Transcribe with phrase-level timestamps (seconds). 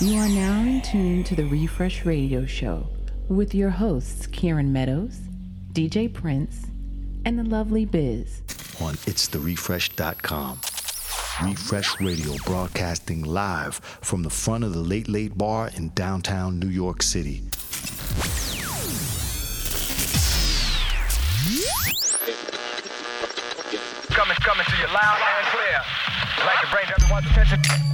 [0.00, 2.88] You are now in tune to the Refresh Radio Show
[3.28, 5.18] with your hosts, Kieran Meadows,
[5.72, 6.66] DJ Prince,
[7.24, 8.42] and the lovely Biz.
[8.80, 10.60] On itstherefresh.com.
[11.48, 16.68] Refresh Radio broadcasting live from the front of the Late Late Bar in downtown New
[16.68, 17.42] York City.
[24.10, 25.80] Coming, coming to you loud and clear.
[26.36, 27.93] I'd like to bring everyone's attention.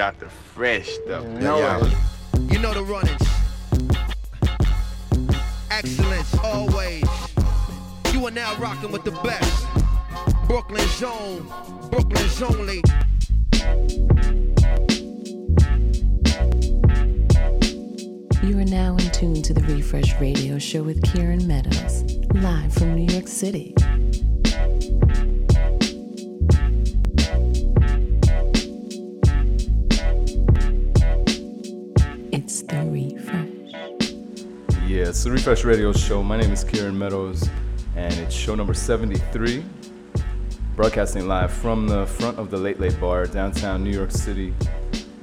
[0.00, 1.26] Got the fresh stuff.
[1.26, 2.09] No, you
[36.22, 37.48] My name is Kieran Meadows,
[37.96, 39.64] and it's show number 73.
[40.76, 44.54] Broadcasting live from the front of the Late Late Bar, downtown New York City,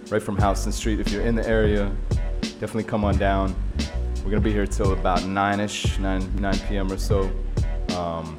[0.10, 1.00] right from Houston Street.
[1.00, 1.96] If you're in the area,
[2.40, 3.56] definitely come on down.
[4.24, 6.92] We're gonna be here till about 9ish, 9, 9 p.m.
[6.92, 7.22] or so.
[7.96, 8.38] Um,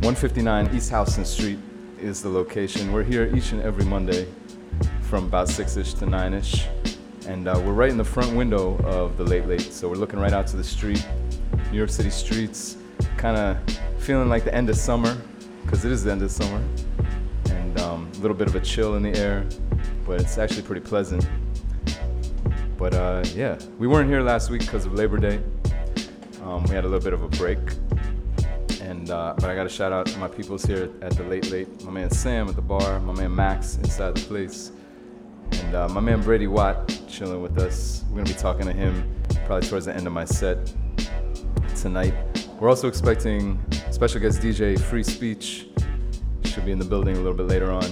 [0.00, 1.58] 159 East Houston Street
[2.00, 2.92] is the location.
[2.92, 4.28] We're here each and every Monday
[5.02, 6.66] from about 6ish to 9ish.
[7.26, 10.18] And uh, we're right in the front window of the Late Late, so we're looking
[10.18, 11.06] right out to the street,
[11.70, 12.76] New York City streets,
[13.16, 13.58] kind of
[13.98, 15.16] feeling like the end of summer,
[15.62, 16.62] because it is the end of summer,
[17.50, 19.46] and um, a little bit of a chill in the air,
[20.06, 21.26] but it's actually pretty pleasant.
[22.76, 25.40] But uh, yeah, we weren't here last week because of Labor Day.
[26.42, 27.58] Um, we had a little bit of a break,
[28.82, 31.50] and uh, but I got to shout out to my peoples here at the Late
[31.50, 31.82] Late.
[31.84, 34.70] My man Sam at the bar, my man Max inside the place,
[35.50, 38.04] and uh, my man Brady Watt chilling with us.
[38.10, 39.10] We're gonna be talking to him
[39.46, 40.72] probably towards the end of my set
[41.84, 42.14] tonight.
[42.58, 45.66] We're also expecting special guest DJ Frei Speech.
[46.44, 47.84] Should be in the building a little bit later on.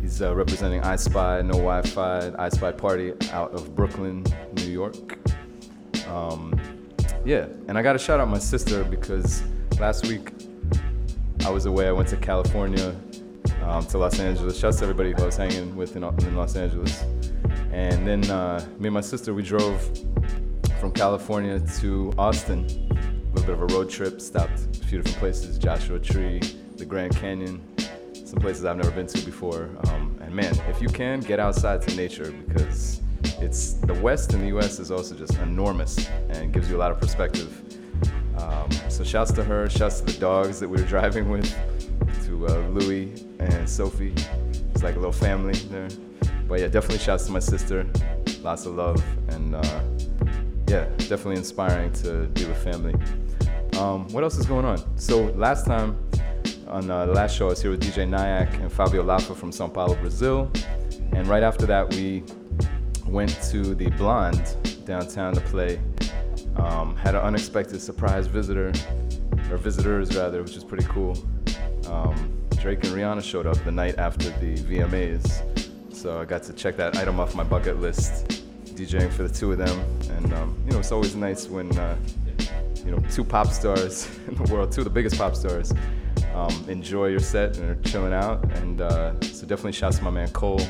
[0.00, 5.16] He's uh, representing I Spy, No Wi-Fi, I Spy Party out of Brooklyn, New York.
[6.08, 6.60] Um,
[7.24, 9.44] yeah, and I gotta shout out my sister because
[9.78, 10.32] last week
[11.46, 11.86] I was away.
[11.86, 12.96] I went to California,
[13.62, 14.58] um, to Los Angeles.
[14.58, 17.04] Shouts to everybody who I was hanging with in, in Los Angeles.
[17.70, 19.88] And then uh, me and my sister, we drove
[20.84, 22.66] from California to Austin.
[22.90, 26.42] A little bit of a road trip, stopped a few different places, Joshua Tree,
[26.76, 27.66] the Grand Canyon,
[28.12, 29.70] some places I've never been to before.
[29.86, 33.00] Um, and man, if you can, get outside to nature because
[33.40, 36.92] it's the West in the US is also just enormous and gives you a lot
[36.92, 37.62] of perspective.
[38.36, 41.50] Um, so shouts to her, shouts to the dogs that we were driving with,
[42.26, 44.12] to uh, Louie and Sophie.
[44.74, 45.88] It's like a little family there
[46.48, 47.86] but yeah, definitely shouts to my sister.
[48.42, 49.80] Lots of love and uh,
[50.66, 52.94] yeah, definitely inspiring to be with family.
[53.78, 54.98] Um, what else is going on?
[54.98, 55.96] So last time
[56.68, 59.52] on uh, the last show, I was here with DJ Nyack and Fabio Lapa from
[59.52, 60.50] Sao Paulo, Brazil.
[61.12, 62.22] And right after that, we
[63.06, 65.80] went to the Blonde downtown to play.
[66.56, 68.72] Um, had an unexpected surprise visitor,
[69.50, 71.16] or visitors rather, which is pretty cool.
[71.88, 75.42] Um, Drake and Rihanna showed up the night after the VMAs
[76.04, 78.43] so I got to check that item off my bucket list,
[78.74, 79.78] DJing for the two of them.
[80.10, 81.96] And um, you know, it's always nice when uh,
[82.84, 85.72] you know two pop stars in the world, two of the biggest pop stars,
[86.34, 88.44] um, enjoy your set and are chilling out.
[88.56, 90.60] And uh, so definitely shouts to my man Cole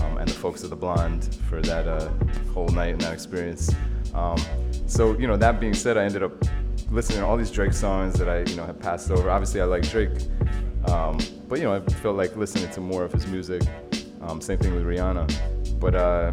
[0.00, 2.08] um, and the folks of the Blonde for that uh,
[2.52, 3.72] whole night and that experience.
[4.14, 4.38] Um,
[4.86, 6.32] so you know, that being said, I ended up
[6.90, 9.30] listening to all these Drake songs that I you know had passed over.
[9.30, 10.10] Obviously, I like Drake,
[10.86, 11.18] um,
[11.48, 13.62] but you know, I felt like listening to more of his music.
[14.22, 15.78] Um, same thing with Rihanna.
[15.78, 16.32] But uh,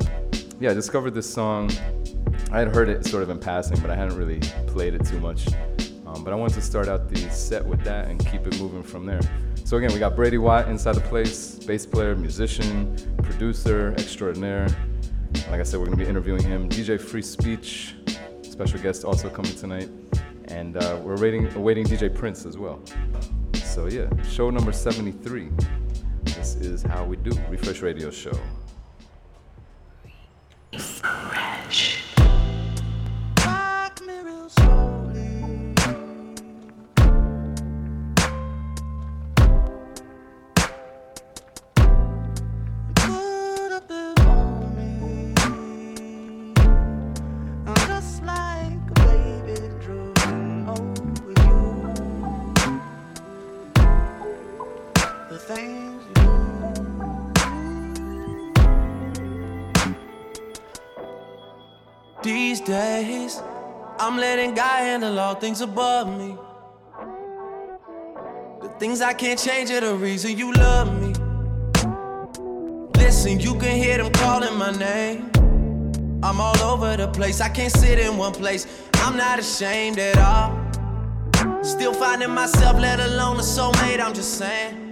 [0.60, 1.70] yeah, I discovered this song.
[2.52, 5.20] I had heard it sort of in passing, but I hadn't really played it too
[5.20, 5.48] much.
[6.06, 8.84] Um, but I wanted to start out the set with that and keep it moving
[8.84, 9.20] from there.
[9.66, 14.68] So again, we got Brady Watt inside the place, bass player, musician, producer, extraordinaire.
[15.50, 16.70] Like I said, we're gonna be interviewing him.
[16.70, 17.96] DJ Frei Speech,
[18.42, 19.90] special guest also coming tonight,
[20.46, 22.80] and uh, we're waiting, awaiting DJ Prince as well.
[23.56, 25.50] So yeah, show number 73.
[26.24, 28.38] This is how we do Refresh Radio Show.
[65.34, 66.38] All things above me.
[68.62, 71.14] The things I can't change are the reason you love me.
[72.98, 75.32] Listen, you can hear them calling my name.
[76.22, 78.68] I'm all over the place, I can't sit in one place.
[78.96, 81.64] I'm not ashamed at all.
[81.64, 84.92] Still finding myself, let alone a soulmate, I'm just saying.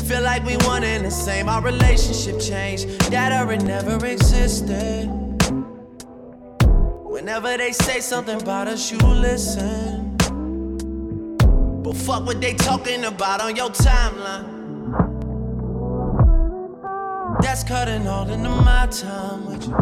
[0.00, 2.88] Feel like we one and the same, our relationship changed.
[3.12, 5.19] That or it never existed.
[7.30, 10.16] Whenever they say something about us, you listen.
[11.80, 14.50] But fuck what they talking about on your timeline.
[17.40, 19.76] That's cutting all into my time with you.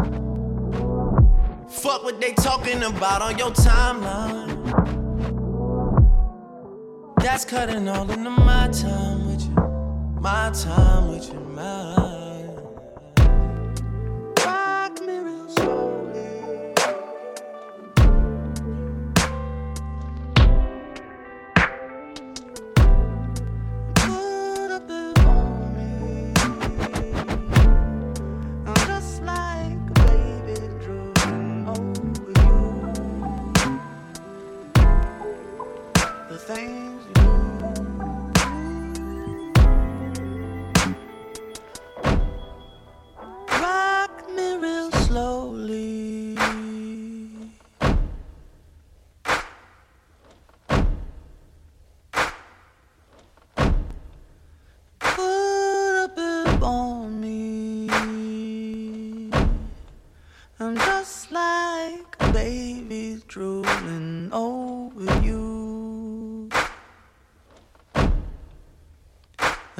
[1.69, 4.53] Fuck what they talking about on your timeline.
[7.19, 9.55] That's cutting all into my time with you.
[10.21, 12.18] My time with you, my.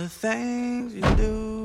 [0.09, 1.58] Things you do.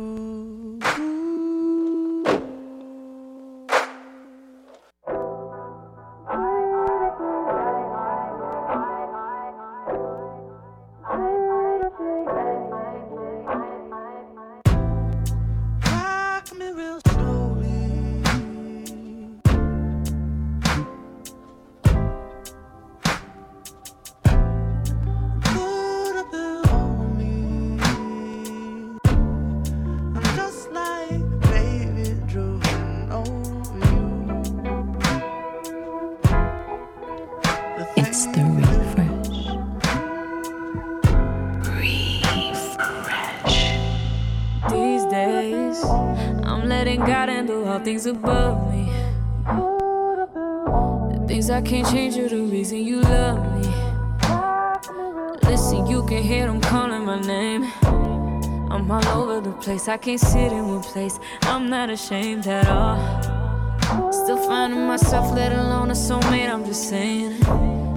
[60.04, 61.18] Can't sit in one place.
[61.44, 64.12] I'm not ashamed at all.
[64.12, 67.40] Still finding myself, let alone a soulmate, I'm just saying.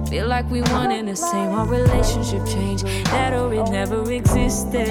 [0.06, 2.86] Feel like we one in the same, our relationship changed.
[3.12, 4.88] That or it never existed.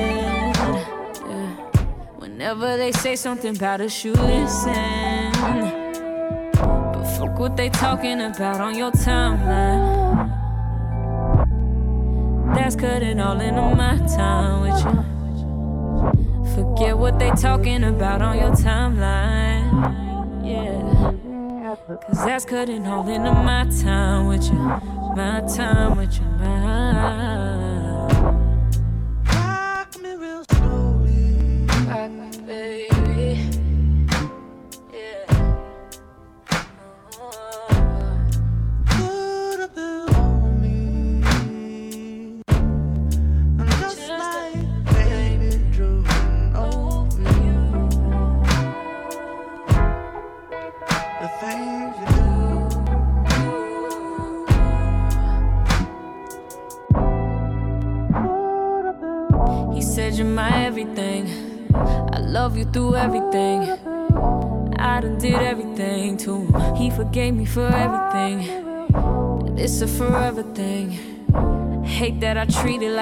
[2.19, 5.31] Whenever they say something about us, you listen.
[6.53, 10.29] But fuck what they talking about on your timeline.
[12.53, 15.16] That's cutting all into my time with you.
[16.77, 19.65] Forget what they talking about on your timeline.
[20.45, 21.15] Yeah.
[22.05, 24.59] Cause that's cutting all into my time with you.
[25.15, 26.25] My time with you.
[26.37, 27.36] My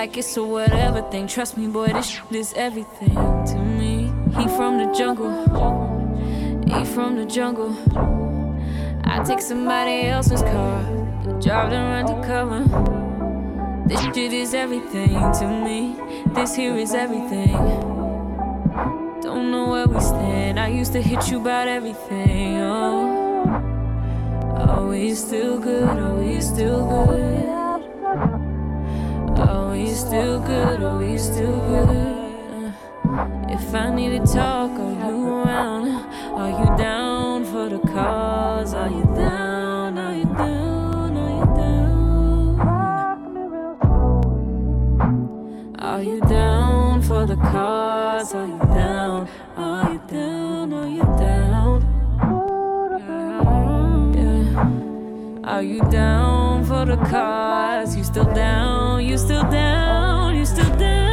[0.05, 1.25] like it's a whatever thing.
[1.25, 4.13] Trust me, boy, this is everything to me.
[4.37, 5.31] He from the jungle.
[6.67, 7.73] He from the jungle.
[9.03, 10.83] I take somebody else's car,
[11.41, 12.61] drive them undercover.
[13.87, 15.95] This shit is everything to me.
[16.35, 17.57] This here is everything.
[19.23, 20.59] Don't know where we stand.
[20.59, 22.57] I used to hit you about everything.
[22.57, 23.47] Oh.
[24.55, 25.97] Are we still good?
[25.97, 27.54] Are we still good?
[29.95, 30.83] Still good?
[30.83, 32.73] Are we still good?
[33.49, 35.87] If I need to talk, are you around?
[36.35, 38.73] Are you down for the cause?
[38.73, 39.97] Are you down?
[39.97, 41.17] Are you down?
[41.17, 42.59] Are you down?
[45.79, 48.33] Are you down for the cause?
[48.35, 49.29] Are you down?
[55.45, 57.95] Are you down for the cause?
[57.95, 59.05] You still down?
[59.05, 60.35] You still down?
[60.35, 61.04] You still down?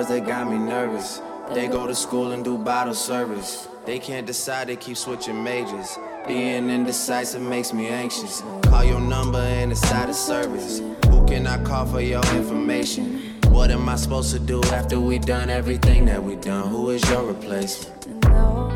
[0.00, 1.20] Girls, they got me nervous.
[1.52, 3.68] They go to school and do bottle service.
[3.84, 5.98] They can't decide, they keep switching majors.
[6.26, 8.42] Being indecisive makes me anxious.
[8.62, 10.78] Call your number and it's out of service.
[11.08, 13.36] Who can I call for your information?
[13.48, 16.68] What am I supposed to do after we done everything that we done?
[16.68, 18.24] Who is your replacement?
[18.26, 18.68] Are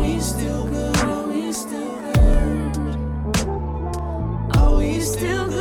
[0.00, 0.96] we still good?
[0.98, 2.76] Are we still good?
[4.56, 5.51] Are we still good?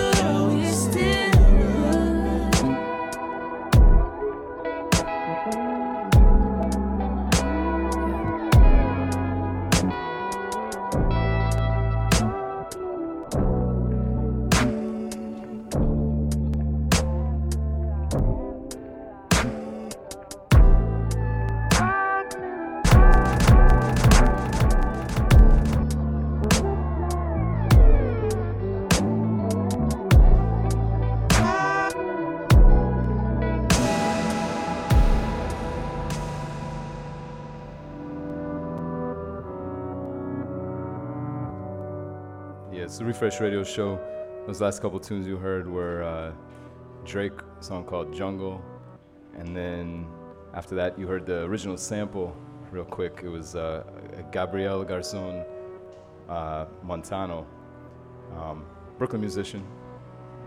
[43.22, 44.00] Refresh Radio Show.
[44.48, 46.32] Those last couple tunes you heard were uh,
[47.06, 48.60] Drake song called Jungle,
[49.38, 50.08] and then
[50.56, 52.36] after that you heard the original sample.
[52.72, 53.84] Real quick, it was uh,
[54.32, 55.46] Gabriel Garzon
[56.30, 57.46] uh, Montano,
[58.36, 58.66] um,
[58.98, 59.68] Brooklyn musician,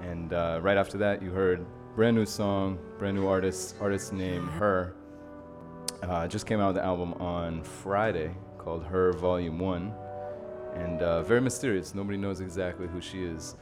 [0.03, 1.65] and uh, right after that you heard
[1.95, 4.97] brand new song, brand new artist, artist named Her.
[6.03, 9.95] Uh, just came out the album on Friday called Her Volume One
[10.75, 11.95] and uh, very mysterious.
[11.95, 13.57] Nobody knows exactly who she is.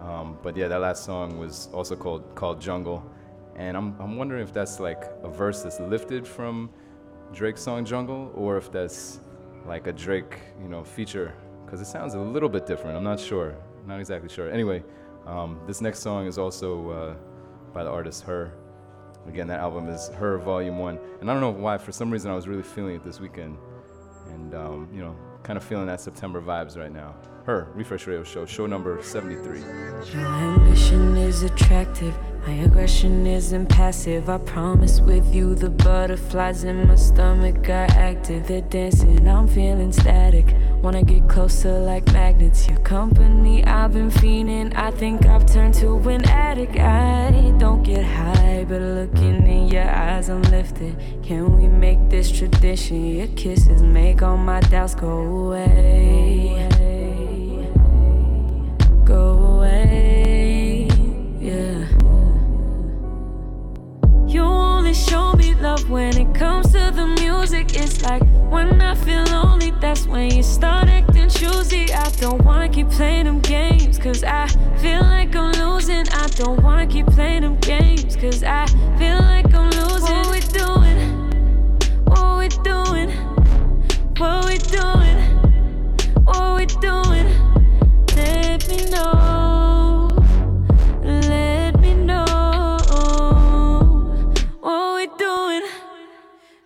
[0.00, 3.02] Um, but yeah, that last song was also called called Jungle,
[3.56, 6.70] and I'm I'm wondering if that's like a verse that's lifted from
[7.32, 9.20] Drake's song Jungle, or if that's
[9.66, 11.34] like a Drake you know feature,
[11.64, 12.96] because it sounds a little bit different.
[12.96, 14.50] I'm not sure, not exactly sure.
[14.50, 14.84] Anyway,
[15.26, 17.14] um, this next song is also uh,
[17.72, 18.52] by the artist Her.
[19.26, 21.76] Again, that album is Her Volume One, and I don't know why.
[21.76, 23.58] For some reason, I was really feeling it this weekend,
[24.28, 27.14] and um, you know, kind of feeling that September vibes right now.
[27.48, 29.60] Her Refresh Radio Show, show number 73.
[30.12, 32.14] Your ambition is attractive,
[32.46, 34.28] my aggression isn't passive.
[34.28, 38.48] I promise with you, the butterflies in my stomach are active.
[38.48, 40.54] They're dancing, I'm feeling static.
[40.82, 42.68] Wanna get closer like magnets.
[42.68, 44.76] Your company, I've been fiending.
[44.76, 46.76] I think I've turned to an addict.
[46.76, 50.94] I don't get high, but looking in your eyes, I'm lifted.
[51.22, 53.06] Can we make this tradition?
[53.06, 56.77] Your kisses make all my doubts go away.
[61.40, 61.86] Yeah.
[64.26, 67.74] You only show me love when it comes to the music.
[67.74, 71.92] It's like when I feel lonely, that's when you start acting choosy.
[71.92, 74.46] I don't wanna keep playing them games, cause I
[74.78, 76.08] feel like I'm losing.
[76.10, 78.66] I don't wanna keep playing them games, cause I
[78.98, 80.16] feel like I'm losing.
[80.16, 80.98] What we doing?
[82.06, 83.10] What we doing?
[84.18, 85.18] What we doing?
[86.24, 87.28] What we doing?
[88.16, 89.47] Let me know.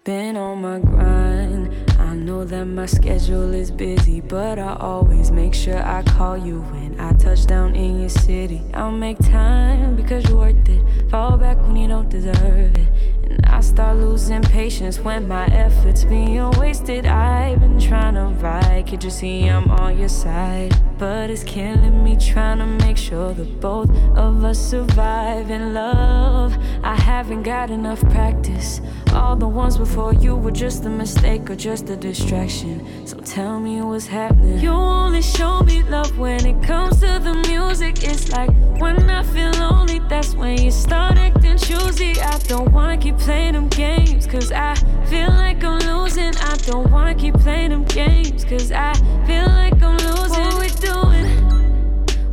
[0.04, 1.72] Been on my grind.
[2.00, 6.62] I know that my schedule is busy, but I always make sure I call you
[6.62, 8.62] when I touch down in your city.
[8.74, 11.08] I'll make time because you're worth it.
[11.08, 16.04] Fall back when you don't deserve it and I start losing patience when my efforts
[16.04, 17.06] being wasted.
[17.06, 20.74] I've been trying to ride, can't you see I'm on your side?
[20.98, 26.56] But it's killing me trying to make sure that both of us survive in love.
[26.82, 28.80] I haven't got enough practice.
[29.14, 33.06] All the ones before you were just a mistake or just a distraction.
[33.06, 34.58] So tell me what's happening.
[34.58, 38.02] You only show me love when it comes to the music.
[38.02, 42.20] It's like when I feel lonely, that's when you start acting choosy.
[42.20, 44.74] I don't wanna keep playing them games, cause I
[45.06, 46.34] feel like I'm losing.
[46.38, 48.94] I don't wanna keep playing them games, cause I
[49.26, 50.44] feel like I'm losing.
[50.44, 51.26] What we doing?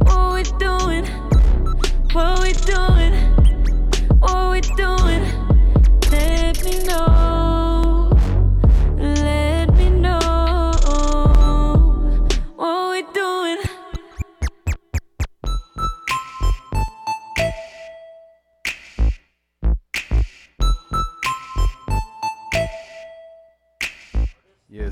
[0.08, 1.06] What we doing?
[2.14, 3.14] What we doing?
[4.20, 5.24] What we doing?
[6.12, 7.29] Let me know.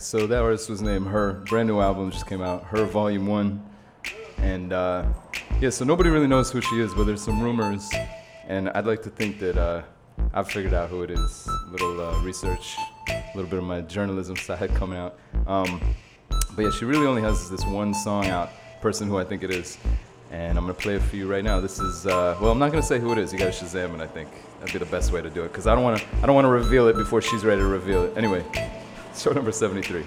[0.07, 1.33] So that artist was named Her.
[1.49, 3.69] Brand new album just came out, Her Volume 1.
[4.37, 5.03] And uh,
[5.59, 7.91] yeah, so nobody really knows who she is, but there's some rumors.
[8.47, 9.81] And I'd like to think that uh,
[10.33, 11.49] I've figured out who it is.
[11.49, 12.77] A little uh, research,
[13.09, 15.19] a little bit of my journalism side coming out.
[15.45, 15.81] Um,
[16.55, 19.51] but yeah, she really only has this one song out, person who I think it
[19.51, 19.77] is.
[20.31, 21.59] And I'm gonna play it for you right now.
[21.59, 23.33] This is, uh, well, I'm not gonna say who it is.
[23.33, 24.29] You gotta Shazam it, I think.
[24.61, 25.51] That'd be the best way to do it.
[25.51, 28.17] Cause I don't wanna, I don't wanna reveal it before she's ready to reveal it.
[28.17, 28.45] Anyway,
[29.23, 30.03] show number 73.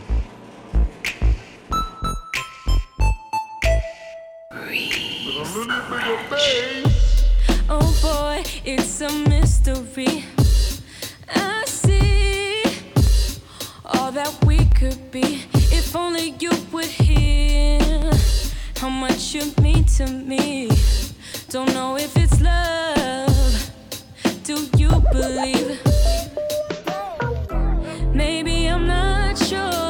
[7.68, 10.24] Oh boy, it's a mystery.
[11.34, 12.62] I see
[13.84, 17.80] all that we could be if only you would hear
[18.76, 20.70] how much you mean to me.
[21.48, 23.70] Don't know if it's love.
[24.44, 25.80] Do you believe?
[28.14, 28.49] Maybe
[28.80, 29.89] I'm not sure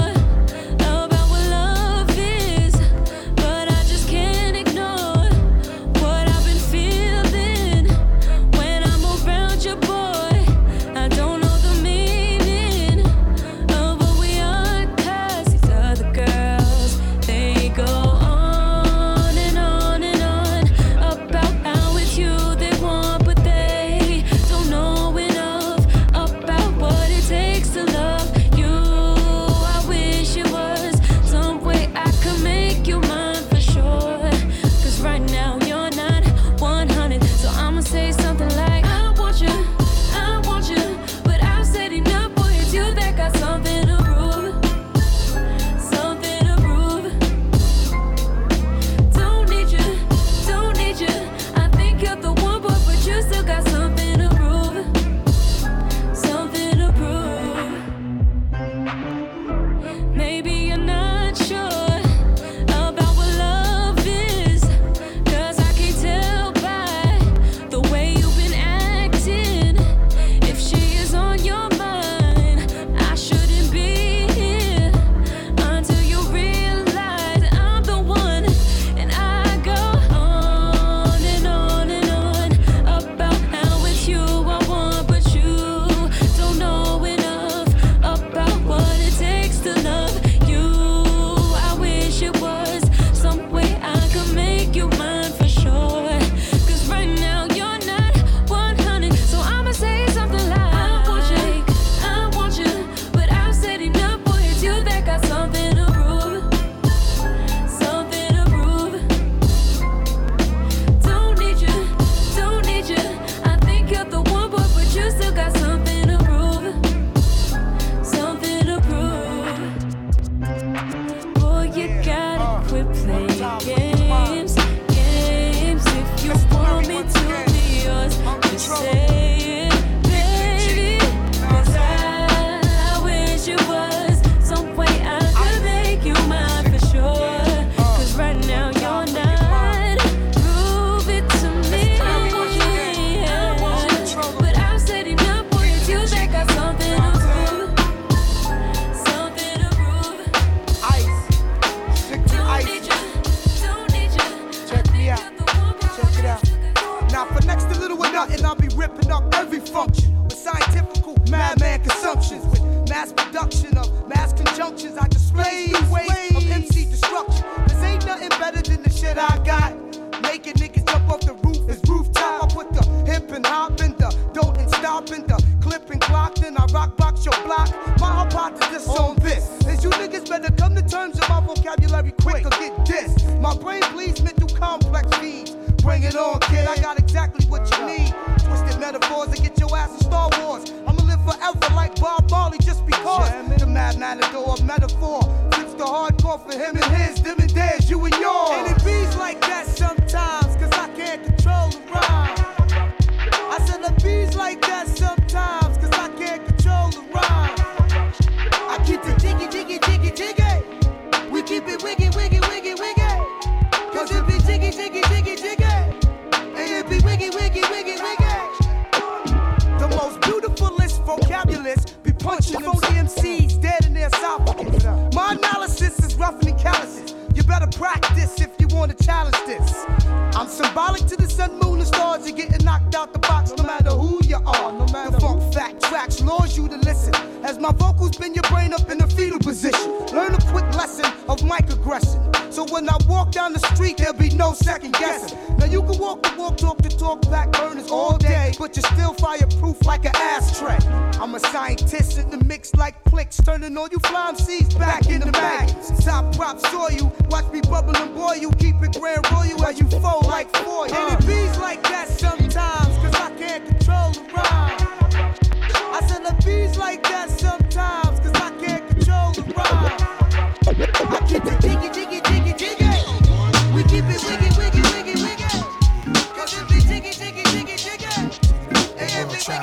[279.40, 279.56] Yo,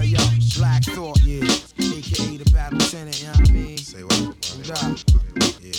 [0.00, 0.18] yo,
[0.56, 1.44] Black Thought, yeah.
[1.78, 3.76] AKA the Battle Tenant, you know what I mean?
[3.76, 4.20] Say what?
[4.64, 4.94] Yeah.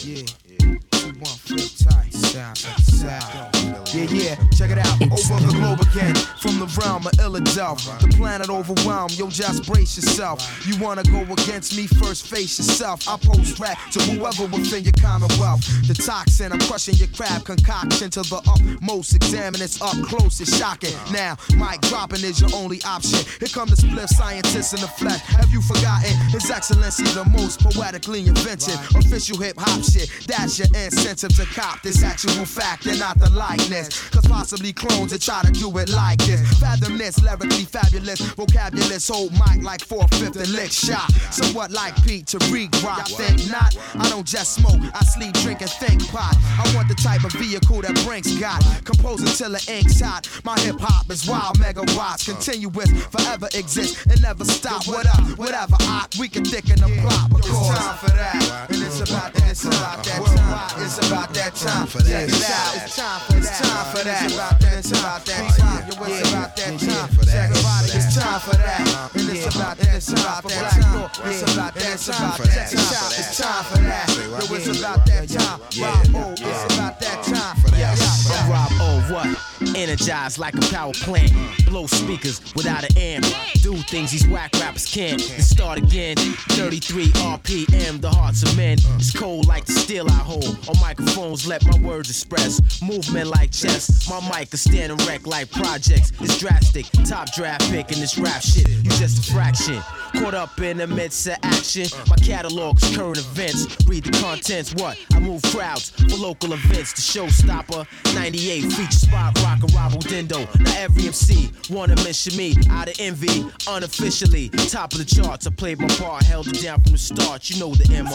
[0.05, 0.77] Yeah.
[0.91, 2.13] Two, one, flip tight.
[2.13, 3.57] Sound, sound.
[3.91, 5.01] Yeah, yeah, check it out.
[5.01, 8.00] Over the globe again, from the realm of Illadelph.
[8.21, 10.39] Planet overwhelmed, yo, just brace yourself.
[10.67, 13.09] You wanna go against me, first face yourself.
[13.09, 15.65] I post rap to whoever within your commonwealth.
[15.87, 19.15] The toxin, I'm crushing your crab concoction to the utmost.
[19.15, 20.93] Examine it's up close, it's shocking.
[21.11, 23.25] Now, mic dropping is your only option.
[23.39, 25.21] Here come the split scientists in the flesh.
[25.21, 26.13] Have you forgotten?
[26.29, 28.75] His Excellency, the most poetically invented.
[29.01, 30.11] Official hip hop shit.
[30.27, 34.09] That's your incentive to cop this actual fact and not the likeness.
[34.11, 36.39] Cause possibly clones that try to do it like this.
[36.59, 38.10] Fathom this, lyrically fabulous.
[38.19, 41.11] Vocabulous, hold mic like 450 lick shot.
[41.31, 42.37] Somewhat like Pete to
[42.83, 43.07] rock.
[43.07, 44.81] Think not, I don't just smoke.
[44.93, 46.35] I sleep, drink, and think pot.
[46.57, 48.61] I want the type of vehicle that Brinks got.
[48.85, 50.27] Composing till the ink's hot.
[50.43, 52.25] My hip hop is wild megawatts.
[52.25, 54.87] Continuous, forever exist, and never stop.
[54.87, 57.29] What up, whatever, I, we can thicken the plot.
[57.29, 58.67] Because it's time for that.
[58.69, 60.83] And it's about that, it's about that time.
[60.83, 62.29] It's about that time for that.
[62.29, 63.41] It's time for that.
[63.41, 64.23] It's time for that.
[64.25, 64.77] It's about that.
[64.77, 65.87] It's about that time.
[65.87, 68.00] It's about that time.
[68.01, 68.35] Check it out.
[68.37, 69.11] It's time for that.
[69.15, 69.95] And it's about that.
[69.95, 71.09] It's about that time.
[71.25, 71.93] It's about that.
[71.93, 73.11] It's about that time.
[73.17, 74.07] It's time for that.
[74.17, 75.59] Yo, it's about that time.
[75.81, 76.29] Rob O.
[76.29, 77.57] Oh, it's about that time.
[77.77, 78.51] Yeah, oh, yeah.
[78.51, 79.01] Rob O.
[79.13, 79.75] What?
[79.75, 81.31] Energized like a power plant.
[81.65, 83.25] Blow speakers without an amp.
[83.61, 85.21] Do things these whack rappers can't.
[85.21, 86.17] Then start again.
[86.17, 88.77] 33 RPM, the hearts of men.
[88.95, 90.57] It's cold like the steel I hold.
[90.67, 92.81] On microphones, let my words express.
[92.81, 94.09] Movement like chess.
[94.09, 96.11] My mic is standing wreck like projects.
[96.19, 96.85] It's drastic.
[97.05, 98.67] Top draft pick in this rap shit.
[98.69, 99.81] You just a fraction.
[100.13, 101.85] Caught up in the midst of action.
[102.09, 103.77] My catalog is current events.
[103.87, 104.73] Read the contents.
[104.73, 104.97] What?
[105.13, 106.93] I move crowds for local events.
[106.93, 107.87] The showstopper.
[108.13, 110.47] 98 feature spot rock a Robo Dindo.
[110.59, 113.45] Now every MC wanna mention me out of envy.
[113.67, 115.47] Unofficially, top of the charts.
[115.47, 117.49] I played my part, held it down from the start.
[117.49, 118.11] You know the MO.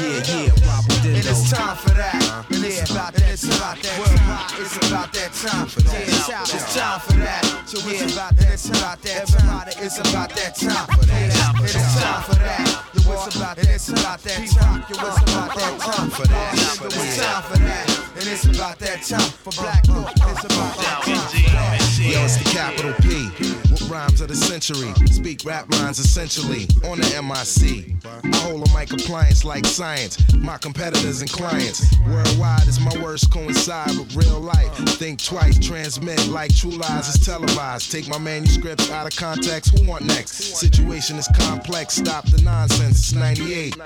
[0.00, 1.16] Yeah, yeah, Robo Dindo.
[1.16, 2.46] And it's time for that.
[2.50, 3.30] And it's about that.
[3.30, 3.98] It's about that.
[3.98, 4.60] Worldwide.
[4.60, 6.08] It's about that time for that.
[6.08, 7.44] It's time for that.
[7.66, 8.50] So it's about that.
[8.90, 9.22] About that.
[9.22, 11.54] Everybody, it's about that time for that.
[11.62, 12.84] It's time for that.
[12.92, 13.68] Yo, it's about that.
[13.68, 14.84] It's about that time.
[14.90, 16.54] Yo, it's about that time for that.
[16.54, 17.86] It's time for that.
[18.16, 20.10] And it's about that time for Black Thought.
[20.10, 22.10] It's about that time.
[22.10, 23.59] Yo, it's the capital P.
[23.90, 24.94] Rhymes of the century?
[25.06, 27.96] Speak rap lines essentially on the MIC.
[28.32, 30.16] I hold a mic appliance like science.
[30.36, 31.84] My competitors and clients.
[32.06, 34.72] Worldwide is my words coincide with real life.
[34.96, 37.90] Think twice, transmit like true lies is televised.
[37.90, 39.76] Take my manuscripts out of context.
[39.76, 40.34] Who want next?
[40.34, 41.94] Situation is complex.
[41.94, 42.98] Stop the nonsense.
[42.98, 43.76] It's 98.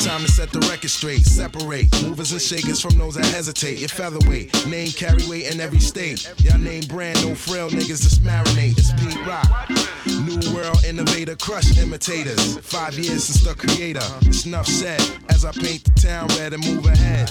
[0.00, 3.80] Time to set the record straight, separate movers and shakers from those that hesitate.
[3.80, 6.26] Your featherweight, name carry weight in every state.
[6.38, 8.78] Y'all name brand, no frail niggas just marinate.
[8.78, 9.68] It's Pete Rock.
[10.06, 12.58] New world innovator, crush imitators.
[12.58, 14.00] Five years since the creator.
[14.46, 17.28] Enough said as I paint the town red and move ahead.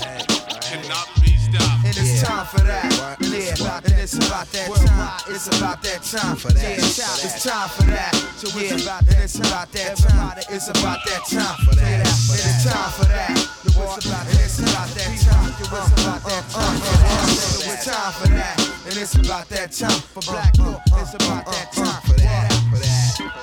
[0.62, 1.86] Cannot be stopped.
[1.86, 3.18] And it's time for that.
[3.22, 5.34] Yeah, and it's about that time.
[5.34, 6.64] It's about that time for that.
[6.64, 8.14] Yeah, it's time for that.
[8.56, 10.38] Yeah, and it's about that time.
[10.50, 11.90] It's about that time for that.
[11.90, 13.50] And it's time for that.
[13.66, 15.50] It's about it's about that time.
[15.50, 16.78] It's about that time.
[17.70, 18.58] It's time for that.
[18.86, 20.82] And it's about that time for black thought.
[20.98, 22.52] It's about that time uh, uh, uh, for that.
[22.72, 23.40] For that.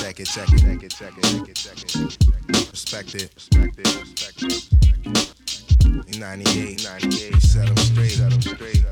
[0.00, 2.70] Check it, check it, check it, check it, check it, check it.
[2.70, 5.39] Respect it, respect it, respect it.
[5.84, 8.84] 98, 98, set them straight, set them straight,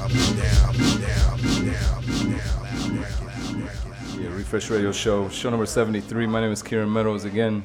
[0.00, 4.22] up and down, up and down, up and down, up and down.
[4.22, 6.26] Yeah, Refresh Radio Show, show number 73.
[6.26, 7.24] My name is Kieran Meadows.
[7.24, 7.64] Again,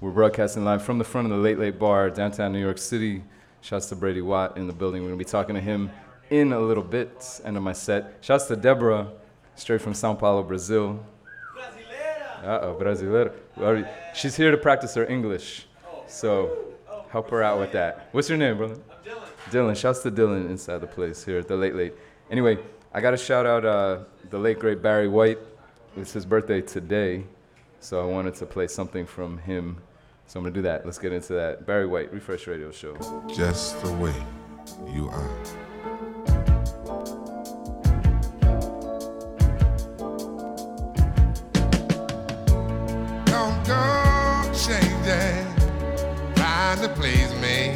[0.00, 3.22] we're broadcasting live from the front of the Late Late Bar, downtown New York City.
[3.60, 5.02] Shouts to Brady Watt in the building.
[5.02, 5.90] We're going to be talking to him
[6.30, 8.14] in a little bit, end of my set.
[8.22, 9.08] Shouts to Deborah,
[9.56, 11.04] straight from Sao Paulo, Brazil.
[12.42, 13.86] Uh oh, Brasileira.
[14.14, 15.66] She's here to practice her English.
[16.06, 16.69] So
[17.10, 18.08] help her out with that.
[18.12, 18.76] What's your name, brother?
[18.90, 19.28] I'm Dylan.
[19.50, 19.76] Dylan.
[19.76, 21.94] Shouts to Dylan inside the place here at the Late Late.
[22.30, 22.58] Anyway,
[22.94, 23.98] I got to shout out uh,
[24.30, 25.38] the late great Barry White.
[25.96, 27.24] It's his birthday today,
[27.80, 29.78] so I wanted to play something from him.
[30.26, 30.84] So I'm gonna do that.
[30.84, 31.66] Let's get into that.
[31.66, 32.96] Barry White, Refresh Radio Show.
[33.28, 34.14] Just the way
[34.94, 35.28] you are.
[43.24, 45.49] Don't go changing,
[46.74, 47.74] trying to please me.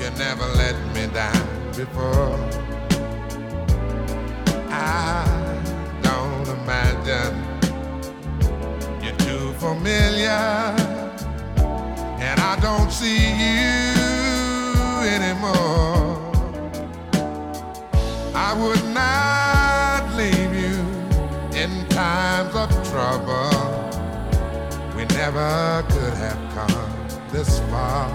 [0.00, 2.36] You never let me down before.
[4.68, 5.24] I
[6.02, 7.36] don't imagine
[9.00, 10.74] you're too familiar,
[12.18, 13.88] and I don't see you
[15.16, 16.18] anymore.
[18.34, 20.76] I would not leave you
[21.56, 23.54] in times of trouble.
[24.96, 26.47] We never could have
[27.30, 28.08] this far.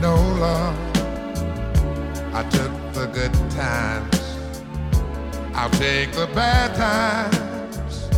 [0.00, 0.76] No love.
[2.34, 4.20] I took the good times.
[5.54, 8.08] I'll take the bad times.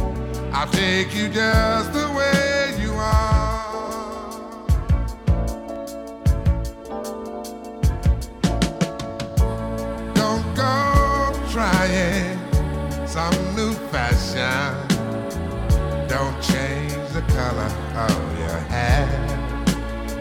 [0.52, 3.58] I'll take you just the way you are.
[10.14, 12.38] Don't go trying
[13.06, 14.74] some new fashion.
[16.08, 19.47] Don't change the color of your hair.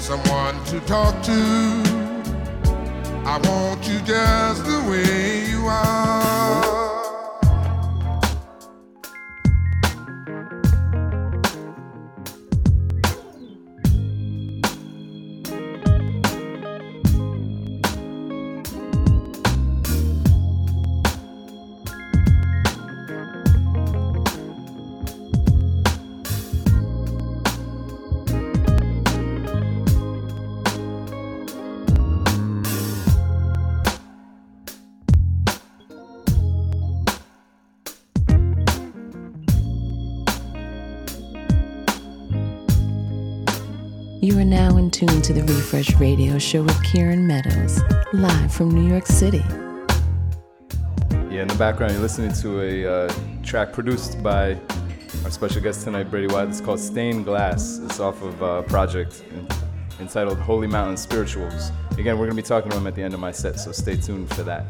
[0.00, 1.32] someone to talk to.
[3.26, 6.79] I want you just the way you are.
[45.00, 47.80] Are now in tune to the Refresh Radio Show with Kieran Meadows,
[48.12, 49.42] live from New York City.
[51.30, 54.58] Yeah, in the background, you're listening to a uh, track produced by
[55.24, 56.48] our special guest tonight, Brady Watt.
[56.48, 57.78] It's called Stained Glass.
[57.78, 59.22] It's off of a project
[60.00, 61.70] entitled Holy Mountain Spirituals.
[61.92, 63.72] Again, we're going to be talking to him at the end of my set, so
[63.72, 64.66] stay tuned for that.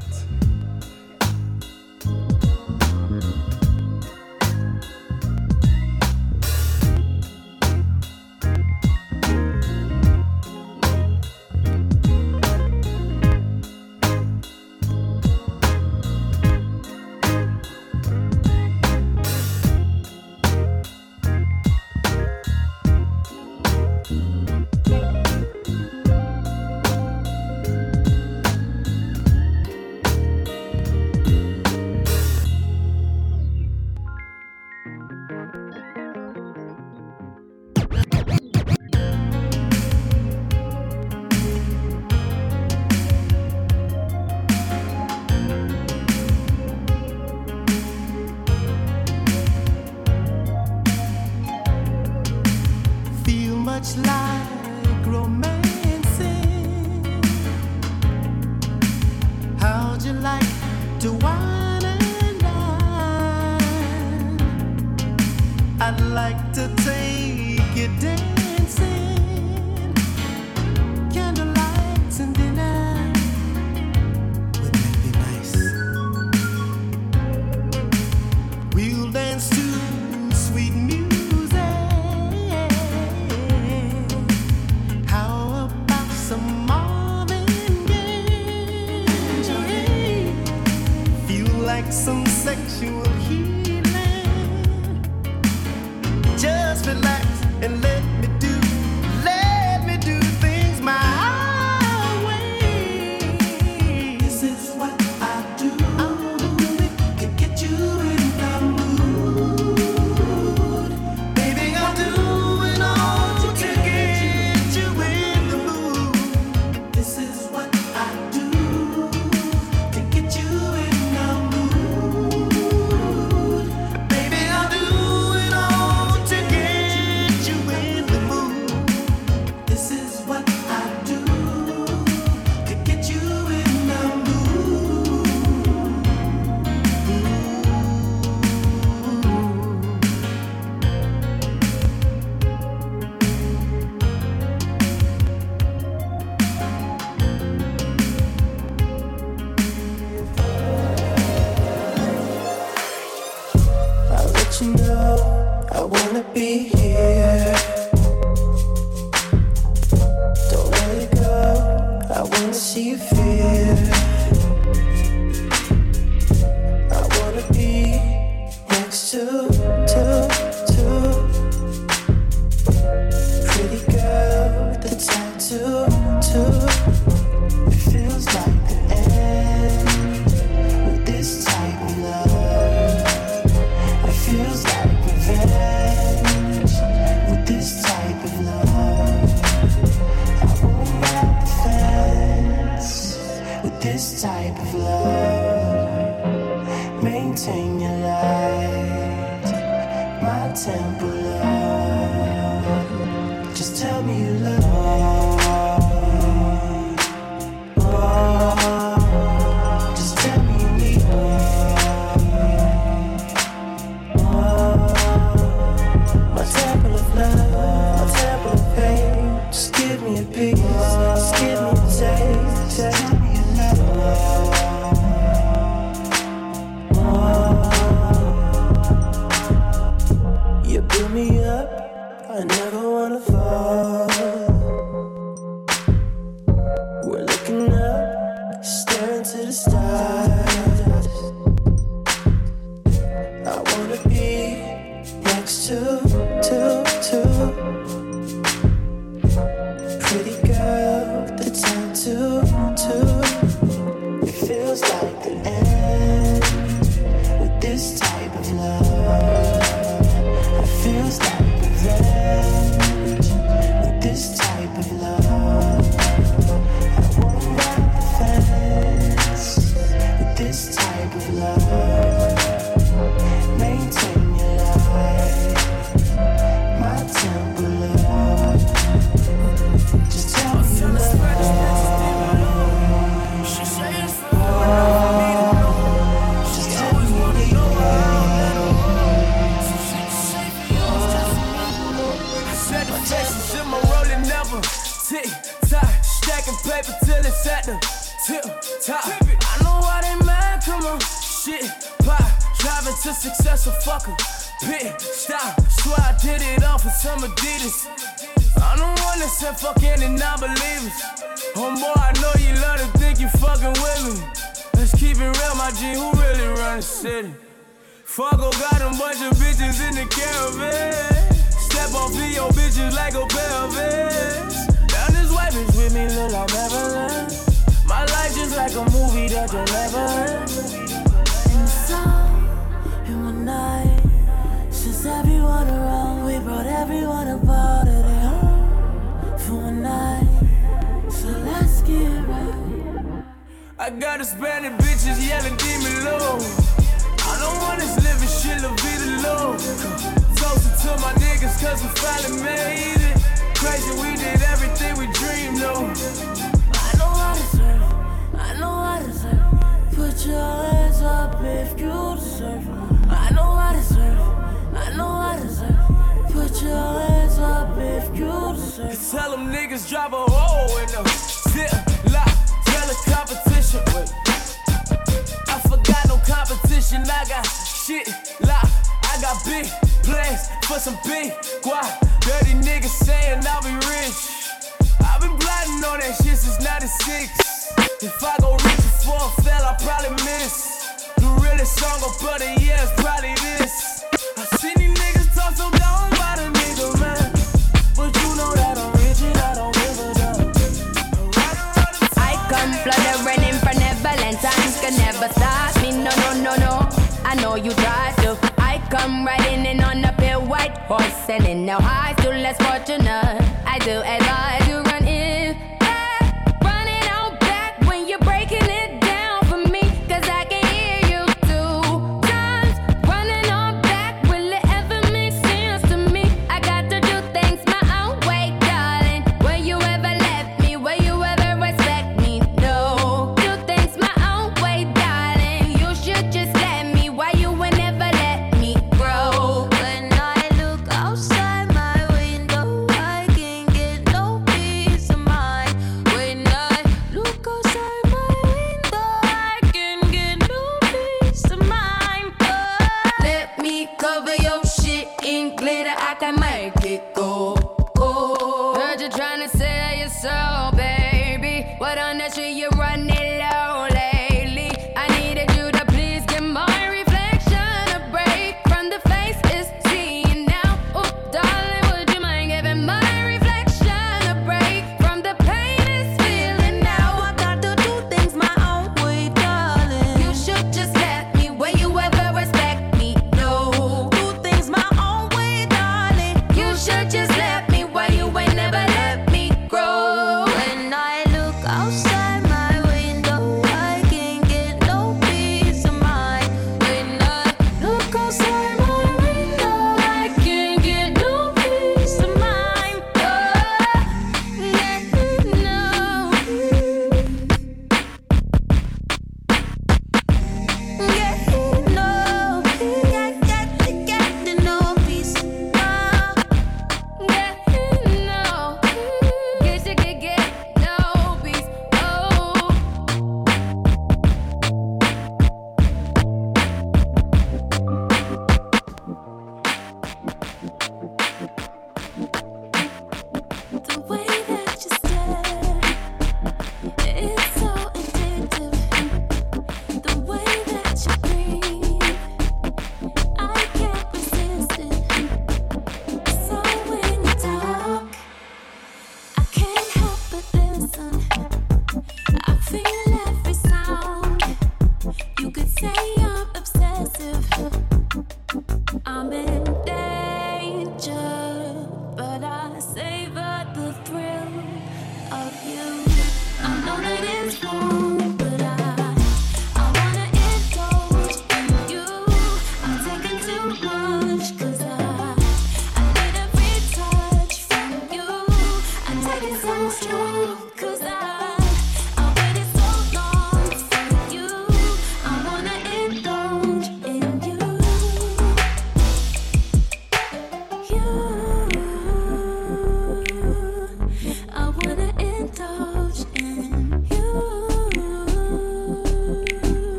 [239.52, 240.09] Staring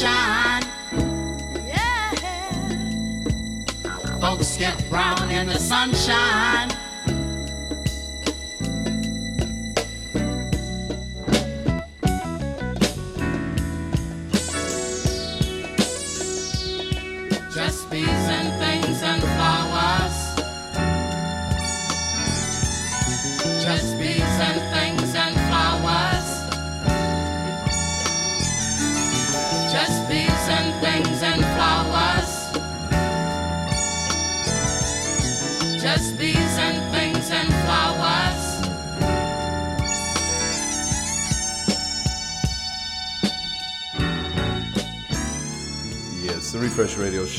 [0.00, 0.62] sunshine.
[1.66, 2.14] Yeah.
[4.18, 6.39] Folks get brown in the sunshine.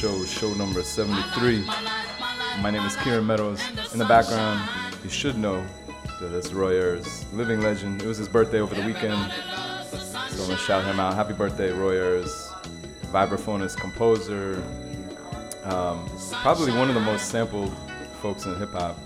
[0.02, 1.64] show, show number 73.
[2.60, 3.62] My name is Kieran Meadows.
[3.94, 4.68] In the background,
[5.04, 5.64] you should know
[6.20, 8.02] that it's Roy Ayers, living legend.
[8.02, 9.32] It was his birthday over the weekend,
[9.92, 11.14] so I'm gonna shout him out.
[11.14, 12.52] Happy birthday, Roy Ayers,
[13.12, 14.64] vibraphonist, composer,
[15.66, 17.72] um, probably one of the most sampled
[18.24, 18.98] folks in hip hop,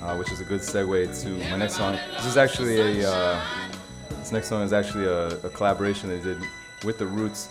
[0.00, 1.98] uh, which is a good segue to my next song.
[2.16, 3.44] This is actually a uh,
[4.20, 6.38] this next song is actually a, a collaboration they did
[6.82, 7.50] with the Roots,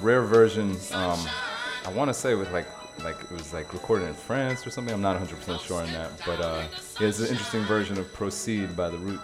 [0.00, 0.74] rare version.
[0.94, 1.18] Um,
[1.90, 2.66] I want to say with like
[3.02, 4.94] like it was like recorded in France or something.
[4.94, 6.62] I'm not 100% sure on that, but uh,
[7.00, 9.18] it's an interesting version of "Proceed" by the Root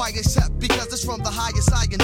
[0.00, 0.58] Why accept?
[0.58, 1.98] Because it's from the highest I can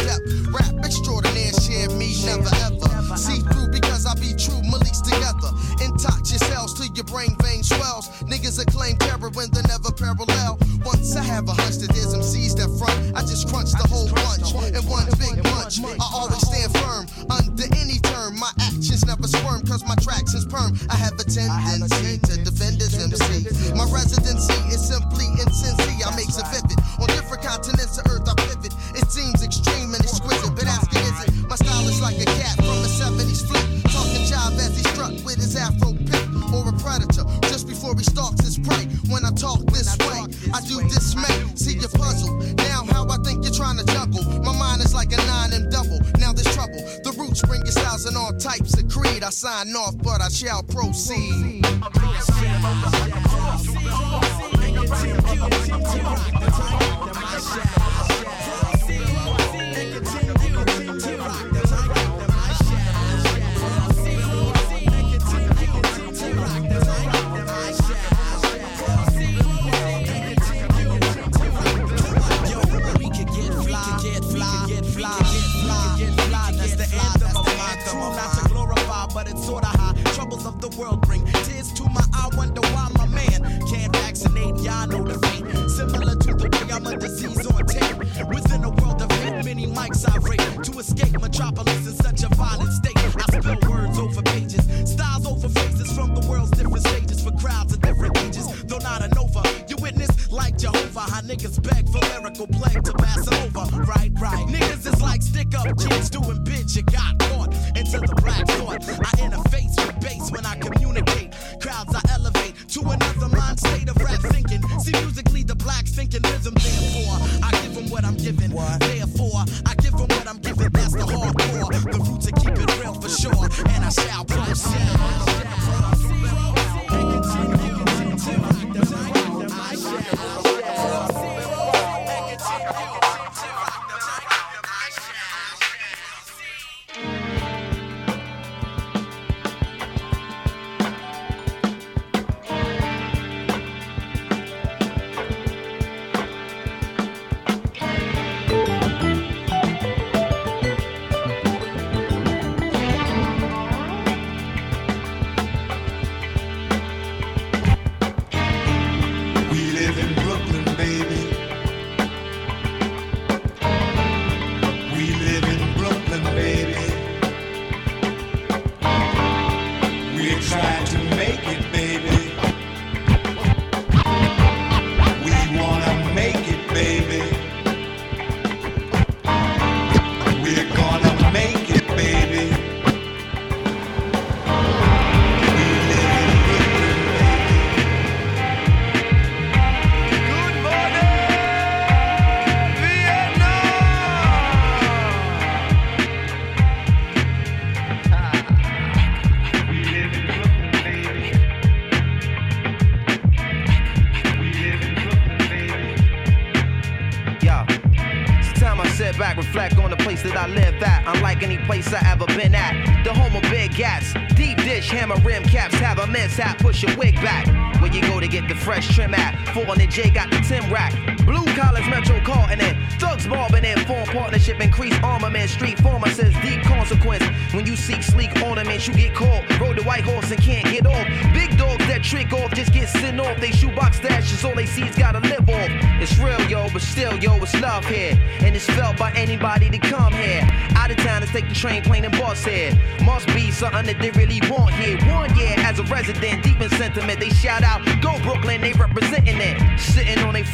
[219.96, 220.92] Four J got the Tim rack.
[221.24, 222.76] Blue collars, Metro carting it.
[223.00, 225.50] Thugs bobbing in, form partnership, increase armament.
[225.50, 227.24] Street former says deep consequence.
[227.52, 229.42] When you seek sleek ornaments, you get caught.
[229.58, 231.06] Rode the white horse and can't get off.
[231.34, 233.40] Big dogs that trick off just get sent off.
[233.40, 235.70] They shoebox dashes, all they see is gotta live off.
[236.00, 238.18] It's real, yo, but still, yo, it's love here.
[238.40, 240.46] And it's felt by anybody that come here.
[240.76, 242.72] Out of town to take the train, plane, and bus here.
[243.02, 244.98] Must be something that they really want here.
[245.12, 247.65] One year as a resident, deep in sentiment, they shout out,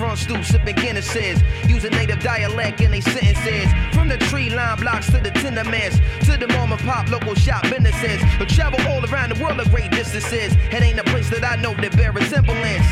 [0.03, 1.39] front stoop, sipping Guinnesses.
[1.69, 3.71] Using native dialect in they sentences.
[3.95, 5.97] From the tree line blocks to the tenements,
[6.27, 8.19] to the mom and pop local shop businesses.
[8.41, 10.55] I travel all around the world at great distances.
[10.75, 12.89] It ain't a place that I know that bear resemblance.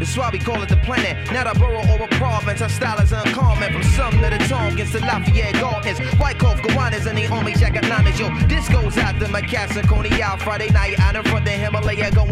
[0.00, 2.62] That's why we call it the planet, not a borough or a province.
[2.62, 5.98] Our style is uncommon from Sumner to Tompkins to Lafayette Gardens.
[6.18, 8.18] White Cove, Gowanus, and the jacket liners.
[8.18, 11.46] Yo, this goes out to my cats and Coney out Friday night out in front
[11.46, 12.29] of Himalaya going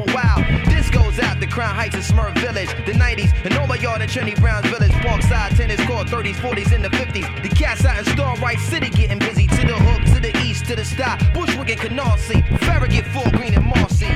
[1.20, 4.40] Out to Crown Heights and Smurf Village, the 90s, and all my yard in Trinity
[4.40, 7.42] Browns Village, Parkside, tennis court, 30s, 40s, and the 50s.
[7.42, 10.76] The cats out in Starrett City getting busy to the hook, to the east, to
[10.76, 11.20] the stop.
[11.34, 14.06] Bushwick and Canarsie, Farragut, Fort Greene, and Marcy.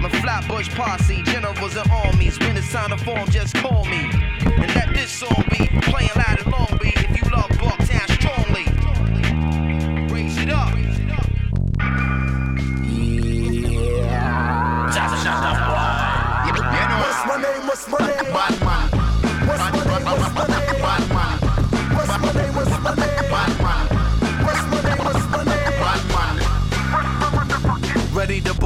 [0.00, 2.38] My flatbush posse, generals and armies.
[2.40, 4.10] When it's time to form, just call me.
[4.40, 6.88] And let this song be playing loud and long be.
[6.88, 7.81] If you love Bucktown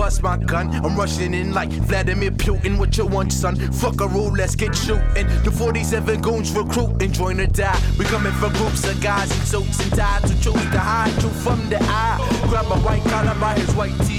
[0.06, 0.72] bust my gun.
[0.84, 2.78] I'm rushing in like Vladimir Putin.
[2.78, 3.56] What you want, son?
[3.72, 5.26] Fuck a rule, let's get shooting.
[5.42, 7.80] The 47 goons recruiting, join or die.
[7.98, 11.42] We coming for groups of guys in suits and ties who choose to hide truth
[11.42, 12.18] from the eye.
[12.48, 14.15] Grab a white collar by his white tee.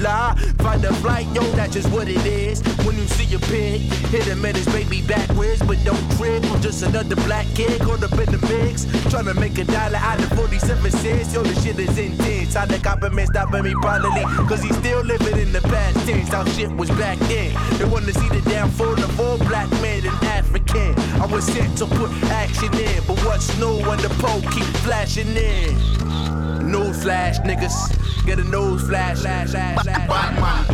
[0.00, 0.34] Lie.
[0.58, 2.60] Find a flight, yo, that's just what it is.
[2.84, 3.80] When you see a pig,
[4.10, 6.42] hit him at his baby backwards, but don't trip.
[6.44, 8.86] I'm just another black kid caught up in the mix.
[9.10, 11.34] Trying to make a dollar out of 47 cents.
[11.34, 12.54] Yo, this shit is intense.
[12.54, 14.22] How the compliment stopping me probably.
[14.48, 16.28] Cause he's still living in the past tense.
[16.28, 17.52] How shit was back then.
[17.78, 20.98] They wanna see the downfall of all black men and African.
[21.20, 23.02] I was sent to put action in.
[23.06, 26.29] But what's new when the pole keep flashing in?
[26.70, 28.24] Nose flash, niggas.
[28.24, 29.18] Get a nose flash.
[29.22, 30.08] flash, flash, flash.
[30.08, 30.64] Batman.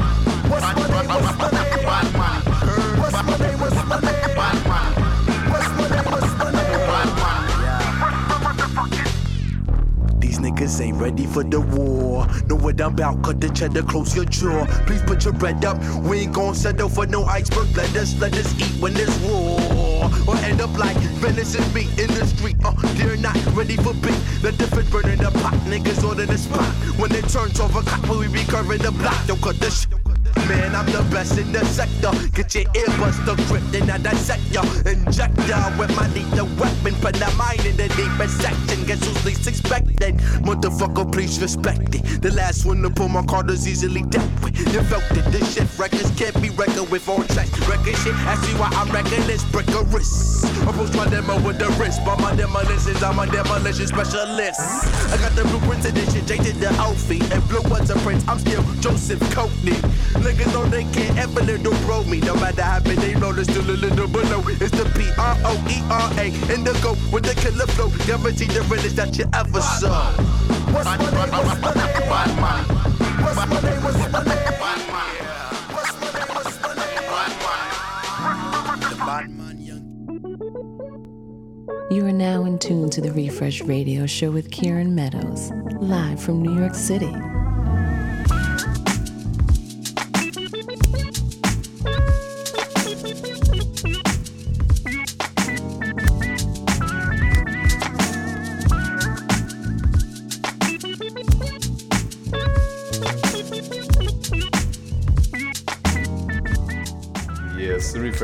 [0.50, 1.08] What's my name?
[1.08, 1.84] What's my name?
[1.86, 2.42] Batman.
[3.00, 3.58] What's my name?
[3.60, 4.34] What's my name?
[4.36, 4.92] Batman.
[5.50, 6.04] What's my name?
[6.12, 6.84] What's my name?
[6.86, 7.40] Batman.
[10.20, 12.26] These niggas ain't ready for the war.
[12.46, 14.66] Know what I'm about, cut the cheddar, close your jaw.
[14.86, 15.82] Please put your bread up.
[16.04, 17.74] We ain't gon' settle for no iceberg.
[17.74, 19.75] Let us, let us eat when it's raw.
[20.28, 22.56] Or end up like venison meat in the street.
[22.64, 24.20] Uh, they're not ready for beat.
[24.42, 25.54] The fish burning the pot.
[25.66, 26.64] Niggas on the spot.
[26.98, 29.26] When it turns over, cop, we recurring the block.
[29.26, 29.95] Don't cut the shit.
[30.48, 32.12] Man, I'm the best in the sector.
[32.30, 34.62] Get your earbuds to grip, then I dissect ya.
[34.86, 36.94] Inject ya with my lethal weapon.
[37.00, 38.84] Put the mind in the deepest section.
[38.86, 40.16] Guess who's least expected?
[40.46, 42.22] Motherfucker please respect it.
[42.22, 44.56] The last one to pull my card is easily dealt with.
[44.58, 47.50] You felt it, this shit records can't be reckoned with on track.
[47.68, 50.44] Record shit, ask me why I reckon it's rigorous.
[50.62, 54.60] Approach my demo with the wrist, but my demolitions, I'm a demolition specialist.
[54.60, 57.96] I got the blueprint to this shit, J did the outfit, and blue was a
[58.00, 58.26] prince.
[58.28, 59.76] I'm still Joseph Courtney.
[60.26, 62.18] Niggas know they can't ever little bro me.
[62.18, 64.42] No matter how big they roll, it's still a little below.
[64.48, 67.90] It's the P R O E R A, indigo with the killer flow.
[68.06, 70.10] Guaranteed the realest that you ever saw.
[70.72, 71.14] What's my name?
[71.14, 71.94] What's my name?
[73.22, 73.82] What's my name?
[73.84, 74.56] What's my name?
[81.88, 86.42] You are now in tune to the Refresh Radio Show with Kieran Meadows, live from
[86.42, 87.14] New York City.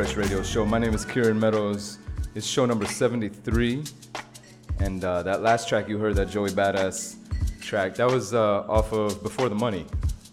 [0.03, 0.65] Yeah, it's the Refresh Radio Show.
[0.65, 1.99] My name is Kieran Meadows.
[2.35, 3.85] It's show number 73.
[4.81, 7.17] And uh, that last track you heard, that Joey Badass
[7.61, 9.87] track, that was uh, off of Before the Money.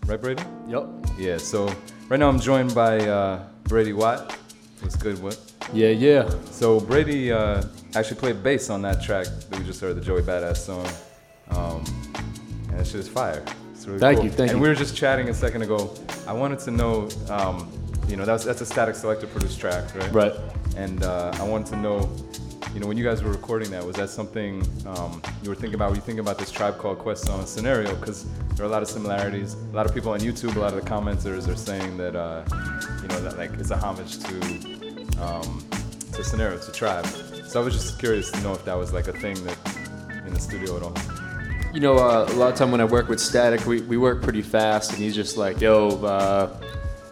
[0.07, 0.41] Right, Brady?
[0.67, 0.87] Yep.
[1.19, 1.71] Yeah, so
[2.07, 4.35] right now I'm joined by uh, Brady Watt.
[4.81, 5.39] What's good, what?
[5.71, 6.27] Yeah, yeah.
[6.49, 7.63] So Brady uh,
[7.93, 10.87] actually played bass on that track that we just heard, the Joey Badass song.
[11.51, 11.83] Um,
[12.69, 13.45] and that shit is fire.
[13.73, 14.25] It's really Thank cool.
[14.25, 14.55] you, thank and you.
[14.55, 15.93] And we were just chatting a second ago.
[16.27, 17.71] I wanted to know, um,
[18.09, 20.11] you know, that's that's a Statik Selektah produced track, right?
[20.11, 20.33] Right.
[20.75, 22.09] And uh, I wanted to know,
[22.73, 25.75] you know, when you guys were recording that, was that something um, you were thinking
[25.75, 25.89] about?
[25.89, 27.95] Were you thinking about this tribe called Quest song scenario?
[27.95, 29.53] Because there are a lot of similarities.
[29.53, 32.43] A lot of people on YouTube, a lot of the commenters are saying that, uh,
[33.01, 34.35] you know, that like it's a homage to
[35.21, 35.65] um,
[36.13, 37.05] to scenario, to tribe.
[37.45, 39.57] So I was just curious to know if that was like a thing that
[40.25, 40.95] in the studio at all.
[41.73, 44.23] You know, uh, a lot of time when I work with Statik, we, we work
[44.23, 46.49] pretty fast, and he's just like, yo, uh,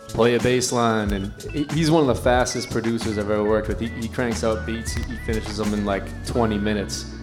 [0.07, 1.11] play a bass line.
[1.13, 3.79] And he's one of the fastest producers I've ever worked with.
[3.79, 7.13] He, he cranks out beats, he, he finishes them in like 20 minutes.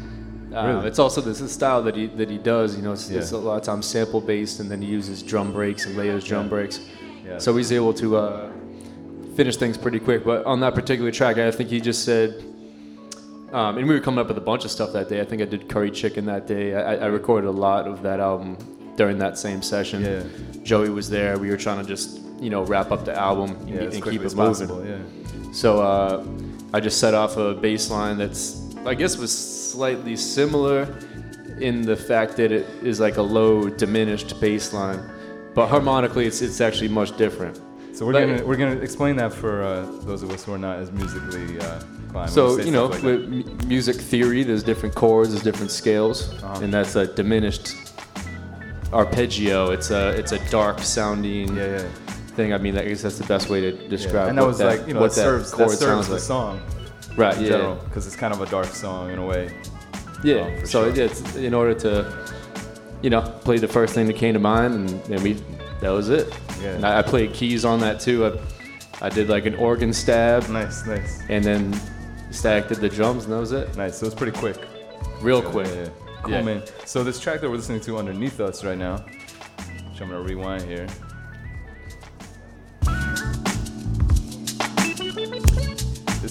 [0.55, 0.87] Uh, Really?
[0.87, 2.77] It's also this is style that he that he does.
[2.77, 5.53] You know, it's, it's a lot of times sample based, and then he uses drum
[5.53, 6.49] breaks and layers drum Yeah.
[6.51, 6.81] breaks.
[7.27, 7.39] Yeah.
[7.39, 8.51] So he's able to uh,
[9.35, 10.23] finish things pretty quick.
[10.25, 12.45] But on that particular track, I think he just said,
[13.53, 15.21] um, and we were coming up with a bunch of stuff that day.
[15.21, 16.75] I think I did curry chicken that day.
[16.75, 18.57] I, I recorded a lot of that album
[18.97, 20.03] during that same session.
[20.05, 20.23] Yeah.
[20.63, 21.37] Joey was there.
[21.37, 24.23] We were trying to just you know wrap up the album and, Yeah, and keep
[24.29, 24.69] it moving.
[24.87, 24.99] yeah.
[25.53, 26.25] So uh,
[26.77, 28.43] I just set off a bass line that's
[28.93, 29.33] I guess was
[29.73, 30.81] slightly similar
[31.69, 35.01] in the fact that it is like a low diminished bass line,
[35.55, 37.57] but harmonically it's it's actually much different.
[37.97, 40.59] So we're But- gonna we're gonna explain that for uh, those of us who are
[40.69, 42.31] not as musically uh, inclined.
[42.39, 46.63] So you know, like with mu- music theory, there's different chords, there's different scales, Uh-huh.
[46.63, 47.67] and that's a diminished
[48.93, 49.71] arpeggio.
[49.77, 51.49] It's a it's a dark sounding
[52.35, 52.53] thing.
[52.53, 54.27] I mean, I guess that's the best way to describe.
[54.27, 54.31] It.
[54.31, 56.23] And that what was like you know what that serves that serves sounds the like.
[56.23, 56.61] song,
[57.17, 57.77] Right, In yeah.
[57.85, 59.55] because it's kind of a dark song in a way.
[60.25, 60.37] Yeah.
[60.43, 60.95] Um, so sure.
[60.97, 62.27] yeah, it's in order to,
[63.03, 65.35] you know, play the first thing that came to mind, and, and we
[65.81, 66.33] that was it.
[66.61, 66.71] Yeah.
[66.75, 68.27] And I, I played keys on that too.
[68.27, 70.49] I, I did like an organ stab.
[70.49, 71.21] Nice, nice.
[71.29, 71.79] And then
[72.31, 73.77] Stack did the drums, and that was it.
[73.77, 73.99] Nice.
[73.99, 74.57] So it was pretty quick.
[75.21, 75.67] Real Yeah, quick.
[75.69, 75.89] Yeah, yeah.
[76.23, 76.43] Cool, Yeah.
[76.43, 76.63] man.
[76.85, 80.63] So this track that we're listening to underneath us right now, which I'm gonna rewind
[80.63, 80.87] here.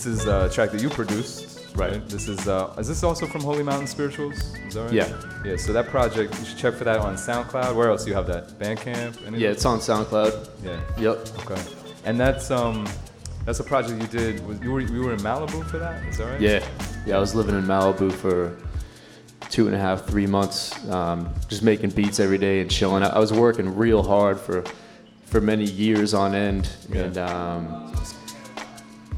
[0.04, 2.06] This is a track that you produced, right?
[2.10, 4.36] This is uh, is this also from Holy Mountain Spirituals?
[4.68, 4.92] Is that right?
[4.92, 5.08] Yeah.
[5.46, 5.56] Yeah.
[5.56, 7.74] So that project, you should check for that on SoundCloud.
[7.74, 8.50] Where else do you have that?
[8.60, 9.16] Bandcamp?
[9.22, 9.36] anything?
[9.36, 10.50] Yeah, it's on SoundCloud.
[10.62, 10.82] Yeah.
[11.00, 11.50] Yep.
[11.50, 11.62] Okay.
[12.04, 12.86] And that's um,
[13.46, 14.42] that's a project you did.
[14.62, 16.04] You were you were in Malibu for that?
[16.08, 16.42] Is that right?
[16.42, 16.68] Yeah,
[17.06, 17.16] yeah.
[17.16, 18.58] I was living in Malibu for
[19.50, 23.04] two and a half, three months, um, just making beats every day and chilling.
[23.04, 24.66] I, I was working real hard for
[25.28, 27.94] for many years on end, and um,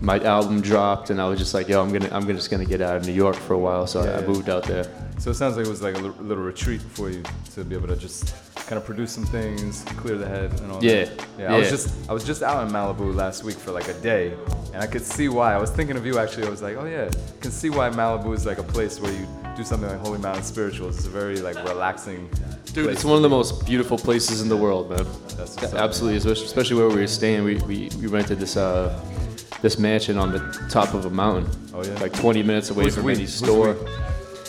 [0.01, 2.65] my album dropped, and I was just like, "Yo, I'm gonna, I'm gonna, just gonna
[2.65, 4.27] get out of New York for a while." So I, I Yeah.
[4.27, 4.85] moved out there.
[5.17, 7.23] So it sounds like it was like a little, little retreat for you
[7.53, 8.35] to be able to just
[8.67, 11.25] kind of produce some things, clear the head, and all Yeah, that.
[11.39, 11.49] Yeah.
[11.49, 11.55] Yeah.
[11.55, 14.33] I was just I was just out in Malibu last week for like a day,
[14.73, 15.53] and I could see why.
[15.53, 16.45] I was thinking of you actually.
[16.47, 19.11] I was like, oh yeah, I can see why Malibu is like a place where
[19.13, 19.25] you
[19.55, 20.97] do something like Holy Mountain Spirituals.
[20.97, 22.29] It's a very like relaxing.
[22.73, 25.05] Dude, place it's one of the most beautiful places in the world, man.
[25.37, 27.45] That's up, Absolutely, especially, especially where we were staying.
[27.45, 28.99] We, we, we rented this uh,
[29.61, 31.49] this mansion on the top of a mountain.
[31.73, 31.93] Oh yeah.
[31.99, 33.13] Like 20 minutes away Who's from we?
[33.13, 33.73] any Who's store.
[33.73, 33.89] we?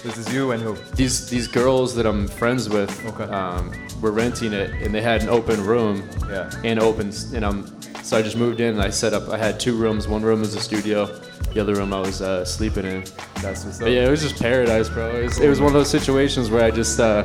[0.02, 0.76] This is you and who?
[0.94, 5.28] These these girls that I'm friends with, um, were renting it, and they had an
[5.28, 6.08] open room.
[6.28, 6.50] Yeah.
[6.62, 9.28] And open, and um, so I just moved in and I set up.
[9.30, 10.06] I had two rooms.
[10.06, 11.06] One room was a studio.
[11.52, 13.04] The other room I was uh, sleeping in.
[13.42, 15.08] That's what's But yeah, it was just paradise, bro.
[15.16, 17.24] It was, it was one of those situations where I just uh,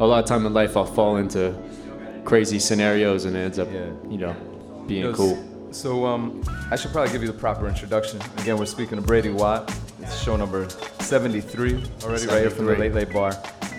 [0.00, 1.54] a lot of time in life I'll fall into
[2.24, 4.34] crazy scenarios and it ends up, you know,
[4.86, 5.36] being cool.
[5.72, 8.20] So um, I should probably give you the proper introduction.
[8.38, 9.74] Again, we're speaking to Brady Watt.
[10.00, 10.68] It's show number
[11.00, 13.32] 73 already, right here from the Late Late Bar.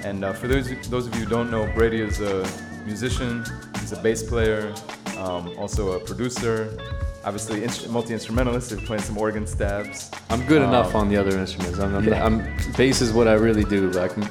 [0.03, 2.47] And uh, for those those of you who don't know, Brady is a
[2.85, 3.45] musician.
[3.79, 4.73] He's a bass player,
[5.17, 6.77] um, also a producer.
[7.25, 8.71] Obviously, instru- multi instrumentalist.
[8.71, 10.11] He's playing some organ stabs.
[10.29, 11.79] I'm good enough Um, on the other instruments.
[11.79, 12.25] I'm, I'm, yeah.
[12.25, 12.43] I'm
[12.75, 13.91] bass is what I really do.
[13.91, 14.27] But I can,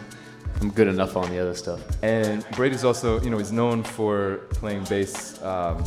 [0.60, 1.80] I'm good enough on the other stuff.
[2.02, 5.84] And Brady's also, you know, he's known for playing bass um,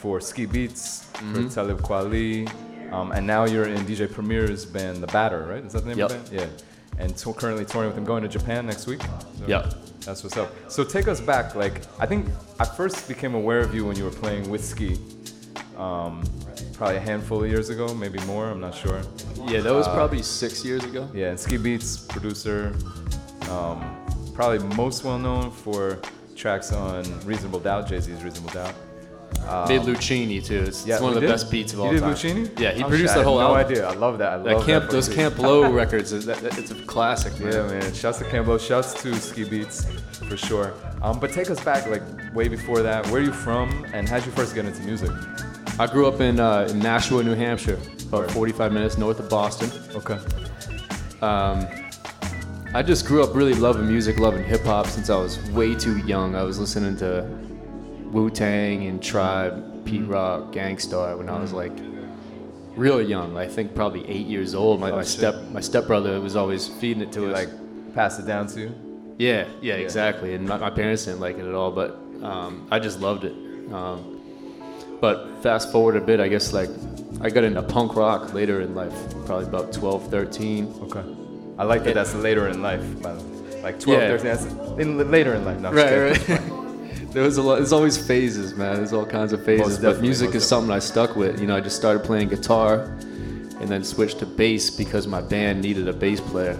[0.00, 1.48] for Ski Beatz, Mhm.
[1.48, 2.48] for Talib Kweli,
[2.92, 5.64] um, and now you're in DJ Premier's band, The Badder, right?
[5.64, 6.10] Is that the name Yep.
[6.10, 6.50] of the band?
[6.98, 7.02] Yeah.
[7.04, 9.02] And so currently touring with him, going to Japan next week.
[9.38, 9.74] So Yep.
[10.06, 10.50] That's what's up.
[10.68, 11.54] So take us back.
[11.54, 12.26] Like, I think
[12.58, 14.98] I first became aware of you when you were playing with Ski.
[15.78, 16.22] Um,
[16.74, 18.46] probably a handful of years ago, maybe more.
[18.48, 19.00] I'm not sure.
[19.46, 21.08] Yeah, that was Uh, probably six years ago.
[21.14, 22.72] yeah, and Ski Beatz producer,
[23.50, 23.78] um,
[24.34, 25.98] probably most well known for
[26.36, 28.74] tracks on Reasonable Doubt, Jay Z's Reasonable Doubt.
[29.48, 30.60] Um, Made Luchini too.
[30.66, 31.30] It's, yeah, it's one of the did?
[31.30, 32.14] best beats of He all did time.
[32.14, 32.60] Luchini?
[32.60, 33.66] Yeah, he Oh, produced shit, the whole no album.
[33.72, 33.88] idea.
[33.88, 34.32] I love that.
[34.32, 35.38] I love That Camp, that those Camp.
[35.38, 37.38] Low records, that, that- it's a classic.
[37.40, 37.52] Man.
[37.52, 37.92] Yeah, man.
[37.94, 38.58] Shouts to Camp Lo.
[38.58, 39.86] Shouts to Ski Beatz
[40.28, 40.72] for sure.
[41.02, 42.02] Um, but take us back, like
[42.34, 43.06] way before that.
[43.08, 45.10] Where are you from, and how'd you first get into music?
[45.78, 47.78] I grew up in, uh, in Nashua, New Hampshire,
[48.08, 49.70] about 45 minutes north of Boston.
[49.94, 50.18] Okay.
[51.22, 51.66] Um,
[52.74, 55.98] I just grew up really loving music, loving hip hop since I was way too
[56.06, 56.36] young.
[56.36, 57.26] I was listening to
[58.12, 60.06] Wu Tang and Tribe, Pete.
[60.06, 61.72] Rock, Gang Starr when I was like
[62.76, 63.36] real young.
[63.36, 64.80] I think probably eight years old.
[64.80, 67.32] My, Oh, my step my stepbrother was always feeding it to us.
[67.34, 68.74] Like pass it down to you.
[69.18, 70.34] Yeah, yeah, exactly.
[70.34, 71.90] And my, my parents didn't like it at all, but
[72.22, 73.34] um, I just loved it.
[73.72, 74.16] Um,
[75.00, 76.70] but fast forward a bit, I guess like
[77.20, 78.94] I got into punk rock later in life,
[79.26, 80.74] probably about 12, 13.
[80.84, 81.04] Okay.
[81.58, 81.90] I like that.
[81.90, 83.62] It- that's later in life, by the way.
[83.62, 84.08] Like 12, Yeah.
[84.16, 84.24] 13.
[84.24, 84.44] That's
[84.80, 85.60] in, later in life.
[85.60, 86.40] No, Right, right.
[87.12, 87.56] there was a lot.
[87.56, 88.76] There's always phases, man.
[88.76, 89.78] There's all kinds of phases.
[89.78, 91.40] but music is something I stuck with.
[91.40, 92.82] You know, I just started playing guitar,
[93.60, 96.56] and then switched to bass because my band needed a bass player,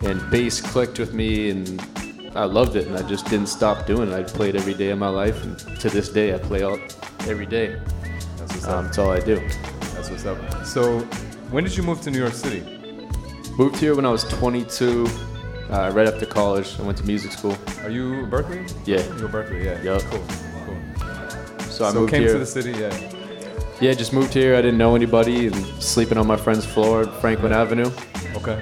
[0.00, 1.80] and bass clicked with me, and
[2.34, 4.14] I loved it, and I just didn't stop doing it.
[4.14, 6.78] I played every day of my life, and to this day, I play all
[7.28, 7.78] every day.
[8.38, 8.84] That's what's Um, up.
[8.86, 9.36] that's all I do.
[9.94, 10.38] That's what's up.
[10.66, 11.00] So,
[11.50, 12.62] when did you move to New York City?
[13.58, 15.06] Moved here when I was 22,
[15.70, 16.78] uh, right after college.
[16.78, 17.56] I went to music school.
[17.82, 18.70] Are you Berklee?
[18.86, 18.98] Yeah.
[19.18, 19.82] You're Berklee, yeah.
[19.82, 20.02] Yup.
[20.02, 20.24] Cool.
[20.66, 21.60] Cool.
[21.70, 21.94] So I moved here.
[21.94, 22.32] So came here.
[22.32, 23.16] to the city, yeah.
[23.80, 24.54] Yeah, just moved here.
[24.56, 27.90] I didn't know anybody and sleeping on my friend's floor at Franklin Avenue.
[28.36, 28.60] Okay.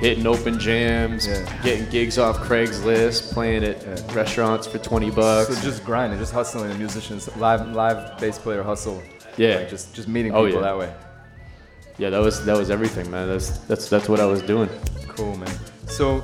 [0.00, 1.62] Hitting open jams, Yeah.
[1.62, 3.84] getting gigs off Craigslist, playing at
[4.14, 5.48] restaurants for 20 bucks.
[5.56, 9.02] So just grinding, just hustling the musicians, live live bass player hustle.
[9.36, 9.56] Yeah.
[9.56, 10.66] Like just just meeting Oh, people yeah.
[10.68, 10.92] that way.
[11.96, 13.26] yeah, that was that was everything, man.
[13.26, 14.68] That's that's that's what I was doing.
[15.08, 15.50] Cool, man.
[15.86, 16.22] So,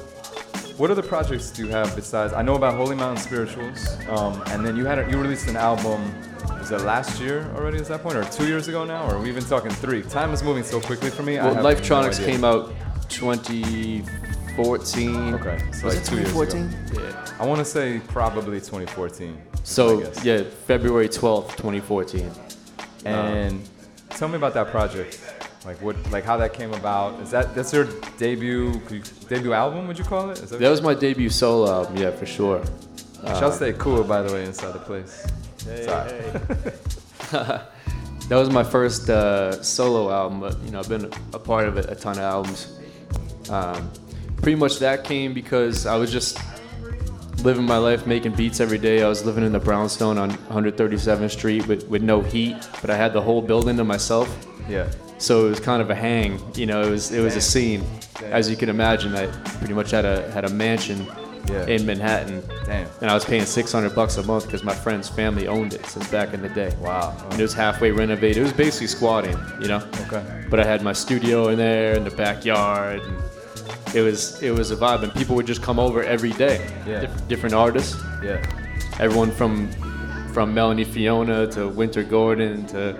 [0.77, 2.33] what other projects do you have besides?
[2.33, 5.57] I know about Holy Mountain Spirituals, um, and then you had a, you released an
[5.57, 6.13] album.
[6.59, 7.79] Was that last year already?
[7.79, 10.03] At that point, or two years ago now, or are we even talking three?
[10.03, 11.39] Time is moving so quickly for me.
[11.39, 12.73] I Well, have no came out
[13.11, 15.35] 2014.
[15.35, 16.91] Okay, so Was like it two years 2014?
[16.91, 17.03] ago.
[17.03, 17.37] Yeah.
[17.39, 19.37] I want to say probably 2014.
[19.63, 22.31] So yeah, February 12th, 2014.
[23.05, 23.69] And
[24.11, 25.21] tell me about that project.
[25.65, 27.21] Like what, like how that came about.
[27.21, 27.87] Is that that's your
[28.19, 29.89] debut you- debut album?
[29.89, 30.39] Would you call it?
[30.43, 32.63] Is That was my debut solo album, yeah, for sure.
[33.23, 35.27] Uh, Shall stay cool, by the way, inside the place.
[35.65, 36.21] Hey, Sorry.
[38.29, 41.79] that was my first uh, solo album, but you know I've been a part of
[41.79, 42.79] it, a ton of albums.
[43.49, 43.91] Um,
[44.37, 46.39] pretty much that came because I was just
[47.43, 49.03] living my life, making beats every day.
[49.03, 52.97] I was living in the brownstone on 137th Street with, with no heat, but I
[52.97, 54.29] had the whole building to myself.
[54.69, 54.91] Yeah.
[55.25, 56.83] So it was kind of a hang, you know.
[56.83, 57.83] It was it was a scene,
[58.21, 58.31] Damn.
[58.33, 59.15] as you can imagine.
[59.17, 59.27] I
[59.59, 61.07] pretty much had a had a mansion
[61.51, 61.65] Yeah.
[61.67, 62.43] in Manhattan.
[62.67, 62.87] Damn.
[63.01, 66.07] And I was paying 600 bucks a month because my friend's family owned it since
[66.11, 66.75] back in the day.
[66.79, 67.17] Wow.
[67.31, 68.37] And it was halfway renovated.
[68.39, 69.83] It was basically squatting, you know.
[70.07, 70.23] Okay.
[70.51, 73.17] But I had my studio in there in the backyard, and
[73.95, 75.03] it was it was a vibe.
[75.05, 76.57] And people would just come over every day.
[76.87, 77.01] Yeah.
[77.01, 77.97] Dif- different artists.
[78.23, 78.45] Yeah.
[79.01, 79.71] Everyone from
[80.35, 82.99] from Melanie Fiona to Wynter Gordon to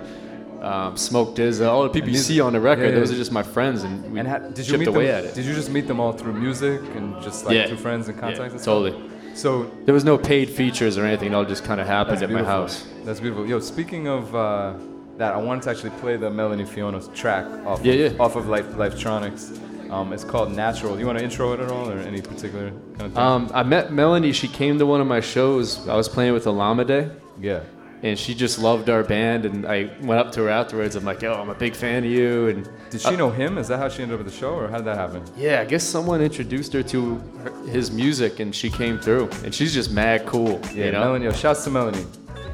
[0.61, 2.95] um, Smoke DZA, all the people you see on the record, yeah, yeah.
[2.99, 5.19] those are just my friends, and we And ha- did you meet away them?
[5.19, 5.35] at it.
[5.35, 7.67] Did you just meet them all through music and just like Yeah.
[7.67, 8.53] through friends and contacts?
[8.53, 8.83] and stuff?
[8.83, 9.09] totally.
[9.33, 11.31] So There was no paid features or anything.
[11.33, 12.85] It all just kind of happened at my house.
[13.03, 13.45] That's beautiful.
[13.45, 14.73] Yo, speaking of uh,
[15.17, 18.17] that, I wanted to actually play the Melanie Fiona track off Yeah, of, yeah.
[18.23, 19.59] off of Life Lifetronics.
[19.91, 20.97] Um, it's called Natural.
[20.99, 23.17] You want to intro it at all, or any particular kind of thing?
[23.17, 24.31] Um, I met Melanie.
[24.31, 25.87] She came to one of my shows.
[25.87, 27.11] I was playing with Alameda.
[27.39, 27.59] Yeah.
[28.03, 29.45] And she just loved our band.
[29.45, 30.95] And I went up to her afterwards.
[30.95, 33.57] I'm like, "Yo, I'm a big fan of you." And Did she uh, know him?
[33.57, 35.23] Is that how she ended up at the show, or how did that happen?
[35.35, 39.29] Yeah, I guess someone introduced her to her, his music, and she came through.
[39.43, 40.59] And she's just mad cool.
[40.73, 40.99] Yeah, you know?
[40.99, 41.25] Melanie.
[41.25, 42.05] Yo, shouts to Melanie.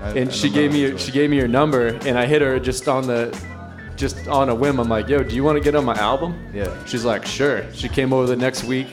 [0.01, 2.26] I- I and know she gave me Melanie she gave me her number, and I
[2.26, 3.38] hit her just on the
[3.95, 4.80] just on a whim.
[4.80, 6.69] I'm like, "Yo, do you want to get on my album?" Yeah.
[6.85, 8.88] She's like, "Sure." She came over the next week,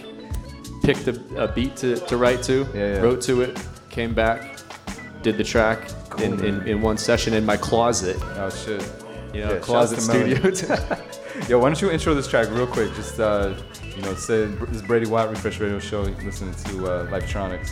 [0.82, 3.00] picked a, a beat to, to write to, yeah.
[3.00, 3.58] wrote to it,
[3.90, 4.58] came back,
[5.22, 5.88] did the track
[6.20, 8.16] in, in, in one session in my closet.
[8.36, 8.82] Oh shit.
[9.32, 10.54] You know, Yeah, closet shouts to Melanie.
[10.54, 10.96] studio.
[11.48, 12.92] Yo, why don't you intro this track real quick?
[12.94, 13.54] Just uh,
[13.96, 16.06] you know, say this is Brady Watt Refresh Radio Show.
[16.06, 17.70] You're listening to uh, Lifetronics.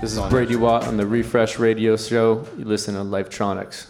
[0.00, 2.44] This is Brady Watt on the Refresh Radio Show.
[2.58, 3.86] You listen to Lifetronics.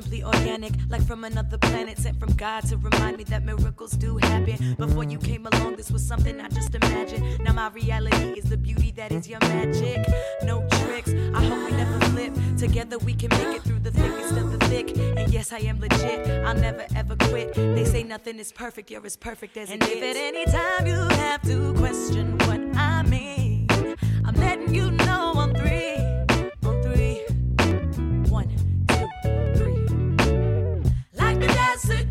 [0.00, 4.16] Simply organic, like from another planet, sent from God to remind me that miracles do
[4.16, 4.74] happen.
[4.78, 7.38] Before you came along, this was something I just imagined.
[7.44, 9.98] Now my reality is the beauty that is your magic.
[10.42, 12.32] No tricks, I hope we never flip.
[12.56, 14.96] Together we can make it through the thickest of the thick.
[14.96, 17.52] And yes, I am legit, I'll never ever quit.
[17.54, 20.16] They say nothing is perfect, you're as perfect as And it if is.
[20.16, 23.66] at any time you have to question what I mean,
[24.24, 25.96] I'm letting you know on three,
[31.88, 32.09] Like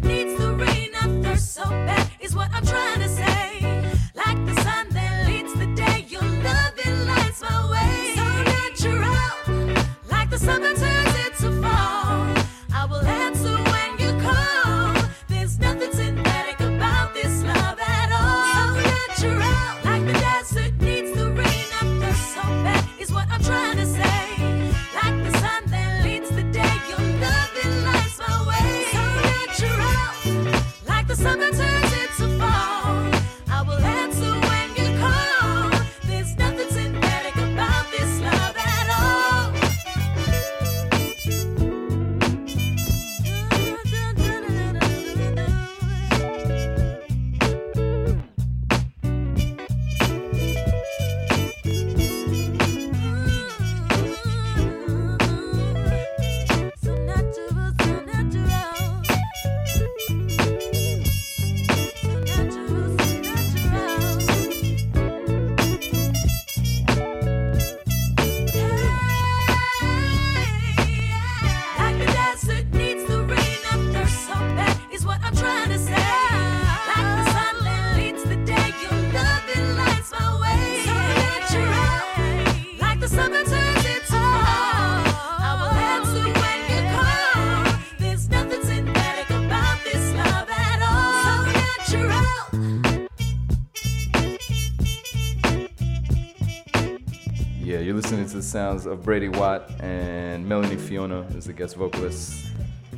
[98.50, 102.48] sounds of Brady Watt and Melanie Fiona is the guest vocalist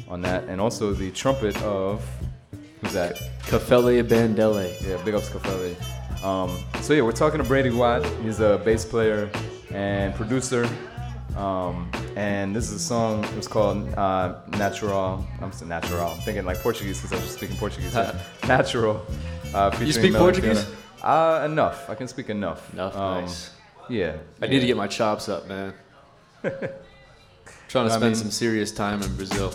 [0.07, 2.03] on that, and also the trumpet of
[2.81, 3.15] who's that?
[3.43, 4.71] Kafele Bandele.
[4.87, 5.75] Yeah, big ups Kafele.
[6.23, 8.05] Um, so yeah, we're talking to Brady Watt.
[8.23, 9.29] He's a bass player
[9.73, 10.67] and producer.
[11.35, 13.23] Um, and this is a song.
[13.23, 15.25] It was called uh, Natural.
[15.41, 16.09] I'm saying Natural.
[16.09, 17.93] I'm thinking like Portuguese because I was just speaking Portuguese.
[18.47, 19.05] Natural.
[19.53, 20.65] Uh, featuring speak Portuguese?
[21.01, 21.89] Uh, enough.
[21.89, 22.71] I can speak enough.
[22.73, 23.51] Enough, Um, nice.
[23.89, 24.17] Yeah.
[24.41, 25.73] I need to get my chops up, man.
[26.41, 26.51] trying
[27.87, 29.53] to I spend mean- some serious time in Brazil.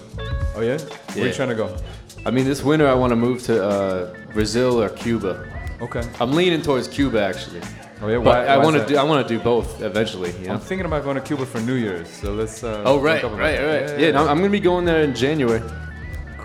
[0.54, 0.78] Oh yeah?
[1.14, 1.76] Where you trying to go?
[2.24, 5.52] I mean, this winter I want to move to uh, Brazil or Cuba.
[5.80, 6.02] Okay.
[6.20, 7.60] I'm leaning towards Cuba actually.
[8.00, 8.16] Oh yeah.
[8.18, 8.88] But Why, I why is want to that?
[8.88, 10.32] do I want to do both eventually.
[10.40, 10.54] You know?
[10.54, 12.08] I'm thinking about going to Cuba for New Year's.
[12.08, 12.62] So let's.
[12.64, 13.90] Uh, Oh link right, about right, that.
[13.92, 14.00] right.
[14.00, 15.62] Yeah, no, I'm gonna be going there in January.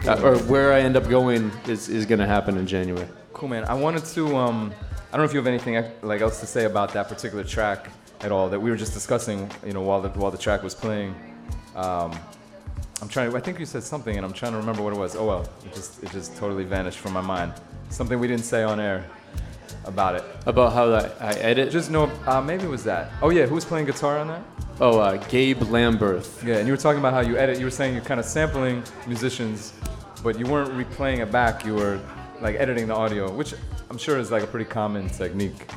[0.06, 3.08] Uh, or where I end up going is, is gonna happen in January.
[3.34, 3.64] Cool, man.
[3.66, 4.36] I wanted to.
[4.36, 4.74] Um,
[5.12, 7.90] I don't know if you have anything like else to say about that particular track
[8.22, 9.52] at all that we were just discussing.
[9.66, 11.14] You know, while the while the track was playing.
[11.76, 12.18] Um,
[13.02, 13.36] I'm trying.
[13.36, 15.18] I think you said something, and I'm trying to remember what it was.
[15.18, 17.52] Oh well, it just it just totally vanished from my mind.
[17.90, 19.06] Something we didn't say on air
[19.84, 20.24] about it.
[20.46, 21.72] About how I, I edit.
[21.72, 22.10] Just know.
[22.26, 23.12] Uh, maybe it was that.
[23.22, 24.44] Oh yeah, who was playing guitar on that?
[24.80, 26.42] Oh, uh, Gabe Lamberth.
[26.48, 27.60] Yeah, and you were talking about how you edit.
[27.60, 29.74] You were saying you're kind of sampling musicians,
[30.24, 31.66] but you weren't replaying it back.
[31.66, 32.00] You were
[32.40, 33.54] like editing the audio, which
[33.92, 35.70] I'm sure it's like a pretty common technique.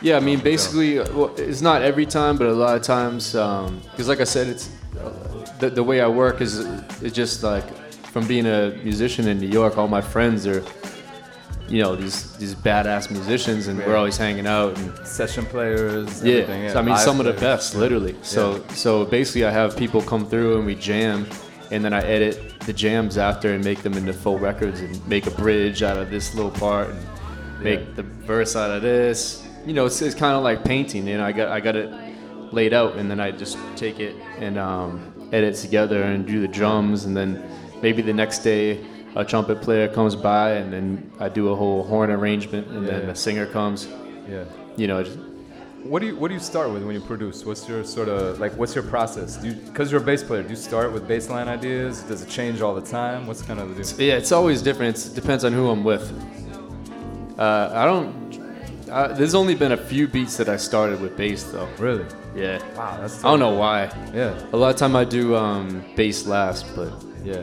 [0.00, 3.32] Yeah, I mean, basically, uh, well, it's not every time, but a lot of times,
[3.32, 4.70] because like I said, it's
[5.00, 5.10] uh,
[5.58, 6.60] the, the way I work is
[7.02, 7.64] it's just like
[8.12, 10.62] from being a musician in New York, all my friends are,
[11.68, 16.22] you know, these these badass musicians, and we're always hanging out and Session players.
[16.22, 16.34] yeah.
[16.34, 16.74] everything, yeah.
[16.74, 18.14] So, I mean, live some of the best, literally.
[18.22, 18.74] So Yeah.
[18.74, 21.26] so basically, I have people come through and we jam,
[21.70, 25.26] and then I edit the jams after and make them into full records and make
[25.26, 26.98] a bridge out of this little part and
[27.62, 27.94] make Yeah.
[27.96, 29.42] the verse out of this.
[29.66, 31.06] You know, it's, it's kind of like painting.
[31.08, 31.90] You know, I got I got it
[32.52, 36.48] laid out, and then I just take it and um, edit together and do the
[36.48, 37.42] drums, and then
[37.82, 38.84] maybe the next day
[39.16, 43.02] a trumpet player comes by, and then I do a whole horn arrangement, and then
[43.04, 43.10] Yeah.
[43.10, 43.88] a singer comes.
[44.30, 44.44] Yeah.
[44.76, 45.18] You know, just,
[45.88, 47.44] What do you What do you start with when you produce?
[47.44, 49.36] What's your sort of like What's your process?
[49.36, 52.02] Do Because you're a bass player, do you start with bass line ideas?
[52.02, 53.26] Does it change all the time?
[53.26, 54.00] What's kind of the deal?
[54.00, 55.04] Yeah, it's always different.
[55.06, 56.04] It depends on who I'm with.
[57.38, 58.88] Uh, I don't.
[58.90, 61.68] Uh, there's only been a few beats that I started with bass though.
[61.78, 62.06] Really?
[62.34, 62.58] Yeah.
[62.76, 63.24] Wow, that's.
[63.24, 63.84] I don't know why.
[64.14, 64.40] Yeah.
[64.52, 66.92] A lot of time I do um, bass last, but
[67.24, 67.42] Yeah.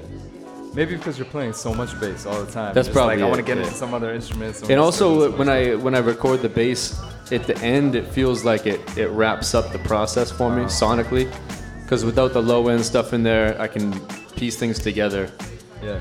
[0.73, 2.73] Maybe because you're playing so much bass all the time.
[2.73, 3.63] That's It's probably like I want to get yeah.
[3.65, 4.63] into some other instruments.
[4.63, 6.99] and also when I when I record the bass
[7.33, 11.31] at the end, it feels like it it wraps up the process for me sonically,
[11.81, 13.99] because without the low end stuff in there, I can
[14.35, 15.31] piece things together.
[15.81, 15.99] Yeah.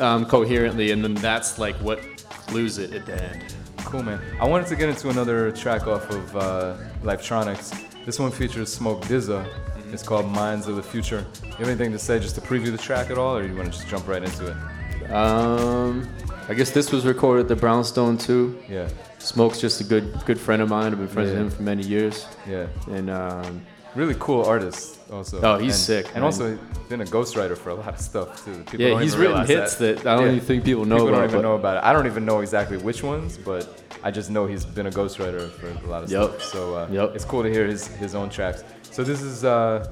[0.00, 2.00] Um, coherently, and then that's like what
[2.46, 3.54] glues it at the end.
[3.78, 4.20] Cool, man.
[4.40, 8.04] I wanted to get into another track off of uh, Lifetronics.
[8.04, 9.44] This one features Smoke DZA.
[9.44, 9.94] Mm-hmm.
[9.94, 11.26] It's called Minds of the Future.
[11.42, 13.72] You have anything to say just to preview the track at all, or you want
[13.72, 15.10] to just jump right into it?
[15.10, 16.08] Um,
[16.48, 18.58] I guess this was recorded at the Brownstone too.
[18.68, 18.88] Yeah.
[19.18, 20.92] Smoke's just a good good friend of mine.
[20.92, 21.38] I've been friends Yeah.
[21.42, 22.26] with him for many years.
[22.48, 22.66] Yeah.
[22.90, 23.62] And um,
[23.94, 25.40] Really cool artist, also.
[25.42, 26.24] Oh, he's And- sick, And man.
[26.24, 26.58] also
[26.90, 28.62] been a ghostwriter for a lot of stuff too.
[28.70, 31.30] People Yeah, he's written hits that I don't even think people know People about, don't
[31.30, 31.84] even know about it.
[31.84, 35.50] I don't even know exactly which ones, but I just know he's been a ghostwriter
[35.50, 36.30] for a lot of Yup.
[36.40, 36.42] stuff.
[36.52, 37.16] So uh, Yup.
[37.16, 38.62] it's cool to hear his his own tracks.
[38.90, 39.88] So this is uh,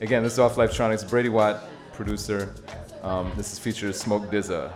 [0.00, 1.04] again, this is off Lifetronics.
[1.10, 1.56] Brady Watt,
[1.92, 2.54] producer.
[3.02, 4.70] Um, this is featured Smoke DZA.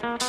[0.00, 0.27] You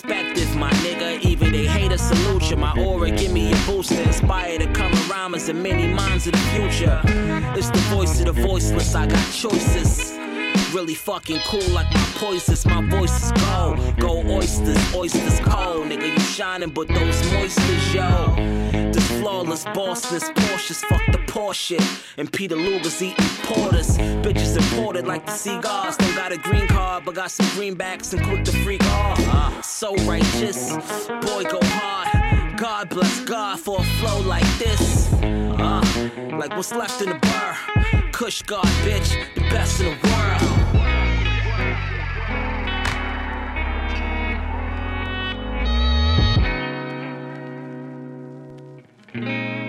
[0.00, 1.20] perspective, my nigga.
[1.20, 2.56] Even they hate a salute you.
[2.56, 6.32] My aura give me a boost to inspire to come rhymers and many minds of
[6.32, 7.00] the future.
[7.56, 10.16] It's the voice of the voiceless, I got choices.
[10.72, 12.64] Really fucking cool like my poisons.
[12.66, 13.98] My voice is gold.
[13.98, 15.88] Go oysters, oysters cold.
[15.88, 18.34] Nigga, you shining, but those moisters, yo.
[18.92, 21.80] This flawless bossness, Porsches, fuck the Porsche.
[22.16, 23.96] And Peter Luger's eating porters.
[23.98, 25.96] Bitches imported like the cigars.
[25.96, 29.64] Don't got a green card, but got some greenbacks and quick to freak off.
[29.64, 30.72] So righteous,
[31.06, 32.58] boy, go hard.
[32.58, 35.12] God bless God for a flow like this.
[35.22, 35.82] Uh,
[36.32, 37.56] like what's left in the bar.
[38.12, 40.60] Kush God, bitch, the best in the world.
[49.12, 49.59] It's the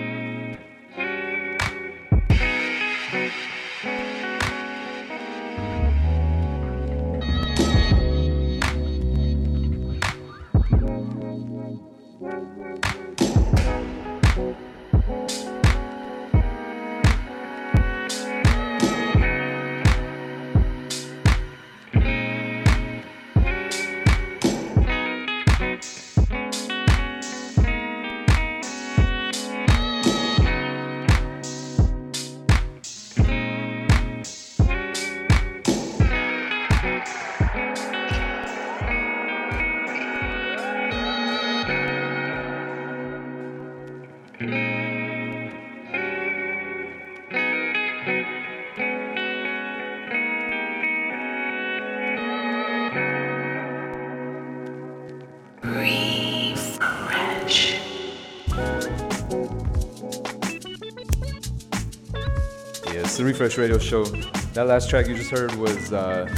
[63.32, 64.04] Refresh Radio Show.
[64.52, 66.28] That last track you just heard was uh,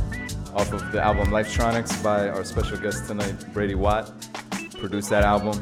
[0.54, 4.12] off of the album Lifetronics by our special guest tonight, Brady Watt.
[4.78, 5.54] Produced that album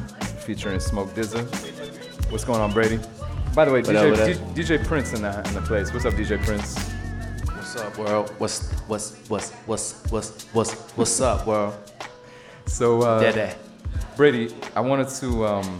[0.45, 2.31] featuring Smoke DZA.
[2.31, 2.99] What's going on, Brady?
[3.55, 4.53] By the way, What DJ, up, up?
[4.53, 5.91] D- DJ Prince in the, in the place.
[5.91, 6.77] What's up, DJ Prince?
[7.47, 8.31] What's up, world?
[8.37, 11.73] What's what's what's what's what's what's what's up, world?
[12.67, 13.55] So, uh, Dede.
[14.15, 15.79] Brady, I wanted to um,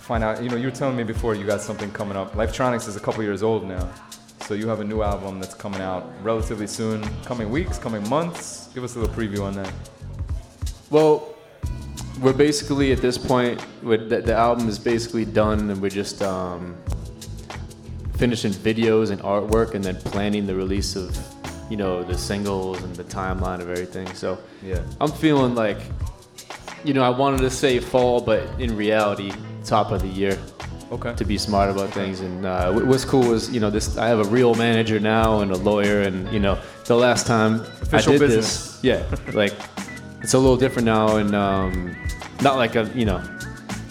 [0.00, 0.42] find out.
[0.42, 2.32] You know, you were telling me before you got something coming up.
[2.32, 3.88] Lifetronics is a couple years old now,
[4.48, 7.06] so you have a new album that's coming out relatively soon.
[7.26, 8.70] Coming weeks, coming months.
[8.72, 9.70] Give us a little preview on that.
[10.88, 11.34] Well,
[12.22, 13.62] we're basically at this point.
[13.82, 16.78] With the, the album is basically done, and we're just um,
[18.16, 21.14] finishing videos and artwork, and then planning the release of,
[21.68, 24.10] you know, the singles and the timeline of everything.
[24.14, 24.80] So Yeah.
[24.98, 25.82] I'm feeling like,
[26.84, 29.30] you know, I wanted to say fall, but in reality,
[29.62, 30.38] top of the year.
[30.90, 31.14] Okay.
[31.16, 33.98] To be smart about things, and uh, what's cool is, you know, this.
[33.98, 37.60] I have a real manager now and a lawyer, and you know, the last time
[37.82, 38.80] Official I did business.
[38.80, 39.04] this, yeah,
[39.34, 39.52] like
[40.22, 41.94] it's a little different now, and um,
[42.42, 43.22] not like a, you know,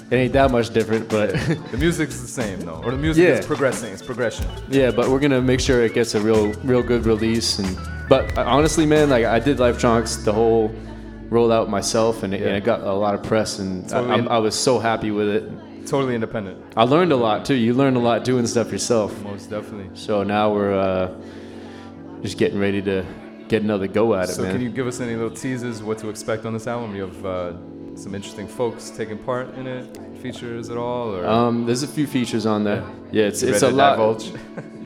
[0.10, 1.34] it ain't that much different, but
[1.72, 3.36] The music's the same though, or the music Yeah.
[3.36, 3.94] is progressing.
[3.94, 4.48] It's progression.
[4.70, 7.60] yeah, but we're gonna make sure it gets a real, real good release.
[7.60, 7.78] And
[8.10, 10.74] but uh, honestly, man, like I did Lifetronics the whole
[11.30, 14.56] rollout myself, and it, and it got a lot of press, and I, I was
[14.60, 15.44] so happy with it.
[15.88, 16.58] Totally independent.
[16.76, 17.56] I learned a lot too.
[17.56, 19.18] You learned a lot doing stuff yourself.
[19.24, 19.90] Most definitely.
[19.96, 21.14] So now we're uh,
[22.22, 23.06] just getting ready to
[23.48, 24.52] get another go at it, So man.
[24.54, 26.94] can you give us any little teases what to expect on this album?
[26.96, 27.54] You have uh,
[27.96, 32.06] some interesting folks taking part in it, features at all, or Um, there's a few
[32.06, 32.84] features on there.
[33.12, 33.96] Yeah, it's You it's a lot.
[33.96, 34.34] divulge?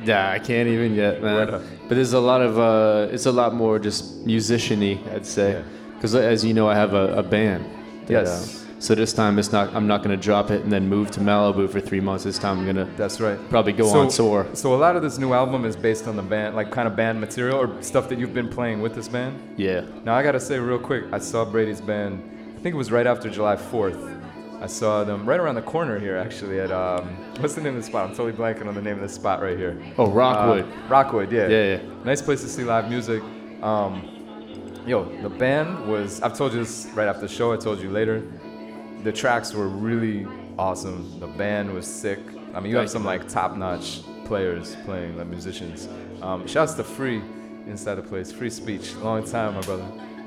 [0.05, 1.47] yeah, I can't even yet, man.
[1.87, 5.63] But there's a lot of uh, it's a lot more just musician-y, I'd say.
[5.95, 7.65] Because as you know, I have a, a band.
[8.05, 8.29] that, Yes.
[8.60, 9.73] uh, so this time it's not.
[9.75, 12.23] I'm not gonna drop it and then move to Malibu for three months.
[12.23, 12.85] This time I'm gonna.
[12.97, 13.37] That's right.
[13.49, 14.47] Probably go so, on tour.
[14.53, 16.95] So a lot of this new album is based on the band, like kind of
[16.95, 19.53] band material or stuff that you've been playing with this band.
[19.55, 19.85] Yeah.
[20.03, 22.23] Now I gotta say real quick, I saw Brady's band.
[22.57, 24.19] I think it was right after July 4th.
[24.61, 26.59] I saw them right around the corner here, actually.
[26.59, 27.07] At um,
[27.39, 28.09] what's the name of the spot?
[28.09, 29.79] I'm totally blanking on the name of the spot right here.
[29.97, 30.65] Oh, Rockwood.
[30.65, 31.47] Uh, Rockwood, yeah.
[31.47, 31.81] Yeah, yeah.
[32.03, 33.23] Nice place to see live music.
[33.63, 36.21] Um, yo, the band was.
[36.21, 37.53] I've told you this right after the show.
[37.53, 38.23] I told you later.
[39.03, 41.19] The tracks were really awesome.
[41.19, 42.19] The band was sick.
[42.53, 45.87] I mean, you have some like top-notch players playing, like musicians.
[46.21, 47.21] Um, shouts to Frei
[47.65, 48.31] inside the place.
[48.31, 48.95] Frei Speech.
[48.97, 49.85] Long time, my brother.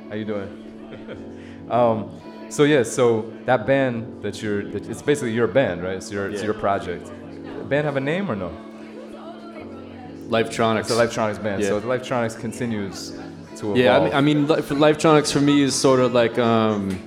[0.08, 1.66] How you doing?
[1.70, 2.20] um,
[2.50, 5.96] so yeah, so that band that you're, it's basically your band, right?
[5.96, 6.46] It's your, it's Yeah.
[6.46, 7.06] your project.
[7.06, 8.50] The band have a name or no?
[10.28, 10.80] Lifetronics.
[10.80, 11.62] It's the Lifetronics band.
[11.62, 11.68] Yeah.
[11.68, 13.10] So the Lifetronics continues
[13.56, 13.76] to evolve.
[13.76, 16.98] Yeah, I mean, I mean, for Lifetronics for me is sort of like um,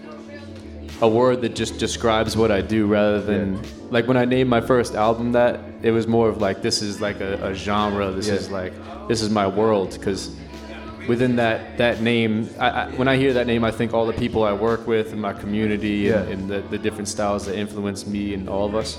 [1.01, 3.61] a word that just describes what I do, rather than
[3.91, 6.99] like when I named my first album that it was more of like this is
[6.99, 8.11] like a, a genre.
[8.11, 8.33] This Yeah.
[8.35, 8.73] is like
[9.07, 10.35] this is my world because
[11.07, 14.13] within that that name, I, I, when I hear that name, I think all the
[14.13, 18.07] people I work with in my community and, and the, the different styles that influence
[18.07, 18.97] me and all of us.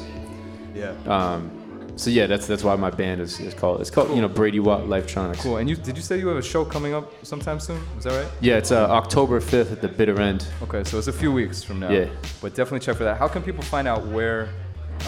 [0.75, 0.93] Yeah.
[1.07, 1.51] Um,
[1.99, 4.61] so yeah, that's that's why my band is, is called it's called you know Brady
[4.61, 5.39] Watt Lifetronics.
[5.41, 5.57] Cool.
[5.59, 7.81] And you did you say you have a show coming up sometime soon?
[7.99, 8.31] Is that right?
[8.41, 10.47] Yeah, it's uh, October 5th at the Bitter End.
[10.63, 11.91] Okay, so it's a few weeks from now.
[11.91, 12.07] Yeah.
[12.41, 13.19] But definitely check for that.
[13.19, 14.49] How can people find out where,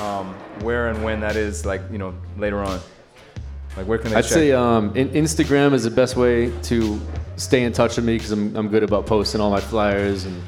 [0.00, 1.64] um, where and when that is?
[1.64, 2.80] Like you know later on.
[3.76, 4.32] Like where can they I'd check?
[4.32, 7.00] say um, in, Instagram is the best way to
[7.36, 10.42] stay in touch with me because I'm, I'm good about posting all my flyers and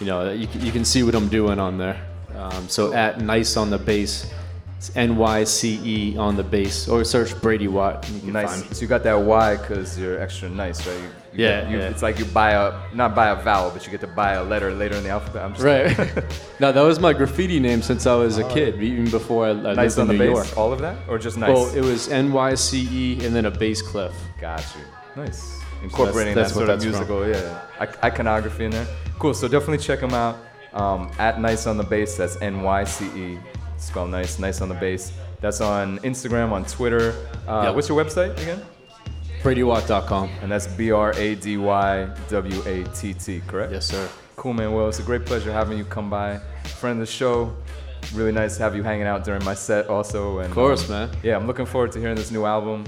[0.00, 2.04] you know you, can- you can see what I'm doing on there.
[2.34, 4.30] Um, so at nice on the bass,
[4.96, 8.06] N Y C E on the bass, or search Brady Watt.
[8.06, 8.50] and You can nice.
[8.50, 8.74] find me.
[8.74, 10.96] So you got that Y because you're extra nice, right?
[10.96, 11.08] You, you
[11.44, 11.88] Yeah, get- you- yeah.
[11.90, 14.42] It's like you buy a not buy a vowel, but you get to buy a
[14.42, 15.42] letter later in the alphabet.
[15.44, 16.24] I'm just Right.
[16.60, 19.74] no, that was my graffiti name since I was a kid, even before I, I
[19.74, 20.46] nice lived in on the New base.
[20.46, 20.56] York.
[20.58, 21.50] All of that, or just nice?
[21.50, 24.12] Well, it was N Y C E and then a bass clef.
[24.40, 25.22] Got you.
[25.22, 25.58] Nice.
[25.82, 28.86] Incorporating that's that what sort of that's musical, yeah, ic- iconography in there.
[29.18, 29.32] Cool.
[29.34, 30.36] So definitely check them out.
[30.72, 32.16] Um, at Nice on the Bass.
[32.16, 33.38] That's N Y C E.
[33.80, 34.38] Spell nice.
[34.38, 35.12] Nice on the Bass.
[35.40, 37.14] That's on Instagram, on Twitter.
[37.48, 37.74] Uh, Yep.
[37.74, 38.62] What's your website again?
[39.42, 40.28] BradyWatt.com.
[40.42, 43.40] And that's B R A D Y W A T T.
[43.46, 43.72] Correct?
[43.72, 44.08] Yes, sir.
[44.36, 44.72] Cool, man.
[44.72, 46.38] Well, it's a great pleasure having you come by.
[46.78, 47.54] Friend of the show.
[48.14, 50.38] Really nice to have you hanging out during my set, also.
[50.38, 51.16] And, Of course, um, man.
[51.22, 52.84] Yeah, I'm looking forward to hearing this new album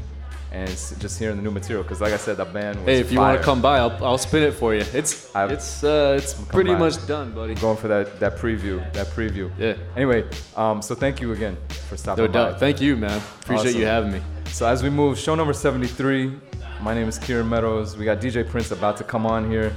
[0.53, 1.83] and just hearing the new material.
[1.83, 4.05] Because, like I said, the band was Hey, if you want to come by, I'll,
[4.05, 4.85] I'll spin it for you.
[4.93, 6.79] It's it's uh, it's pretty by.
[6.79, 7.55] much done, buddy.
[7.55, 9.51] Going for that that preview, that preview.
[9.59, 9.77] Yeah.
[9.97, 11.57] Anyway, um, so thank you again
[11.89, 12.33] for stopping No by.
[12.51, 12.61] doubt.
[12.61, 13.20] Thank you, man.
[13.41, 14.20] Appreciate you having me.
[14.51, 16.39] So as we move, show number 73.
[16.83, 17.97] My name is Kieran Meadows.
[17.97, 19.74] We got DJ Prince about to come on here.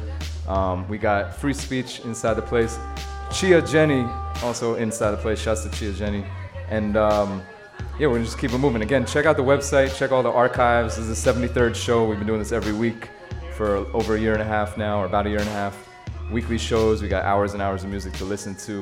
[0.47, 2.77] Um, we got Frei Speech inside the place.
[3.31, 4.06] Chia Jenny
[4.43, 5.39] also inside the place.
[5.39, 6.26] Shouts to Chia Jenny.
[6.69, 7.43] And um,
[7.99, 8.81] yeah, we're just keep it moving.
[8.81, 10.97] Again, check out the website, check all the archives.
[10.97, 12.06] This is the 73rd show.
[12.07, 13.10] We've been doing this every week
[13.56, 15.89] for over a year and a half now, or about a year and a half.
[16.31, 18.81] Weekly shows, we got hours and hours of music to listen to.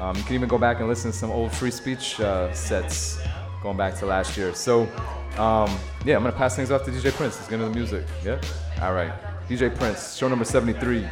[0.00, 3.20] Um, you can even go back and listen to some old Frei Speech uh, sets
[3.62, 4.54] going back to last year.
[4.54, 4.82] So,
[5.36, 5.70] um,
[6.04, 7.38] yeah, I'm gonna pass things off to DJ Prince.
[7.38, 8.06] He's gonna do the music.
[8.24, 8.40] Yeah?
[8.80, 9.12] All right.
[9.48, 11.06] DJ Prince, show number 73.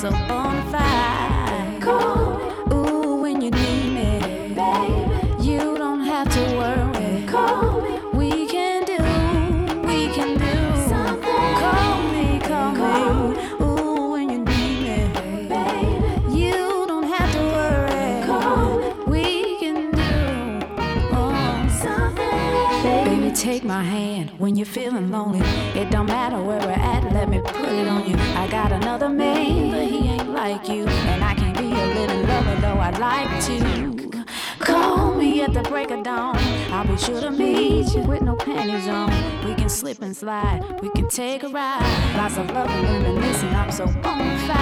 [0.00, 0.39] so
[41.10, 42.14] take a ride.
[42.16, 44.59] Lots of love and reminiscing, I'm so on fire.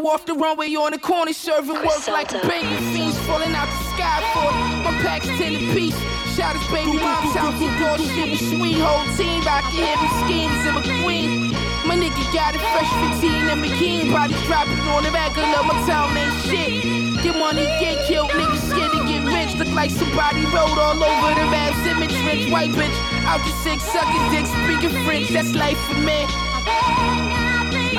[0.00, 3.66] Valentino off the runway on the corner, serving work like a banking fiends falling out
[3.66, 4.50] the sky for.
[4.84, 5.96] My pack's ten apiece.
[6.36, 8.78] Shot his baby mom's house the door, shit was sweet.
[8.78, 11.52] Whole team rockin' heavy schemes and McQueen.
[11.86, 12.90] My nigga got it fresh
[13.20, 14.12] 15 and McKean.
[14.12, 17.22] Bodies dropping on the back of my town ain't shit.
[17.22, 19.56] Get money, get killed, niggas scared to get rich.
[19.58, 21.80] Look like somebody wrote all over the raps.
[21.86, 22.96] Image rich, white bitch.
[23.26, 25.28] Out the six, sucking dick, speaking French.
[25.28, 26.49] That's life for me.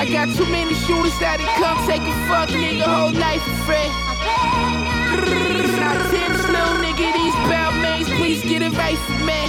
[0.02, 3.86] I got too many shooters that'll come take a fuck, nigga, whole life for free.
[5.78, 9.46] Not tense, little nigga, these bell mains, please get right for me.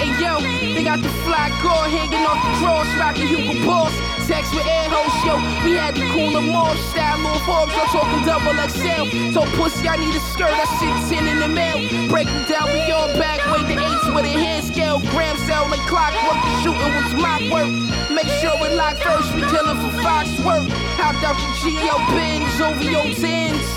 [0.00, 0.40] Hey yo,
[0.74, 4.11] they got the fly gore hanging off the drawers, rocking Hugo Boss.
[4.32, 8.24] Sex with air host, yo, we had the cooler more style, little Forbes, I'm talking
[8.24, 9.04] double XL.
[9.36, 11.76] So pussy, I need a skirt, I shit 10 in the mail.
[12.08, 15.04] Break them down, we all back, wait the eights with a hand scale.
[15.12, 17.68] Gram cell like clockwork, the shooting was my work.
[18.08, 20.64] Make sure it lock first, we killing for Fox work.
[20.96, 23.68] Hopped out the GL Benz, OVO 10s.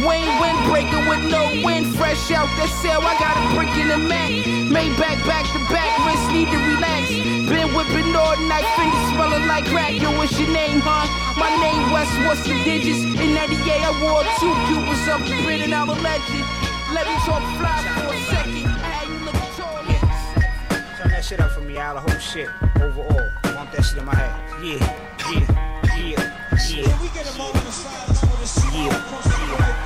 [0.00, 3.04] Wayne windbreaker with no wind, fresh out the cell.
[3.04, 4.32] I got a brick in the mat.
[4.64, 7.39] Made back, back to back, wrist need to relax.
[7.50, 9.90] Been whipping all night, fingers smelling like crack.
[10.00, 11.02] Yo, what's your name, huh?
[11.34, 13.02] My name West, what's the digits?
[13.18, 16.46] In 98, I wore two Cubans up the grid and I'm a legend.
[16.94, 18.70] Let me talk fly for a second.
[18.70, 19.82] How you look tall,
[20.94, 21.94] Turn that shit up for me, Al.
[21.94, 22.48] The whole shit.
[22.80, 23.30] Overall.
[23.42, 24.30] Bump that shit in my head.
[24.62, 24.78] Yeah,
[25.26, 25.42] yeah,
[25.90, 26.30] yeah, yeah.
[26.70, 27.10] Yeah, yeah.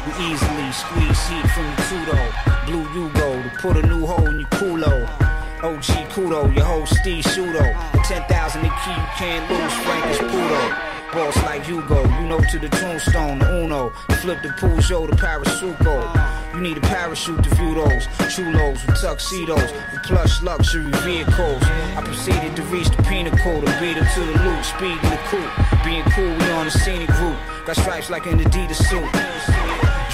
[0.05, 2.21] We easily squeeze heat from the Tudo.
[2.67, 5.24] Blue Hugo to put a new hole in your culo.
[5.65, 7.65] OG Kudo, your whole Steve Shudo.
[7.65, 9.73] At 10,000 the key, you can't lose.
[9.85, 10.93] Frank is Pudo.
[11.15, 13.89] Boss like Hugo, you know to the tombstone, the Uno.
[14.21, 16.55] Flip the Peugeot to Parasuco.
[16.55, 18.07] You need a parachute to view those.
[18.29, 21.63] Chulos with tuxedos, with plush luxury vehicles.
[21.97, 25.21] I proceeded to reach the pinnacle, to beat her to the loop, speed in the
[25.33, 25.83] coupe.
[25.83, 27.39] Being cool, we on the scenic route.
[27.65, 29.11] Got stripes like an Adidas suit.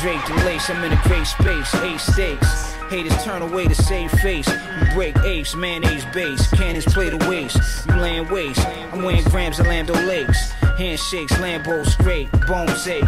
[0.01, 2.70] Draped in lace, I'm in a great space, eight stakes.
[2.91, 4.49] Haters turn away to save face.
[4.49, 6.51] You break apes, mayonnaise base.
[6.51, 7.87] Cannons play the waste.
[7.87, 8.67] You laying waste.
[8.93, 10.51] I'm weighing grams of Lando Lakes.
[10.77, 12.29] Handshakes, Lambo straight.
[12.49, 13.05] Bones ache.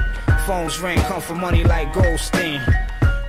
[0.47, 2.61] Phones ring, come for money like Goldstein.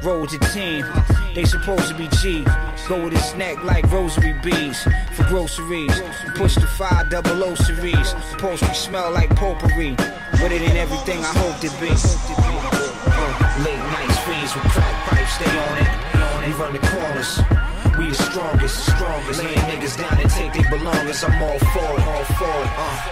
[0.03, 0.85] Roll to team.
[1.33, 2.47] They supposed to be cheap.
[2.87, 5.99] Go with his neck like rosary beads for groceries.
[6.35, 8.09] Push the five double O series.
[8.29, 9.95] Supposed to smell like potpourri,
[10.39, 11.89] but it ain't everything I hoped it be.
[13.63, 14.12] Late nights
[14.43, 16.47] fiends with crack pipes, stay on it.
[16.47, 17.39] We run the corners.
[17.97, 19.43] We the strongest, strongest.
[19.43, 21.23] Laying niggas down and take their belongings.
[21.23, 22.71] I'm all for it, all for it.
[22.75, 23.03] Uh,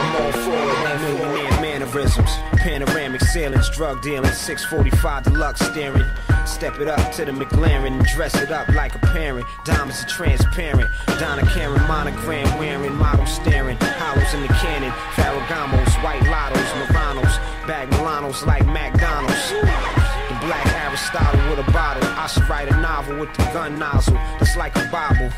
[0.00, 1.00] I'm all for it.
[1.00, 6.04] Millionaire mannerisms, panoramic ceilings, drug dealing, 645 deluxe steering.
[6.46, 9.46] Step it up to the McLaren and dress it up like a parent.
[9.64, 10.90] Diamonds are transparent.
[11.18, 13.76] Donna Karan monogram wearing, model staring.
[13.80, 19.50] Hollows in the cannon, Ferragamos, white lottos, Muranos, bag Milanos like McDonald's.
[19.50, 22.04] The black Aristotle with a bottle.
[22.04, 24.14] I should write a novel with the gun nozzle.
[24.38, 25.30] That's like a Bible.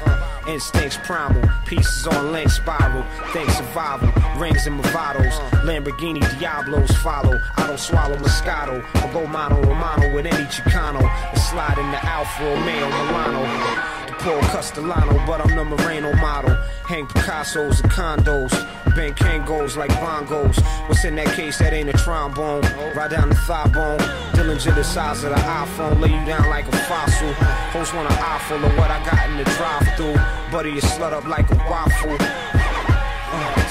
[0.48, 1.48] Instincts primal.
[1.66, 3.05] Pieces on length spiral.
[3.32, 4.09] Think survival.
[4.40, 5.39] Rings and Movados.
[5.62, 7.40] Lamborghini Diablos follow.
[7.56, 8.82] I don't swallow Moscato.
[9.05, 11.02] Or go mano Romano with any Chicano.
[11.02, 14.01] And slide in the Alfa Romeo Milano.
[14.23, 16.55] Paul Castellano, but I'm the Moreno model.
[16.86, 18.53] Hang Picasso's and condos.
[18.94, 20.62] Bang Kangos like bongos.
[20.89, 22.62] What's in that case that ain't a trombone?
[22.94, 23.99] Right down the thigh bone.
[24.35, 26.01] Dillinger the size of the iPhone.
[26.01, 27.32] Lay you down like a fossil.
[27.73, 30.15] Host want an eye full of what I got in the drive through.
[30.53, 32.16] Buddy, you slut up like a waffle.
[32.20, 33.62] Uh.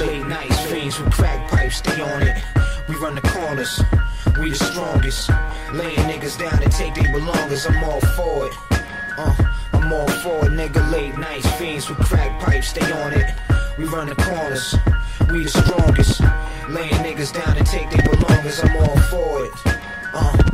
[0.00, 2.42] Late nights, fiends with crack pipes, stay on it.
[2.88, 3.80] We run the corners,
[4.38, 5.30] we the strongest.
[5.72, 8.54] Laying niggas down and take their belongings, I'm all for it.
[9.18, 9.34] Uh,
[9.72, 10.90] I'm all for it, nigga.
[10.90, 13.34] Late nights, fiends with crack pipes, stay on it.
[13.78, 14.74] We run the corners,
[15.30, 16.20] we the strongest.
[16.68, 19.52] Laying niggas down and take their belongings, I'm all for it.
[20.14, 20.51] Uh,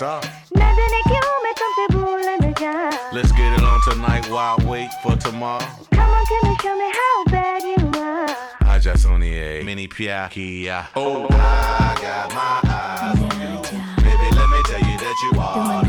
[0.00, 0.24] stop.
[3.12, 5.66] Let's get it on tonight while I wait for tomorrow.
[5.92, 8.36] Come on, tell me, show me how bad you are.
[8.62, 10.86] I just only a mini piakia.
[10.96, 13.60] Oh, I got my eyes on you.
[14.02, 15.79] Baby, let me tell you that you are.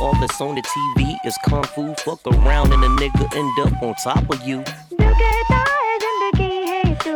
[0.00, 1.92] All that's on the TV is kung fu.
[1.94, 4.58] Fuck around and a nigga end up on top of you.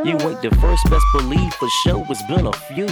[0.04, 2.04] You ain't the first best believe for sure.
[2.10, 2.88] It's been a few.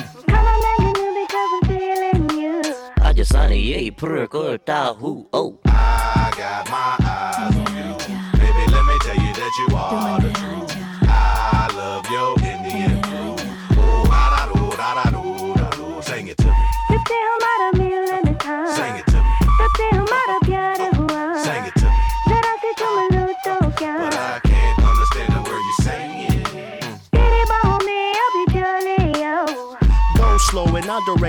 [3.02, 5.26] I just signed a yay, per tahu.
[5.32, 7.96] Oh, I got my eyes on you.
[8.38, 10.70] Baby, let me tell you that you are the truth.
[11.02, 13.42] I love your Indian food.
[13.76, 16.02] Oh, da do, da do, da do.
[16.02, 16.70] Sing it to me.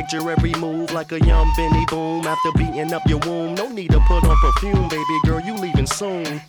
[0.01, 3.55] respect your every move like a young Benny Boom after beating up your womb.
[3.55, 6.41] No need to put on perfume, baby girl, you leaving soon.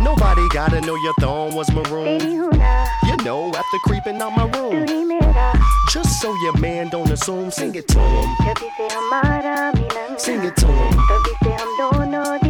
[0.00, 2.20] Nobody gotta know your thong was maroon.
[2.20, 4.86] You know, after creeping out my room.
[5.92, 8.36] Just so your man don't assume, sing it to him.
[10.18, 12.47] Sing it to him.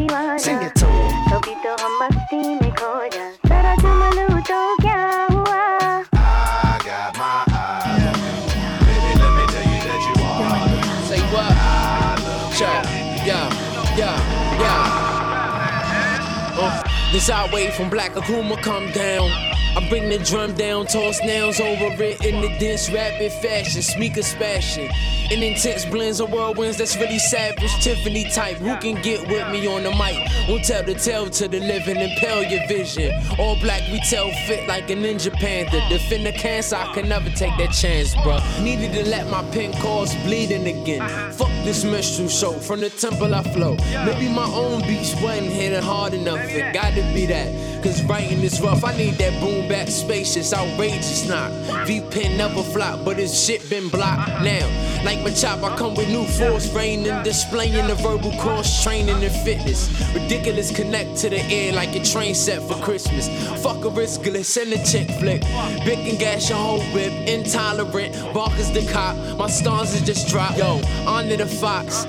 [17.30, 19.57] I wait from Black Akuma come down.
[19.76, 24.22] I bring the drum down, toss nails over it in the dense rapid fashion, speaker
[24.22, 24.90] smashing.
[25.30, 28.56] In intense blends of whirlwinds that's really savage, Tiffany type.
[28.56, 30.16] Who can get with me on the mic?
[30.48, 33.12] Won't tell the tale to the living, impel your vision.
[33.38, 35.80] All black retail fit like a Ninja Panther.
[35.90, 38.40] Defend the cancer, I can never take that chance, bruh.
[38.62, 41.06] Needed to let my pen cause bleeding again.
[41.32, 43.76] Fuck this minstrel show, from the temple I flow.
[44.06, 47.82] Maybe my own beats wasn't hitting hard enough, it gotta be that.
[47.82, 51.50] Cause writing is rough, I need that boom back spacious, outrageous knock.
[51.86, 54.66] V pen never flop, but his shit been blocked now.
[55.04, 59.34] Like my chop, I come with new force, raining, displaying the verbal course, training and
[59.44, 59.88] fitness.
[60.14, 63.28] Ridiculous connect to the air like a train set for Christmas.
[63.62, 65.42] Fuck a riskless and a chick flick.
[65.84, 68.14] Big and gas your whole whip, intolerant.
[68.34, 70.56] Barker's the cop, my stars is just drop.
[70.58, 72.04] Yo, honor the fox,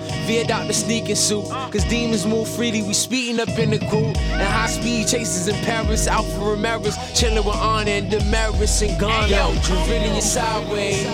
[0.52, 1.46] out the sneaking suit.
[1.50, 4.18] Cause demons move freely, we speeding up in the coupe.
[4.18, 9.28] And high speed chases in Paris, Alpha Ramirez, chilling with Anna and Damaris and Ghana.
[9.28, 11.06] Yo, Dravidian sideways.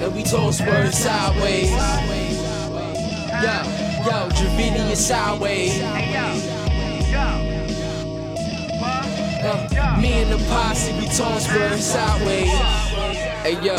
[0.00, 1.70] And we toss words sideways.
[3.42, 3.62] Yo,
[4.04, 5.80] yo, Dravidian sideways.
[9.44, 12.50] Uh, me and the posse, we toss words sideways.
[13.42, 13.76] Hey yo.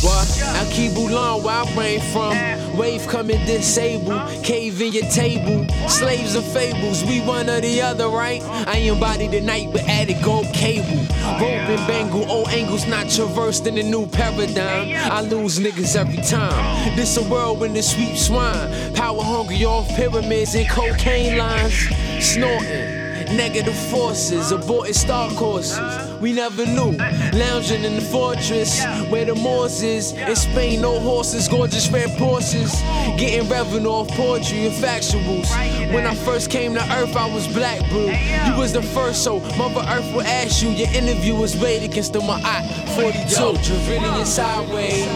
[0.00, 0.28] What?
[0.62, 2.76] Akibulan, where I rain from.
[2.76, 4.44] Wave coming disabled.
[4.44, 5.66] Cave in your table.
[5.88, 7.02] Slaves and fables.
[7.04, 8.40] We one or the other, right?
[8.42, 11.02] I embody the night, but added gold cable.
[11.40, 12.30] Rope and bangle.
[12.30, 14.94] Old angles not traversed in a new paradigm.
[15.10, 16.96] I lose niggas every time.
[16.96, 18.94] This a world when the sweep swine.
[18.94, 21.74] Power hungry off pyramids and cocaine lines.
[22.20, 22.97] Snorting.
[23.36, 25.78] Negative forces, aborted star courses.
[26.20, 26.96] We never knew.
[27.32, 30.12] Lounging in the fortress where the Moors is.
[30.12, 32.72] In Spain, no horses, gorgeous red Porsches.
[33.18, 35.48] Getting revenue off poetry and factuals.
[35.92, 38.06] When I first came to Earth, I was black, bro.
[38.06, 40.70] You was the first, so Mother Earth will ask you.
[40.70, 42.64] Your interview was weighed against the Ma'at
[42.96, 43.62] 42.
[43.62, 45.06] Dravidian sideways.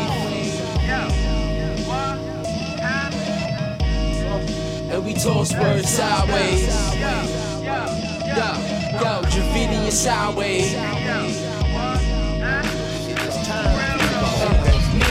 [4.92, 6.91] And we toss words sideways.
[8.34, 8.48] Yo,
[8.98, 10.72] yo, Dravidian sideways.
[10.72, 10.78] Me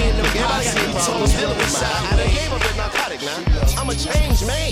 [0.10, 2.50] and the posse, we toss words sideways.
[3.78, 4.72] I'm a changed man.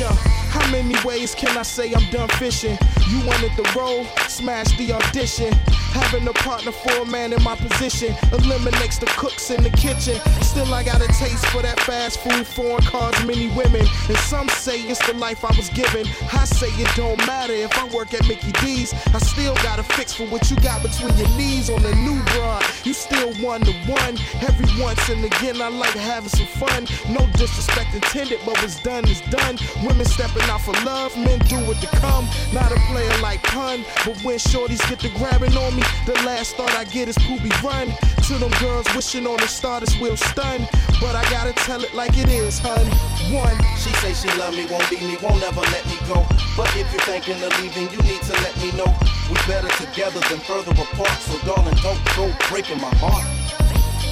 [0.50, 2.78] How many ways can I say I'm done fishing?
[3.10, 5.54] You wanted the role, smash the audition.
[5.94, 10.20] Having a partner for a man in my position eliminates the cooks in the kitchen.
[10.42, 13.86] Still, I got a taste for that fast food, foreign cars, many women.
[14.08, 16.06] And some say it's the life I was given.
[16.32, 18.94] I say it don't matter if I work at Mickey D's.
[19.14, 22.22] I still got a fix for what you got between your knees on the new
[22.34, 22.64] broad.
[22.84, 24.18] You still one to one.
[24.42, 26.86] Every once and again, I like having some fun.
[27.10, 29.58] No disrespect intended, but what's done is done.
[29.84, 32.28] Women stepping out for love, men do it to come.
[32.54, 36.56] Not a player like pun, but when shorties get to grabbing on me, the last
[36.56, 37.92] thought I get is poopy run.
[38.28, 40.68] To them girls wishing on the starters will stun,
[41.02, 42.86] but I gotta tell it like it is, hun.
[43.34, 43.58] One.
[43.78, 46.26] She say she love me, won't leave me, won't ever let me go.
[46.56, 48.92] But if you're thinking of leaving, you need to let me know.
[49.30, 51.18] We better together than further apart.
[51.26, 53.26] So darling, don't go breaking my heart.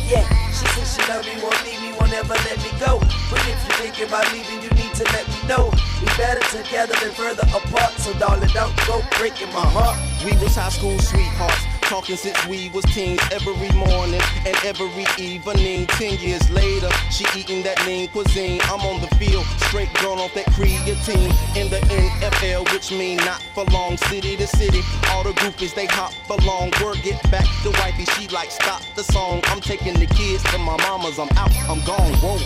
[0.07, 0.23] Yeah,
[0.55, 2.99] she said she love me, won't leave me, won't ever let me go.
[3.29, 5.69] But if you're thinking about leaving, you need to let me know.
[6.01, 7.93] We better together than further apart.
[7.99, 9.97] So darling, don't go breaking my heart.
[10.25, 11.76] We was high school sweethearts.
[11.87, 15.87] Talking since we was teens every morning and every evening.
[15.87, 18.59] Ten years later, she eating that lean cuisine.
[18.65, 21.31] I'm on the field, straight drawn off that creatine.
[21.55, 24.81] In the NFL, which mean not for long, city to city.
[25.11, 26.73] All the groupies, they hop along.
[26.83, 29.39] Word get back to wifey, she like stop the song.
[29.45, 32.37] I'm taking the kids to my mama's, I'm out, I'm gone, whoa.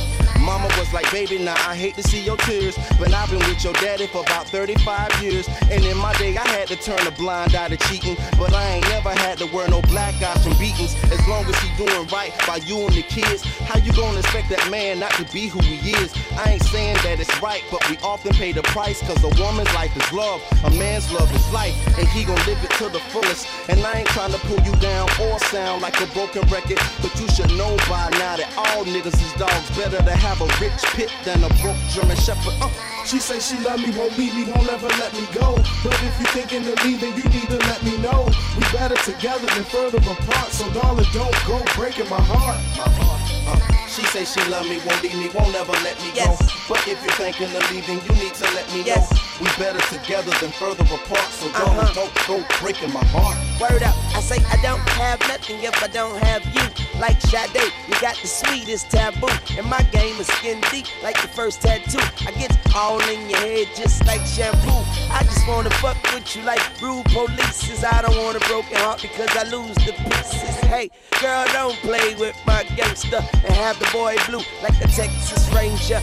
[0.42, 2.78] Mama was like, baby, now I hate to see your tears.
[3.00, 5.48] But I've been with your daddy for about 35 years.
[5.70, 8.18] And in my day, I had to turn a blind eye to cheating.
[8.38, 10.96] But I ain't never had to wear no black eyes from beatings.
[11.12, 14.50] As long as he doing right by you and the kids, how you gonna expect
[14.50, 16.14] that man not to be who he is?
[16.38, 19.00] I ain't saying that it's right, but we often pay the price.
[19.02, 21.76] Cause a woman's life is love, a man's love is life.
[21.98, 23.48] And he gon' live it to the fullest.
[23.70, 26.80] And I ain't trying to pull you down or sound like a broken record.
[27.02, 29.70] But you should know by now that all niggas is dogs.
[29.78, 32.54] Better to have a rich pit than a broke German shepherd.
[32.62, 33.01] Uh.
[33.06, 35.56] She say she love me, won't leave me, won't ever let me go.
[35.84, 38.26] But if you thinking of leaving, you need to let me know.
[38.56, 40.52] We better together than further apart.
[40.52, 42.58] So darling, don't go breaking my heart.
[42.78, 43.21] My heart.
[43.52, 43.88] Uh.
[43.88, 46.40] She say she love me, won't leave me, won't ever let me Yes.
[46.40, 46.48] go.
[46.70, 49.12] But if you're thinking of leaving, you need to let me Yes.
[49.12, 49.18] know.
[49.42, 51.28] We better together than further apart.
[51.40, 51.92] So Uh-huh.
[51.94, 53.36] don't go breaking my heart.
[53.60, 56.62] Word up, I say I don't have nothing if I don't have you.
[57.00, 59.28] Like Sade, you got the sweetest taboo.
[59.58, 62.00] And my game is skin deep, like the first tattoo.
[62.28, 64.82] I get all in your head just like shampoo.
[65.12, 67.56] I just wanna fuck with you like rude police.
[67.58, 70.56] Since I don't want a broken heart because I lose the pieces.
[70.72, 75.50] Hey, girl, don't play with my gangster and have the boy blue like a Texas
[75.54, 76.02] Ranger.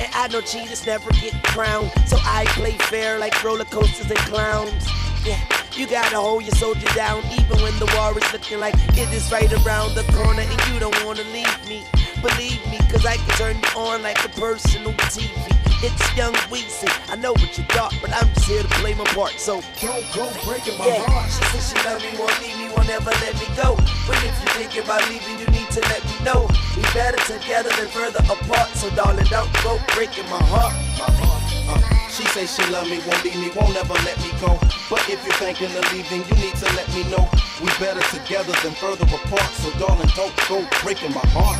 [0.00, 4.18] And I know cheaters never get crowned, so I play fair like roller coasters and
[4.20, 4.86] clowns.
[5.24, 5.38] Yeah,
[5.74, 9.30] you gotta hold your soldier down even when the war is looking like it is
[9.30, 11.84] right around the corner and you don't wanna leave me.
[12.20, 15.62] Believe me, cause I can turn you on like a personal TV.
[15.84, 16.86] It's young Weezy.
[17.10, 19.32] I know what you thought, but I'm just here to play my part.
[19.38, 21.26] So don't go breaking my yeah, heart.
[21.26, 23.74] She said she love me, won't leave me, won't ever let me go.
[24.06, 26.46] But if you thinking about leaving, you need to let me know.
[26.76, 28.68] We better together than further apart.
[28.76, 30.74] So darling, don't go breaking my heart.
[31.00, 31.42] My heart.
[31.64, 32.08] Uh.
[32.12, 34.60] She say she love me, won't leave me, won't ever let me go.
[34.90, 37.24] But if you're thinking of leaving, you need to let me know.
[37.64, 39.50] We better together than further apart.
[39.64, 41.56] So darling, don't go breaking my heart.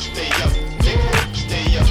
[0.00, 0.52] Stay up.
[0.80, 1.28] Stay up.
[1.36, 1.88] Stay up.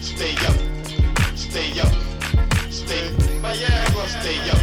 [0.00, 0.56] Stay up.
[1.36, 1.92] Stay up.
[2.64, 3.12] Stay.
[3.44, 3.92] Viagra, stay up.
[3.94, 4.61] Uh, Stay up.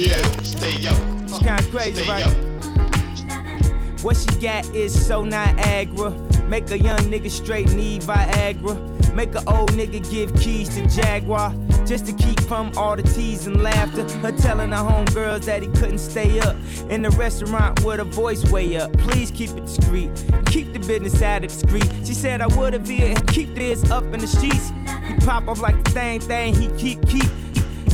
[0.00, 0.16] Yeah.
[0.42, 0.96] Stay up.
[1.24, 2.26] It's kinda crazy, Stay right?
[2.26, 4.02] up.
[4.02, 6.10] What she got is so Niagara.
[6.48, 8.74] Make a young nigga straight need Viagra.
[9.14, 11.52] Make a old nigga give keys to Jaguar.
[11.84, 14.08] Just to keep from all the tease and laughter.
[14.20, 16.56] Her telling her homegirls that he couldn't stay up.
[16.88, 18.90] In the restaurant with her voice way up.
[18.96, 20.10] Please keep it discreet.
[20.46, 21.92] Keep the business out of the street.
[22.06, 24.70] She said I would have here and keep this up in the streets.
[25.06, 27.28] He pop off like the same thing he keep keep.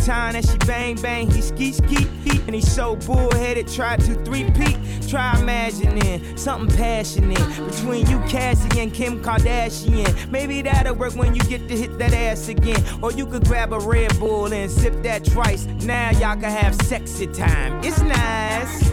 [0.07, 2.07] Time that she bang bang, he ski ski
[2.47, 3.67] and he's so bullheaded.
[3.67, 4.79] Try to three peat,
[5.09, 10.31] try imagining something passionate between you, Cassie, and Kim Kardashian.
[10.31, 12.81] Maybe that'll work when you get to hit that ass again.
[13.03, 15.67] Or you could grab a Red Bull and sip that twice.
[15.85, 17.81] Now y'all can have sexy time.
[17.83, 18.87] It's nice.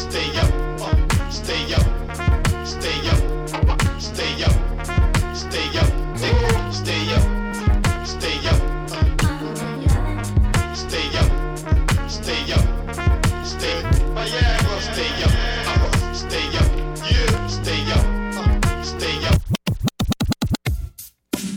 [0.00, 0.80] Stay up.
[0.80, 2.66] Uh, Stay up.
[2.66, 4.00] Stay up.
[4.00, 4.52] Stay up.
[5.36, 6.72] Stay up.
[6.72, 7.31] Stay up.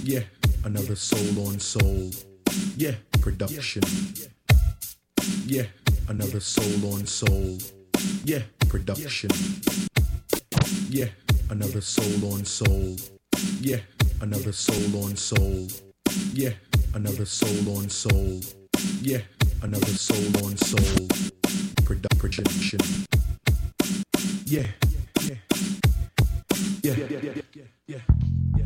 [0.07, 0.21] Yeah,
[0.63, 2.11] another soul on soul.
[2.77, 3.81] Yeah, production.
[5.45, 5.63] Yeah,
[6.07, 7.57] another soul on soul.
[8.23, 9.31] Yeah, production.
[10.89, 11.07] Yeah,
[11.49, 12.97] another soul on soul.
[13.59, 13.79] Yeah,
[14.21, 15.67] another soul on soul.
[16.33, 16.51] Yeah,
[16.93, 18.41] another soul on soul.
[19.01, 19.21] Yeah,
[19.63, 21.07] another soul on soul.
[21.81, 22.79] Produ- production.
[24.45, 24.67] Yeah,
[25.21, 25.35] yeah,
[26.83, 27.33] yeah, yeah,
[27.87, 27.97] yeah,
[28.55, 28.65] yeah.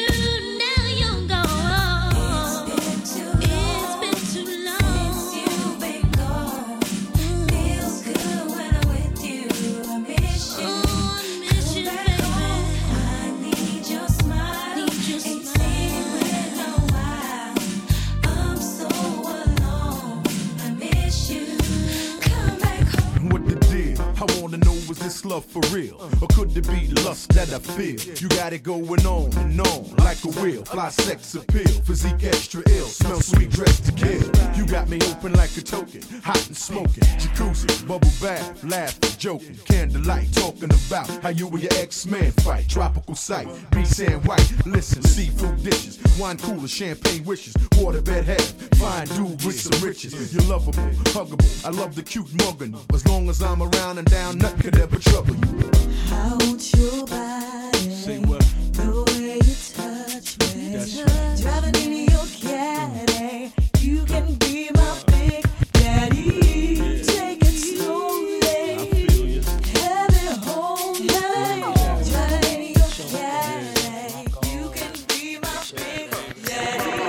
[24.91, 25.95] Is this love for real?
[26.21, 27.97] Or could it be lust that I feel?
[28.19, 30.65] You got it going on and on like a wheel.
[30.65, 32.87] Fly sex appeal, physique extra ill.
[32.87, 34.29] Smell sweet, dressed to kill.
[34.53, 37.03] You got me open like a token, hot and smoking.
[37.21, 39.55] Jacuzzi, bubble bath, laughing, joking.
[39.63, 42.67] Candlelight, talking about how you and your ex-man fight.
[42.67, 44.51] Tropical sight, be sand white.
[44.65, 48.41] Listen, seafood dishes, wine cooler, champagne wishes, waterbed head,
[48.75, 50.33] fine dude with some riches.
[50.33, 51.65] You're lovable, huggable.
[51.65, 52.77] I love the cute mugging.
[52.93, 55.71] As long as I'm around and down, nothing could ever trouble you.
[56.11, 57.89] I want your body.
[57.91, 58.41] Say what?
[58.73, 60.75] The way you touch me.
[60.75, 61.37] That's right.
[61.39, 63.53] Driving in your caddy.
[63.79, 67.03] You can be my big daddy.
[67.03, 69.41] Take it slowly.
[69.75, 71.73] Have it home, baby.
[72.09, 74.31] Driving in your caddy.
[74.51, 76.09] You can be my big
[76.43, 77.01] daddy.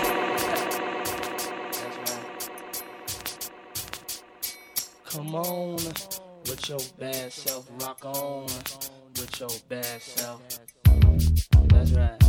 [5.04, 5.78] Come on,
[6.62, 8.46] with your bad self, rock on
[9.16, 10.40] with your bad self.
[11.68, 12.22] That's right.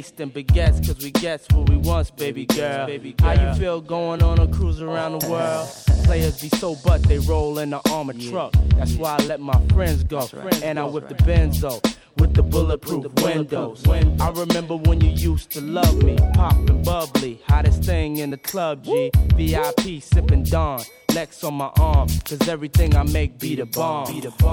[0.00, 2.88] Laced and baguettes, cause we gets what we want, baby girl.
[3.18, 5.68] How you feel going on a cruise around the world?
[6.04, 8.54] Players be so butt, they roll in the armored truck.
[8.76, 10.26] That's why I let my friends go.
[10.62, 11.82] And I whip the benzo
[12.20, 13.82] with the bulletproof windows.
[13.88, 18.84] I remember when you used to love me, poppin' bubbly, hottest thing in the club,
[18.84, 19.10] G.
[19.34, 20.82] VIP sippin' Dawn.
[21.14, 24.06] Lex on my arm, cause everything I make be the bomb.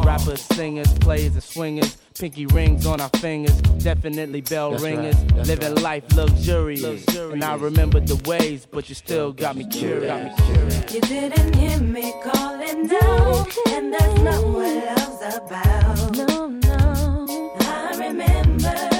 [0.03, 5.15] Rappers, singers, players, and swingers, pinky rings on our fingers, definitely bell That's ringers.
[5.35, 5.83] that's Living right.
[5.83, 7.05] life luxurious.
[7.15, 10.07] And I remember the ways, but you still got me curious.
[10.07, 10.93] Got me curious.
[10.95, 16.17] You didn't hear me calling down, and that's not what love's about.
[16.17, 16.96] No, no.
[18.17, 18.96] Remember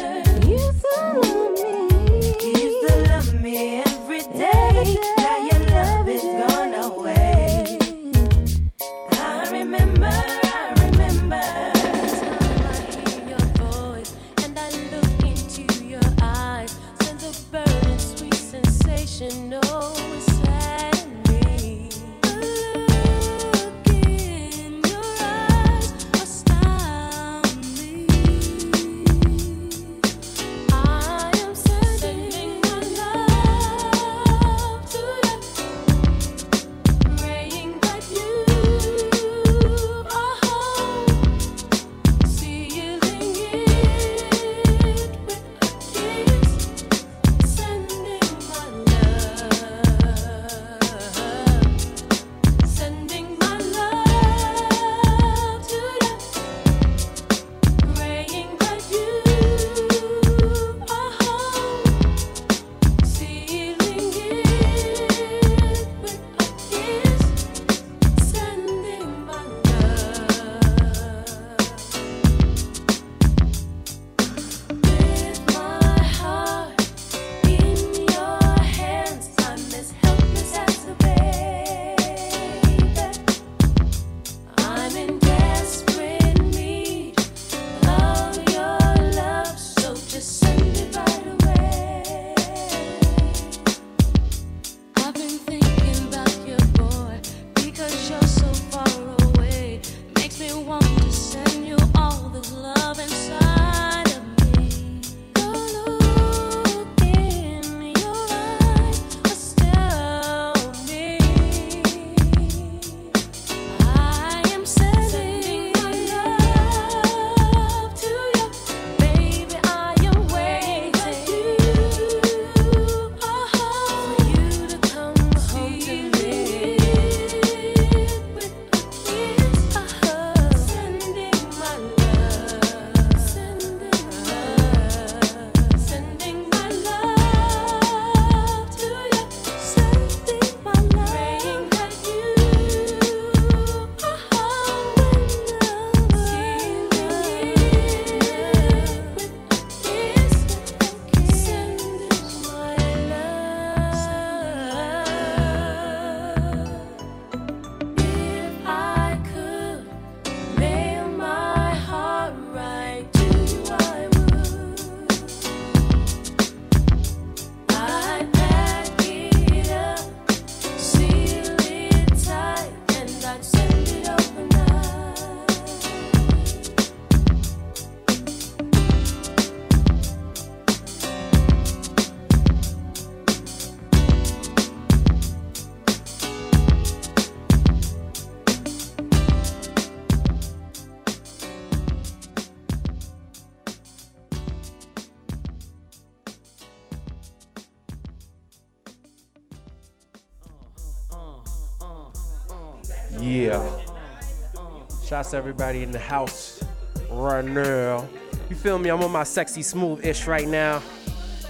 [205.27, 206.63] Shouts to everybody in the house
[207.09, 208.07] right now.
[208.49, 208.89] You feel me?
[208.89, 210.81] I'm on my sexy smooth ish right now.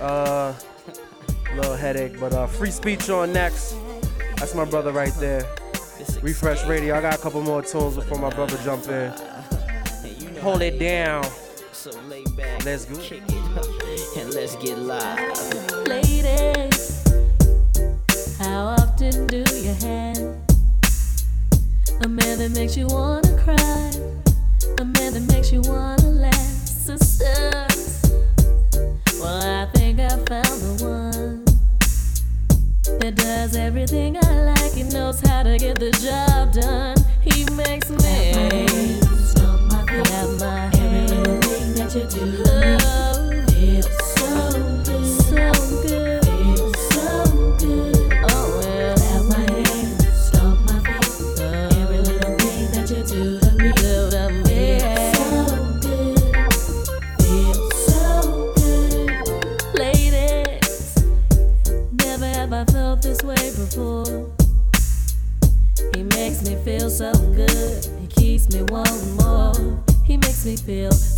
[0.02, 0.56] Uh,
[1.56, 3.76] little headache, but uh, Frei Speech on next.
[4.38, 5.46] That's my brother right there.
[6.24, 6.98] Refresh Radio.
[6.98, 9.14] I got a couple more tunes before my brother jump in.
[10.42, 11.24] Hold it down.
[12.66, 13.00] Let's go.
[14.18, 15.37] And let's get live.
[33.08, 34.74] It does everything I like.
[34.74, 36.98] He knows how to get the job done.
[37.22, 38.98] He makes me
[40.12, 42.26] have my every little thing that you do.
[42.44, 43.46] Love.
[43.56, 44.52] It's so
[44.84, 45.06] good.
[45.24, 46.07] so good.
[70.48, 71.17] me feel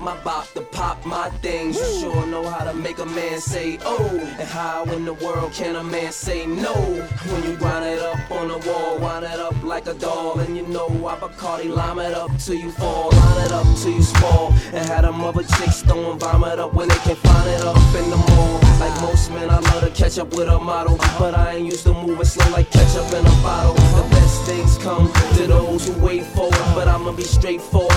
[0.00, 1.76] my bop, to pop my things.
[1.76, 5.52] You sure know how to make a man say oh, and how in the world
[5.52, 6.74] can a man say no?
[6.74, 10.56] When you grind it up on the wall, wind it up like a doll, and
[10.56, 14.02] you know I Bacardi lime it up till you fall, line it up till you
[14.02, 17.94] fall, and had a mother chicks throwing vomit up when they can find it up
[17.94, 18.60] in the mall.
[18.80, 21.84] Like most men, I love to catch up with a model, but I ain't used
[21.84, 23.74] to moving slow like ketchup in a bottle.
[23.74, 27.89] The best things come to those who wait for it, but I'ma be straightforward.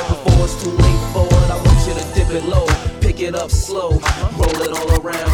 [3.73, 3.89] slow.
[3.89, 5.32] Roll it all around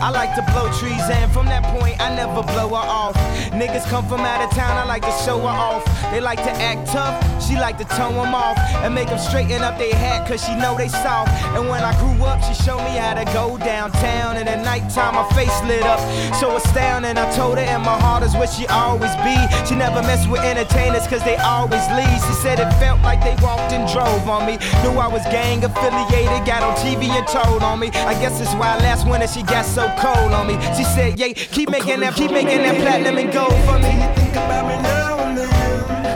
[0.00, 1.02] I like to blow trees.
[1.10, 3.16] And from that point, I never blow her off.
[3.50, 5.82] Niggas come from out of town, I like to show her off.
[6.10, 8.56] They like to act tough, she like to tone them off.
[8.82, 11.30] And make them straighten up their hat, cause she know they soft.
[11.54, 14.36] And when I grew up, she showed me how to go downtown.
[14.36, 16.00] And at nighttime, my face lit up.
[16.40, 19.36] So astounding, I told her, and my heart is where she always be.
[19.68, 22.18] She never mess with entertainers, cause they always leave.
[22.24, 24.56] She said it felt like they walked and drove on me.
[24.82, 27.88] Knew I was gang affiliated, got on TV and told on me.
[28.08, 30.56] I guess that's why last winter she got so cold on me.
[30.76, 33.92] She said, Yeah, keep making that, keep making that platinum and gold for me.
[33.92, 35.07] You think about me now
[35.38, 36.06] and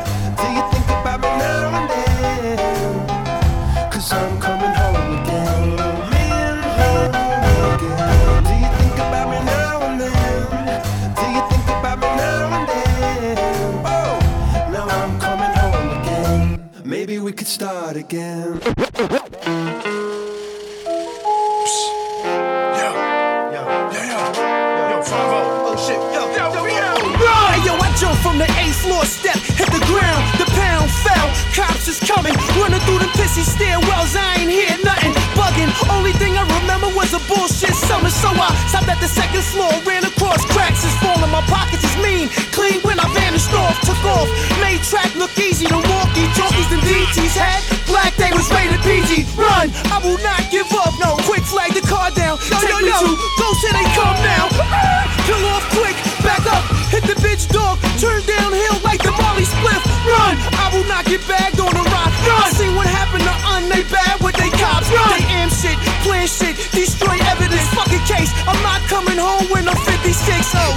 [1.91, 2.93] then?
[4.13, 4.73] I'm coming.
[4.75, 5.71] Home again.
[8.45, 10.83] Do you think about me now and then?
[11.15, 13.37] Do you think about me now and then?
[13.87, 14.19] Oh,
[14.73, 16.71] now I'm coming home again.
[16.85, 18.61] Maybe we could start again.
[32.23, 34.15] Coming, running through the pissy stairwells.
[34.15, 35.71] I ain't hear nothing, bugging.
[35.91, 39.71] Only thing I remember was a bullshit summer, so I stopped at the second floor,
[39.83, 41.31] ran across cracks is falling.
[41.31, 44.29] My pockets is mean, clean when I vanished off, took off,
[44.63, 45.67] made track look easy.
[45.67, 49.27] The walkie talkies and DTs had black, they was rated PG.
[49.35, 50.95] Run, I will not give up.
[51.03, 52.39] No, quick flag the car down.
[52.39, 54.47] Take me to go till they come now.
[55.27, 59.83] Kill off quick, back up, hit the bitch dog, turn downhill like the Molly spliff.
[60.07, 61.82] Run, I will not get bagged on
[69.23, 70.03] home when I'm 56.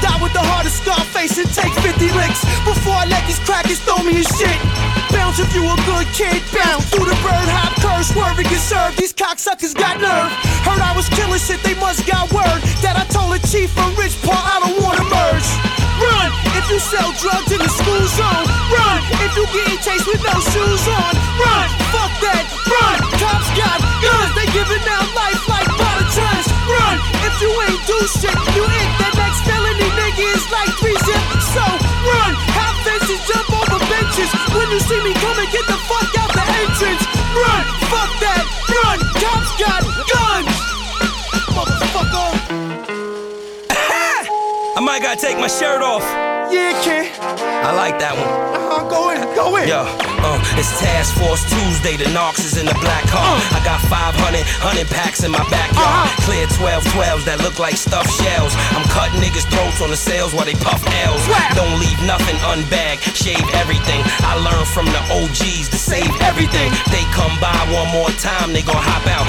[0.05, 3.81] Die with the heart of Scarface and take 50 licks before I let these crackers
[3.81, 4.59] throw me in shit.
[5.09, 9.01] Bounce if you a good kid, bounce through the bird hop curve, swerving get served.
[9.01, 10.29] These cocksuckers got nerve.
[10.61, 13.89] Heard I was killing shit, they must got word that I told a chief from
[13.97, 15.49] Rich Paul I don't wanna merge.
[15.97, 18.45] Run if you sell drugs in the school zone.
[18.69, 21.13] Run if you getting chased with no shoes on.
[21.41, 22.43] Run, fuck that.
[22.67, 25.04] Run, cops got guns, they giving out
[27.35, 31.23] if you ain't do shit, you hit that next felony nigga is like three zip.
[31.51, 31.63] So
[32.07, 34.31] run, hop fences, jump over benches.
[34.55, 37.03] When you see me coming, get the fuck out the entrance.
[37.35, 38.43] Run, fuck that.
[38.71, 40.47] Run, cops got guns.
[41.51, 42.29] Motherfucker.
[44.77, 46.34] I might gotta take my shirt off.
[46.55, 47.11] Yeah, kid.
[47.67, 48.31] I like that one.
[48.31, 49.67] Uh-huh, go in, go in.
[49.67, 49.83] Yeah.
[50.23, 51.99] uh, it's Task Force Tuesday.
[51.99, 53.35] The Knox is in the black car.
[53.51, 54.15] I got 500,
[54.63, 56.07] 100 packs in my backyard.
[56.23, 58.55] Clear 12 12s that look like stuffed shells.
[58.71, 61.23] I'm cutting niggas' throats on the sales while they puff L's.
[61.59, 63.99] Don't leave nothing unbagged, shave everything.
[64.23, 66.71] I learned from the OGs to save everything.
[66.87, 69.27] They come by one more time, they gon' hop out.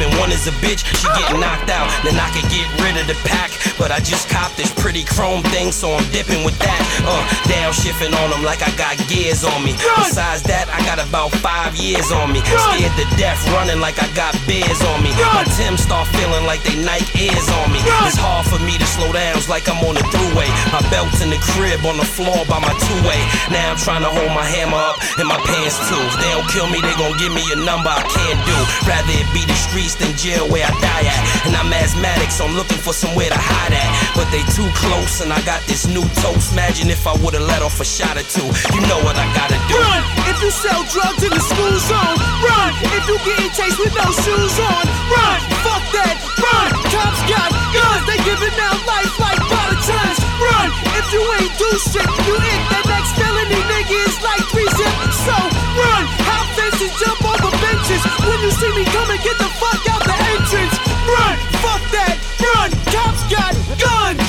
[0.00, 1.88] And one is a bitch, she getting knocked out.
[2.04, 5.42] Then I can get rid of the pack, but I just copped this pretty chrome
[5.54, 6.80] thing, so I'm dipping with that.
[7.04, 9.72] Uh, downshifting on them like I got gears on me.
[9.96, 12.44] Besides that, I got about five years on me.
[12.44, 15.12] Scared to death, running like I got bears on me.
[15.32, 17.80] My Tim start feeling like they Nike ears on me.
[18.04, 20.48] It's hard for me to slow down, it's like I'm on the throughway.
[20.72, 23.20] My belt's in the crib on the floor by my two-way.
[23.48, 26.00] Now I'm trying to hold my hammer up and my pants too.
[26.12, 28.58] If they don't kill me, they gon' give me a number I can't do.
[28.84, 29.56] Rather it be the
[29.86, 31.46] streets than jail where I die at.
[31.46, 33.88] And I'm asthmatic, so I'm looking for somewhere to hide at.
[34.14, 36.52] But they too close, and I got this new toast.
[36.52, 38.46] Imagine if I would've let off a shot or two.
[38.74, 39.78] You know what I gotta do.
[39.78, 42.16] Run if you sell drugs in the school zone.
[42.42, 44.84] Run if you getting chased with no shoes on.
[45.12, 46.14] Run, fuck that.
[46.40, 50.18] Run, cops got guns, they giving out life like bottle tons.
[50.42, 50.68] Run
[50.98, 54.94] if you ain't do shit, you hit that next felony nigga is like three zip.
[55.26, 55.36] So
[55.78, 58.02] run, hop fences, jump over benches.
[58.26, 60.76] When you see me coming, get the fuck out the entrance.
[61.06, 62.16] Run, fuck that.
[62.40, 64.20] Run, cops got guns,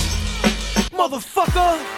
[0.92, 1.97] motherfucker.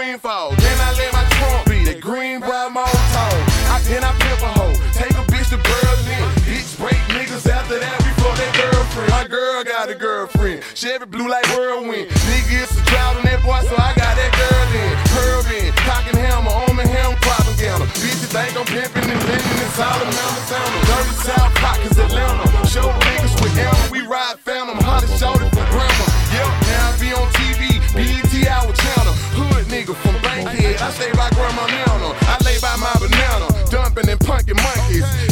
[0.00, 3.44] I let screen fall, then I let my trunk be that green brown tone.
[3.68, 7.76] I then I pimp a hoe, take a bitch to Berlin, bitch break niggas after
[7.76, 9.10] that before that girlfriend.
[9.12, 12.08] My girl got a girlfriend, Chevy blue like whirlwind.
[12.32, 14.92] Nigga, it's a drought on that boy, so I got that girl in.
[15.12, 17.84] Curb in, cocking hammer, on my helm, propaganda.
[18.00, 20.72] Bitches think I'm pimping and bending, it's all a mountain sound.
[20.88, 21.52] Dirty South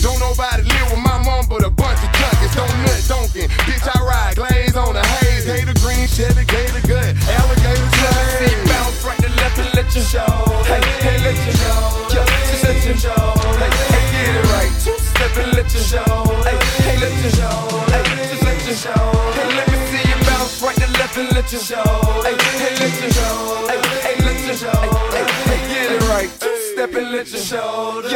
[0.01, 2.55] Don't nobody live with my mom but a bunch of junkies.
[2.57, 5.45] Don't nut donkin', bitch I ride glaze on the haze.
[5.45, 8.57] Gator green, Chevy, gator gut, alligator chain.
[8.69, 10.28] Bounce right to left and let you show.
[10.69, 12.09] Hey, let you show.
[12.12, 13.35] Yeah, just let you show.
[13.61, 13.73] Hey,
[14.12, 14.73] get it right.
[14.85, 16.05] Two step and let you show.
[16.45, 17.57] Hey, hey, let you show.
[17.93, 19.05] Hey, just let you show.
[19.36, 21.85] Hey, let me see you bounce right to left and let you show.
[22.24, 22.36] Hey,
[22.81, 23.69] let you show.
[23.69, 24.81] Hey, let you show.
[25.12, 26.31] Hey, hey, get it right.
[26.40, 28.07] Two step and let you show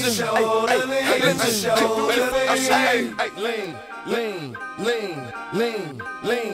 [0.00, 0.26] listen,
[4.06, 5.16] lean, lean,
[5.52, 6.47] lean, lean.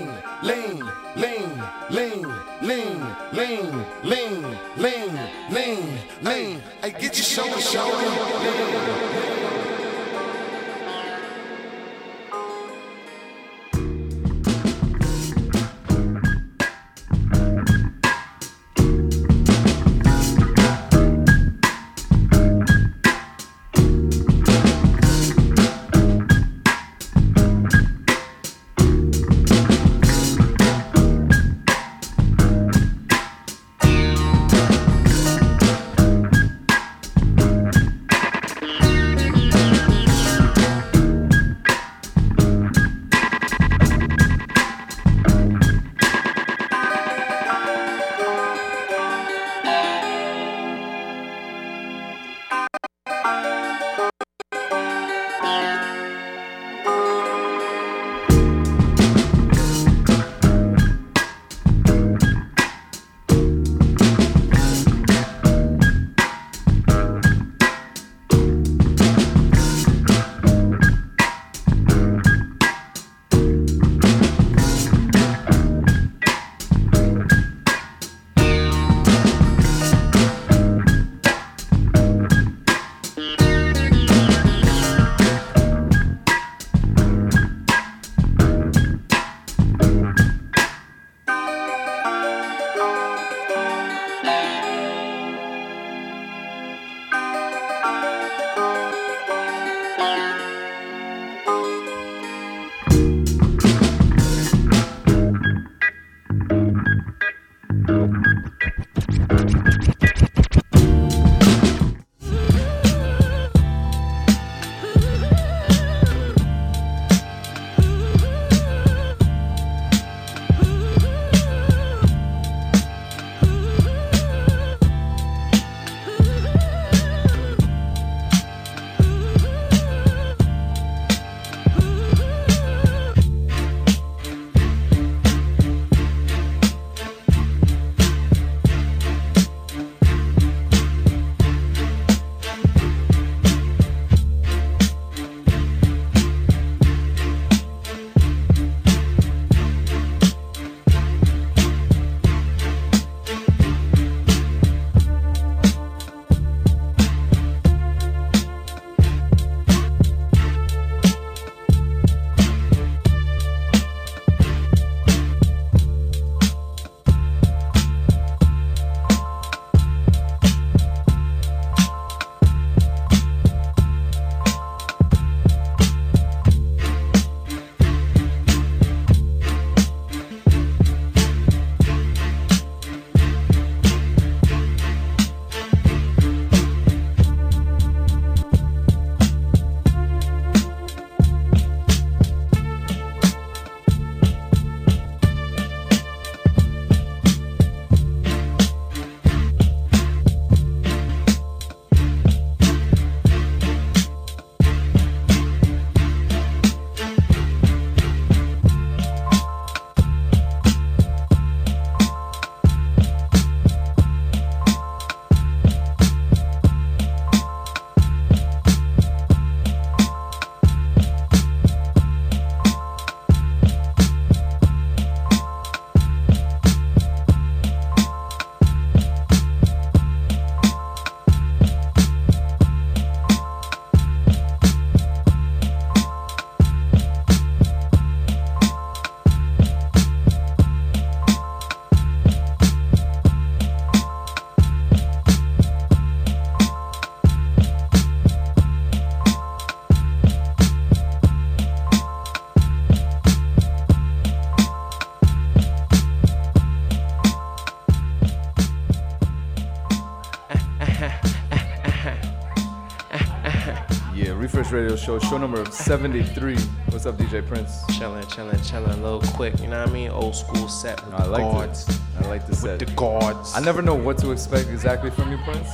[264.74, 266.56] Radio Show, show number 73.
[266.88, 267.82] What's up, DJ Prince?
[267.96, 269.58] Chilling, chilling, chilling, a little quick.
[269.60, 270.10] You know what I mean?
[270.10, 271.88] Old school set with I the like guards.
[271.88, 272.00] it.
[272.20, 272.80] I like the set.
[272.80, 273.52] With the guards.
[273.54, 275.68] I never know what to expect exactly from you, Prince.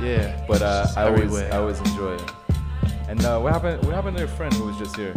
[0.00, 1.52] Yeah, but uh, I always, everywhere.
[1.52, 2.32] I always enjoy it.
[3.08, 3.84] And uh, what happened?
[3.84, 5.14] What happened to your friend who was just here?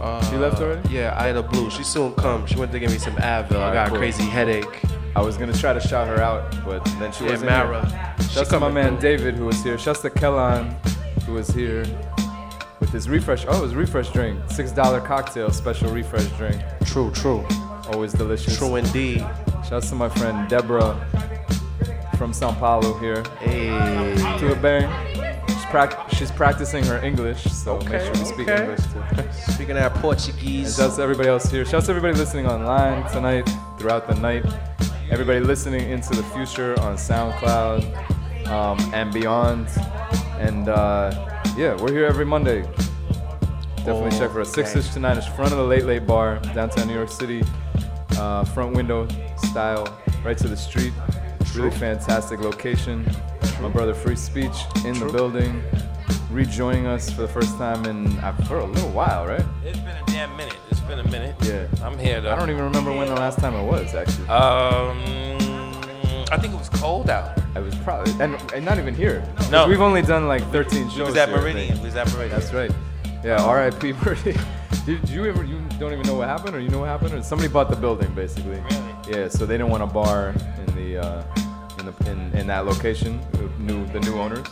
[0.00, 0.88] Uh, she left Uh, already?
[0.94, 1.70] Yeah, Ida Blue.
[1.70, 2.46] She soon come.
[2.46, 3.56] She went to give me some Advil.
[3.58, 3.96] I got cool.
[3.98, 4.80] a crazy headache.
[5.14, 7.86] I was gonna try to shout her out, but then she Yeah, wasn't Mara.
[8.18, 8.28] here.
[8.30, 9.16] Shouts to my man through.
[9.16, 9.78] David who was here.
[9.78, 10.74] Shouts to Kellan
[11.26, 11.84] who was here
[12.92, 13.46] with his refresh.
[13.48, 14.38] Oh, it was refresh drink.
[14.48, 16.62] Six dollar cocktail, special refresh drink.
[16.84, 17.44] True, true.
[17.92, 18.56] Always delicious.
[18.56, 19.26] True indeed.
[19.68, 20.94] Shouts to my friend Deborah
[22.18, 23.24] from Sao Paulo here.
[23.40, 23.68] Hey.
[24.38, 24.88] To a bang.
[25.48, 28.62] She's, prac- she's practicing her English, so make sure you speak okay.
[28.62, 29.52] English too.
[29.52, 30.78] Speaking of Portuguese.
[30.78, 31.64] And shouts to everybody else here.
[31.64, 33.48] Shouts to everybody listening online tonight,
[33.78, 34.44] throughout the night.
[35.10, 39.68] Everybody listening into the future on SoundCloud um, and beyond.
[40.38, 42.62] And uh, yeah, we're here every Monday.
[43.78, 44.52] Definitely check for us.
[44.52, 47.42] Six ish to nine ish, front of the Late Late Bar, downtown New York City.
[48.16, 49.86] Uh, front window style,
[50.24, 50.92] right to the street.
[51.56, 53.04] Really fantastic location.
[53.60, 54.52] My brother Frei Speech
[54.84, 55.06] in True.
[55.06, 55.62] the building,
[56.30, 59.44] rejoining us for the first time in uh, for a little while, right?
[59.64, 60.56] It's been a damn minute.
[60.70, 61.34] It's been a minute.
[61.42, 61.66] Yeah.
[61.82, 62.32] I'm here though.
[62.32, 64.28] I don't even remember when the last time it was actually.
[64.28, 65.41] Um,
[66.32, 67.38] I think it was cold out.
[67.54, 69.22] I was probably and, and not even here.
[69.50, 69.68] No.
[69.68, 71.08] we've only done like 13 We shows.
[71.08, 71.82] was at here, Meridian.
[71.82, 72.40] Was at Meridian.
[72.40, 72.70] That's right.
[73.22, 73.42] Yeah.
[73.44, 73.92] R.I.P.
[73.92, 74.40] Meridian.
[74.86, 75.44] Did you ever?
[75.44, 77.76] You don't even know what happened, or you know what happened, or somebody bought the
[77.76, 78.60] building basically.
[78.60, 78.94] Really?
[79.10, 79.28] Yeah.
[79.28, 80.34] So they didn't want a bar
[80.66, 81.22] in the uh,
[81.78, 83.20] in the in, in that location.
[83.58, 84.46] new, the new owners.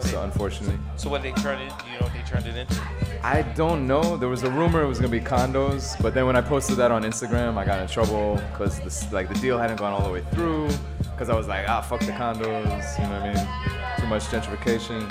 [0.00, 0.78] So unfortunately.
[0.96, 1.72] So what they turned it?
[1.86, 2.74] You know what they turned it into?
[3.22, 4.16] I don't know.
[4.16, 6.90] There was a rumor it was gonna be condos, but then when I posted that
[6.90, 10.24] on Instagram, I got in trouble because like the deal hadn't gone all the way
[10.32, 10.68] through.
[11.00, 12.98] Because I was like, ah, fuck the condos.
[12.98, 14.00] You know what I mean?
[14.00, 15.02] Too much gentrification.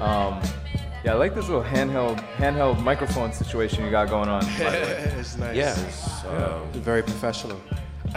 [0.00, 0.42] Um,
[1.04, 4.44] yeah, I like this little handheld handheld microphone situation you got going on.
[4.44, 5.12] by the way.
[5.18, 5.56] it's nice.
[5.56, 5.86] Yeah.
[5.86, 7.60] it's, um, Very professional.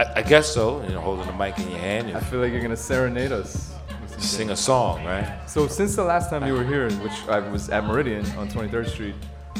[0.00, 0.82] I, I guess so.
[0.82, 2.16] You know, holding the mic in your hand.
[2.16, 3.72] I feel like you're gonna serenade us.
[4.18, 5.40] Sing a song, right?
[5.46, 8.88] So since the last time you were here, which I was at Meridian on 23rd
[8.88, 9.14] Street,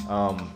[0.08, 0.50] um,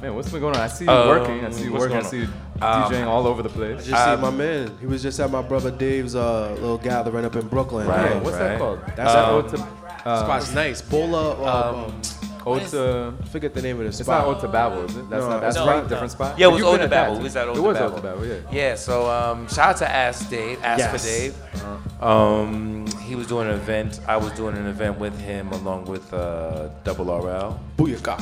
[0.00, 0.60] man, what's been going on?
[0.62, 1.44] I see you Um, working.
[1.44, 1.96] I see you working.
[1.96, 2.28] I see you
[2.60, 2.90] on?
[2.92, 3.86] DJing Um, all over the place.
[3.86, 4.70] I just see my man.
[4.80, 7.86] He was just at my brother Dave's uh, little gathering up in Brooklyn.
[7.88, 8.80] Right, Yeah, what's that called?
[8.96, 9.66] That's Um, um, Ota-
[10.04, 10.80] uh, spot's nice.
[10.82, 11.32] Bola.
[11.42, 12.00] Um, Um,
[12.44, 13.14] Ota.
[13.30, 14.26] Forget the name of the It's spot.
[14.26, 15.08] not Ode to Babel, is it?
[15.08, 15.82] That's No, not that's no, right.
[15.84, 15.88] no.
[15.88, 16.36] Different spot.
[16.38, 17.14] Yeah, it was You've been Oda at that, Babel.
[17.14, 17.18] too.
[17.18, 17.88] We was at It was Babel.
[17.90, 18.34] Ode to Babel, yeah.
[18.50, 20.58] Yeah, so um, shout out to Ask Dave.
[20.64, 20.90] Ask Yes.
[20.90, 21.34] for Dave.
[21.54, 22.08] Uh-huh.
[22.08, 24.00] Um, he was doing an event.
[24.08, 27.60] I was doing an event with him along with uh, Double RL.
[27.78, 28.20] Booyaka.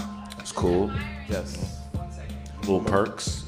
[0.51, 0.91] It's cool.
[1.29, 1.79] Yes.
[2.63, 3.45] Little perks.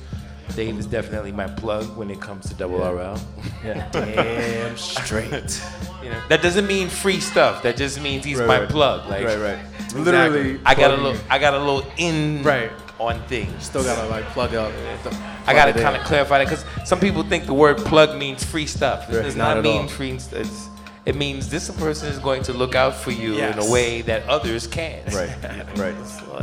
[0.54, 2.90] Dave is definitely my plug when it comes to Double Yeah.
[2.90, 3.20] RL.
[3.64, 3.88] Yeah.
[3.90, 5.60] Damn straight.
[6.02, 7.62] You know, that doesn't mean free stuff.
[7.62, 8.68] That just means he's Right, my right.
[8.68, 9.08] plug.
[9.08, 9.58] Like Right, right.
[9.78, 10.02] Exactly.
[10.02, 11.20] Literally I got a little.
[11.30, 12.70] I got a little in Right.
[13.00, 13.64] on things.
[13.64, 14.72] Still gotta like plug up.
[15.46, 18.66] I gotta kind of clarify that because some people think the word plug means free
[18.66, 19.10] stuff.
[19.10, 19.88] It does not not, mean all.
[19.88, 20.12] free.
[20.12, 20.68] It's,
[21.04, 24.24] it means this person is going to look out for you in a way that
[24.28, 25.04] others can't.
[25.12, 25.30] Right,
[25.76, 25.94] right,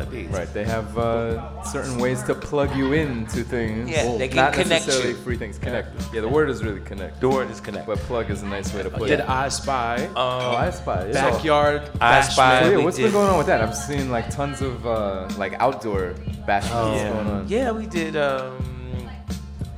[0.05, 0.53] That's all it right.
[0.53, 3.89] They have uh, certain ways to plug you into things.
[3.89, 5.15] Yeah, they can not connect necessarily you.
[5.17, 5.57] free things.
[5.57, 5.89] Connect.
[6.13, 7.19] Yeah, the word is really connect.
[7.21, 7.87] The word is connect.
[7.87, 9.29] But plug is a nice way to put Did it.
[9.29, 10.05] I spy?
[10.05, 11.07] Um, oh, I spy.
[11.07, 11.13] Yeah.
[11.13, 11.89] Backyard.
[12.01, 12.63] I Spy.
[12.63, 13.61] So, yeah, what's been going on with that?
[13.61, 16.13] I've seen like tons of uh, like outdoor
[16.47, 17.13] bashments yeah.
[17.13, 17.47] going on.
[17.47, 18.15] Yeah, we did.
[18.15, 18.57] Um,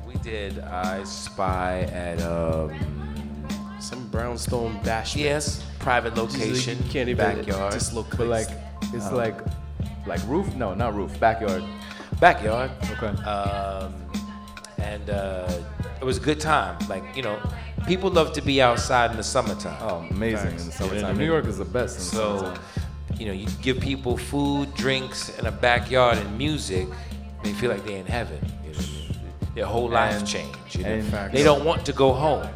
[0.07, 0.59] we did.
[0.59, 2.71] I spy at um,
[3.79, 5.15] Some brownstone bash.
[5.15, 8.17] yes, private location, You can't even backyard, dislocate.
[8.17, 8.47] But like,
[8.93, 9.37] it's Um, like,
[10.05, 10.53] like roof?
[10.55, 11.19] No, not roof.
[11.19, 11.63] Backyard.
[12.19, 12.71] backyard.
[12.91, 13.07] Okay.
[13.23, 13.93] Um,
[14.77, 15.51] and uh,
[15.99, 16.77] it was a good time.
[16.87, 17.39] Like you know,
[17.87, 19.77] people love to be outside in the summertime.
[19.81, 21.15] Oh, amazing in the You know what summertime.
[21.15, 21.25] I New?
[21.25, 22.63] York is the best in the So, summertime.
[23.19, 26.87] you know, you give people food, drinks, and a backyard and music,
[27.43, 28.39] they feel like they're in heaven.
[28.65, 28.79] You know,
[29.55, 30.55] their whole And- change.
[30.71, 31.01] You know?
[31.31, 32.47] they don't want to go home.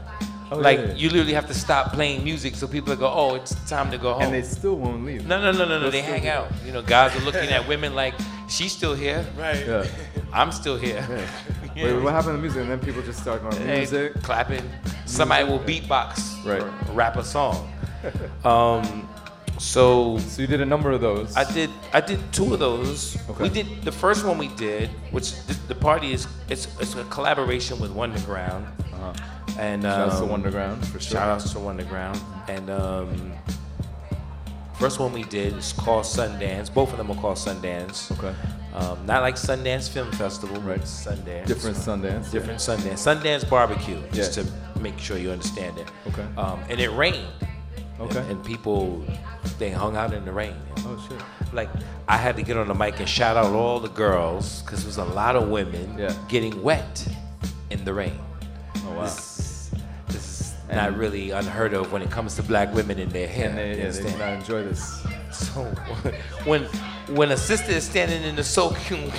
[0.51, 0.93] Oh, like yeah, yeah.
[0.93, 4.13] you literally have to stop playing music so people go, oh, it's time to go
[4.13, 4.23] home.
[4.23, 5.25] And they still won't leave.
[5.25, 5.79] no, no, no, no, no.
[5.79, 6.51] They'll They still hang out.
[6.65, 8.13] You know, guys are looking at women like
[8.47, 9.25] she's still here.
[9.37, 9.65] Right.
[9.65, 9.87] Yeah.
[10.33, 11.03] I'm still here.
[11.75, 12.61] Wait, what happened to music?
[12.61, 14.13] And then people just start going Hey, music.
[14.21, 14.63] clapping.
[15.05, 16.45] Somebody will beatbox.
[16.45, 16.63] Right.
[16.95, 17.71] Rap a song.
[18.43, 19.09] um,
[19.59, 21.35] so So you did a number of those.
[21.35, 21.69] I did.
[21.93, 23.17] I did two of those.
[23.29, 23.43] Okay.
[23.43, 27.03] We did the first one we did, which the, the party is it's it's a
[27.05, 28.67] collaboration with Wonderground.
[28.93, 29.13] Uh-huh.
[29.57, 31.17] And Shouts to um, Wonderground, for sure.
[31.17, 32.19] Shout outs to Wonderground.
[32.49, 33.31] And um,
[34.77, 36.73] first one we did is called Sundance.
[36.73, 38.11] Both of them are called Sundance.
[38.17, 38.35] Okay.
[38.73, 40.81] Um, not like Sundance Film Festival, Right.
[40.81, 41.45] Sundance.
[41.45, 42.29] Different Sundance.
[42.31, 42.99] Different Sundance.
[42.99, 44.43] Sundance barbecue, just Yeah.
[44.43, 45.87] to make sure you understand it.
[46.07, 46.25] Okay.
[46.37, 47.25] Um, and it rained.
[48.01, 48.19] Okay.
[48.19, 49.05] And, and people
[49.57, 50.55] they hung out in the rain.
[50.79, 51.21] Oh shit.
[51.53, 51.69] Like
[52.07, 54.87] I had to get on the mic and shout out all the girls because there
[54.87, 57.07] was a lot of women getting wet
[57.69, 58.19] in the rain.
[58.77, 59.03] Oh wow.
[59.03, 59.71] This,
[60.07, 63.49] this is not really unheard of when it comes to black women in their hair.
[63.49, 65.05] And they, yeah, they not enjoy this.
[65.35, 65.63] So
[66.45, 66.63] when
[67.15, 69.11] when a sister is standing in the soaking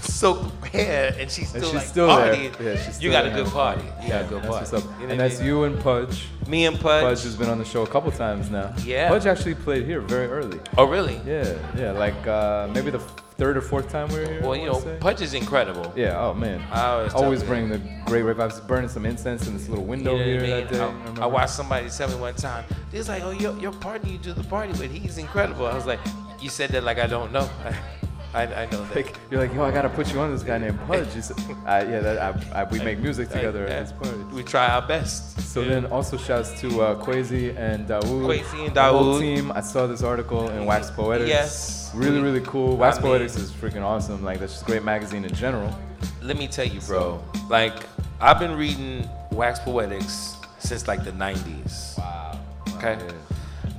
[0.00, 2.34] soaked hair and she's And still she's like still there.
[2.34, 3.82] partying, Yeah, she's you got a good party.
[4.02, 4.76] You got a good party.
[4.76, 4.84] up.
[5.00, 6.28] You know and that's you and Pudge.
[6.46, 7.02] Me and Pudge.
[7.02, 8.74] Pudge has been on the show a couple times now.
[8.84, 9.08] Yeah.
[9.08, 10.60] Pudge actually played here very early.
[10.78, 11.20] Oh, really?
[11.26, 11.92] Yeah, yeah.
[11.92, 13.00] Like uh, maybe the
[13.40, 14.42] third or fourth time we were here.
[14.42, 14.80] Well, you know.
[15.00, 15.92] Pudge is incredible.
[15.96, 16.20] Yeah.
[16.20, 16.60] Oh man.
[16.70, 18.38] I always always you bring the great rave.
[18.38, 20.50] I was burning some incense in this little You window know what I here mean?
[20.50, 20.80] that day.
[20.80, 21.24] I-?
[21.24, 24.18] I, watched somebody tell me one time, they was like, oh, your, your partner you
[24.18, 25.66] do the party with, he's incredible.
[25.66, 26.00] I was like,
[26.40, 27.48] you said that like I don't know.
[28.32, 28.96] I, I know that.
[28.96, 31.14] Like, you're like, yo, I gotta put you on this guy named Pudge.
[31.16, 32.18] You said, uh, yeah, that,
[32.54, 33.80] I, I, we make music I- together yeah.
[33.80, 34.18] at party.
[34.32, 35.40] We try our best.
[35.40, 38.24] So then also shouts to uh, Quasi and Dawood.
[38.24, 39.50] Quasi and The whole team.
[39.50, 41.28] I saw this article in Wax Poetics.
[41.28, 41.90] Yes.
[41.92, 42.76] Really, really cool.
[42.76, 44.22] Wax I mean- Poetics is freaking awesome.
[44.22, 45.76] Like, that's just a great magazine in general.
[46.22, 47.22] Let me tell you, bro.
[47.48, 47.74] Like,
[48.20, 51.98] I've been reading Wax Poetics since like the 90s.
[51.98, 52.38] Wow.
[52.76, 52.96] Okay?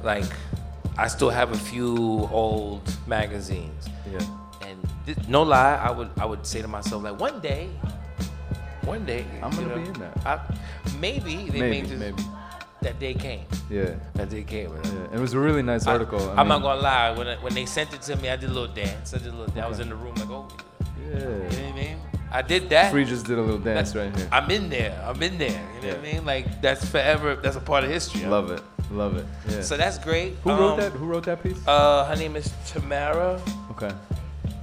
[0.03, 0.25] Like,
[0.97, 1.95] I still have a few
[2.31, 3.87] old magazines.
[4.11, 4.19] Yeah.
[5.27, 7.69] No lie, I would I would say to myself, like, one day,
[8.83, 10.17] one day, I'm gonna know, be in that.
[10.25, 10.39] I,
[10.99, 12.23] maybe they Maybe, may just, maybe.
[12.81, 13.45] that day came.
[13.69, 13.95] Yeah.
[14.15, 14.71] That day came.
[14.83, 15.13] Yeah.
[15.15, 16.19] It was a really nice article.
[16.31, 17.11] I I'm not gonna lie.
[17.11, 19.13] When I, when they sent it to me, I did a little dance.
[19.13, 19.45] I did a little.
[19.53, 19.65] dance.
[19.65, 20.47] I was in the room like, oh,
[21.09, 21.17] Yeah.
[21.17, 21.97] you know what I mean?
[22.33, 22.91] I did that.
[22.91, 24.29] Frei just did a little dance that's, right here.
[24.31, 24.97] I'm in there.
[25.05, 25.61] I'm in there.
[25.75, 26.25] You know what I mean?
[26.25, 27.35] Like that's forever.
[27.35, 28.25] That's a part of history.
[28.25, 28.63] Love it.
[28.89, 29.25] Love it.
[29.49, 29.61] Yeah.
[29.61, 30.35] So that's great.
[30.43, 30.91] Who wrote Um, that?
[30.93, 31.59] Who wrote that piece?
[31.67, 33.39] Uh, her name is Tamara.
[33.71, 33.91] Okay.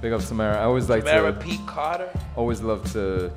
[0.01, 0.57] Big up Samara.
[0.57, 1.39] I always like Tamara to.
[1.39, 1.59] P.
[1.65, 2.09] Carter.
[2.35, 3.31] Always love to,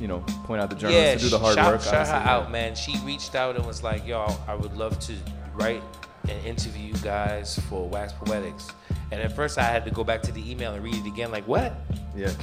[0.00, 1.82] you know, point out the journalists yeah, who do the hard shout, work.
[1.82, 2.36] shout her honestly, yeah.
[2.36, 2.74] out, man.
[2.74, 5.14] She reached out and was like, "Yo, I would love to
[5.54, 5.82] write
[6.28, 8.68] and interview you guys for Wax Poetics."
[9.12, 11.30] And at first, I had to go back to the email and read it again.
[11.30, 11.74] Like, what?
[12.16, 12.32] Yeah.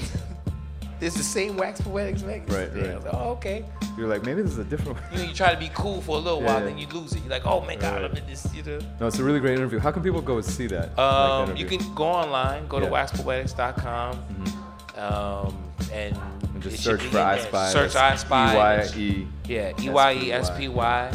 [1.00, 2.60] It's the same Wax Poetics magazine.
[2.60, 3.04] Right, Yeah, right.
[3.06, 3.64] like, oh, okay.
[3.98, 4.98] You're like, maybe this is a different.
[5.12, 6.66] You know, you try to be cool for a little Yeah, while, yeah.
[6.66, 7.20] then you lose it.
[7.22, 8.12] You're like, oh my god, Right.
[8.12, 8.48] I'm in this.
[8.54, 8.80] You know.
[9.00, 9.80] No, it's a really great interview.
[9.80, 10.98] How can people go see that?
[10.98, 12.86] like Um, you can go online, go Yeah.
[12.86, 14.20] to waxpoetics.com,
[14.98, 15.56] um,
[15.94, 16.16] and,
[16.54, 17.38] And just search for I.
[17.40, 17.70] Spy.
[17.70, 18.54] Search I That's Spy.
[18.96, 21.12] E-Y-E Yeah, E Y E S P Y,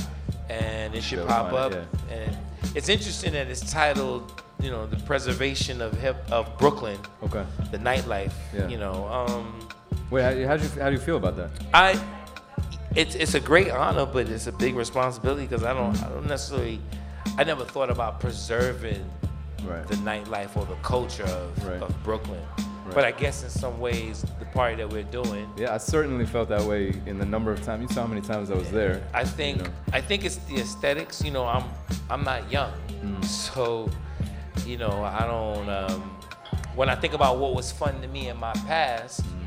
[0.49, 1.73] and it should pop up.
[2.11, 2.37] And
[2.75, 7.45] it's interesting that it's titled, you know, the preservation of hip of Brooklyn, Okay.
[7.71, 8.33] the nightlife.
[8.55, 8.69] Yeah.
[8.69, 9.69] You know, um,
[10.13, 11.51] Wait, how, how do you how do you feel about that?
[11.73, 11.99] I
[12.95, 16.27] it's it's a great honor, but it's a big responsibility because I don't I don't
[16.27, 16.81] necessarily
[17.39, 19.03] I never thought about preserving
[19.65, 19.87] Right.
[19.87, 21.81] the nightlife or the culture of, Right.
[21.81, 22.43] of Brooklyn.
[22.59, 22.95] Right.
[22.97, 26.49] But I guess in some ways the party that we're doing, Yeah, I certainly felt
[26.51, 27.83] that way in the number of times.
[27.83, 29.01] You saw how many times I was there.
[29.15, 29.71] I think you know.
[29.95, 31.23] I think it's the aesthetics.
[31.25, 31.65] You know, I'm
[32.11, 33.25] I'm not young, Mm.
[33.25, 33.89] so
[34.67, 35.69] you know I don't.
[35.71, 36.19] Um,
[36.75, 39.42] when I think about what was fun to me in my past, Mm.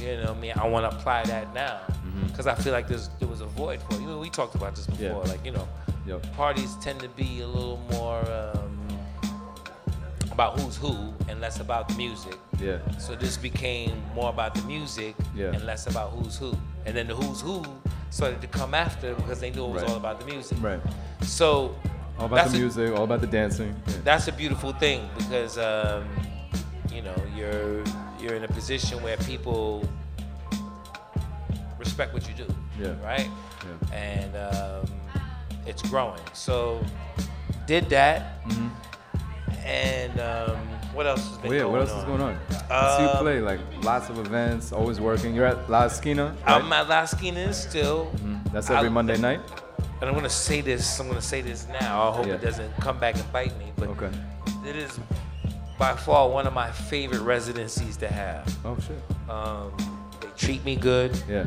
[0.00, 2.28] You know, what I mean, I want to apply that now Mm-hmm.
[2.28, 4.00] because I feel like there's there was a void for it.
[4.00, 5.22] You know, we talked about this before.
[5.24, 5.32] Yeah.
[5.32, 5.68] Like you know,
[6.06, 6.32] Yep.
[6.36, 8.88] parties tend to be a little more um,
[10.32, 12.38] about who's who and less about the music.
[12.60, 12.78] Yeah.
[12.98, 15.46] So this became more about the music Yeah.
[15.52, 16.56] and less about who's who.
[16.84, 17.64] And then the who's who
[18.10, 19.90] started to come after because they knew it was Right.
[19.90, 20.58] all about the music.
[20.62, 20.80] Right.
[21.22, 21.74] So
[22.18, 23.74] All about the a- music, all about the dancing.
[23.88, 23.94] Yeah.
[24.04, 26.04] that's a beautiful thing because um,
[26.92, 27.82] you know you're
[28.26, 29.88] you're in a position where people
[31.78, 32.46] respect what you do.
[32.80, 32.94] Yeah.
[33.04, 33.28] Right.
[33.64, 33.94] Yeah.
[33.96, 34.90] And um,
[35.66, 36.20] it's growing.
[36.32, 36.84] So
[37.66, 38.44] did that.
[38.48, 38.70] Mhm.
[39.64, 40.56] And um,
[40.94, 41.98] what else has been Well, yeah, going what else on?
[41.98, 42.38] is going on?
[42.70, 45.34] I see you play like lots of events, always working.
[45.34, 46.26] You're at La Esquina.
[46.46, 46.56] Right?
[46.62, 48.10] I'm at La Esquina still.
[48.16, 48.52] Mhm.
[48.52, 49.40] That's every I- Monday night.
[50.00, 50.98] And I'm gonna say this.
[51.00, 52.08] I'm gonna say this now.
[52.10, 52.34] I hope Yeah.
[52.34, 53.72] it doesn't come back and bite me.
[53.76, 54.10] But Okay.
[54.66, 54.98] it is
[55.78, 58.56] by far one of my favorite residencies to have.
[58.64, 59.30] Oh shit.
[59.30, 59.72] Um,
[60.20, 61.20] they treat me good.
[61.28, 61.46] Yeah.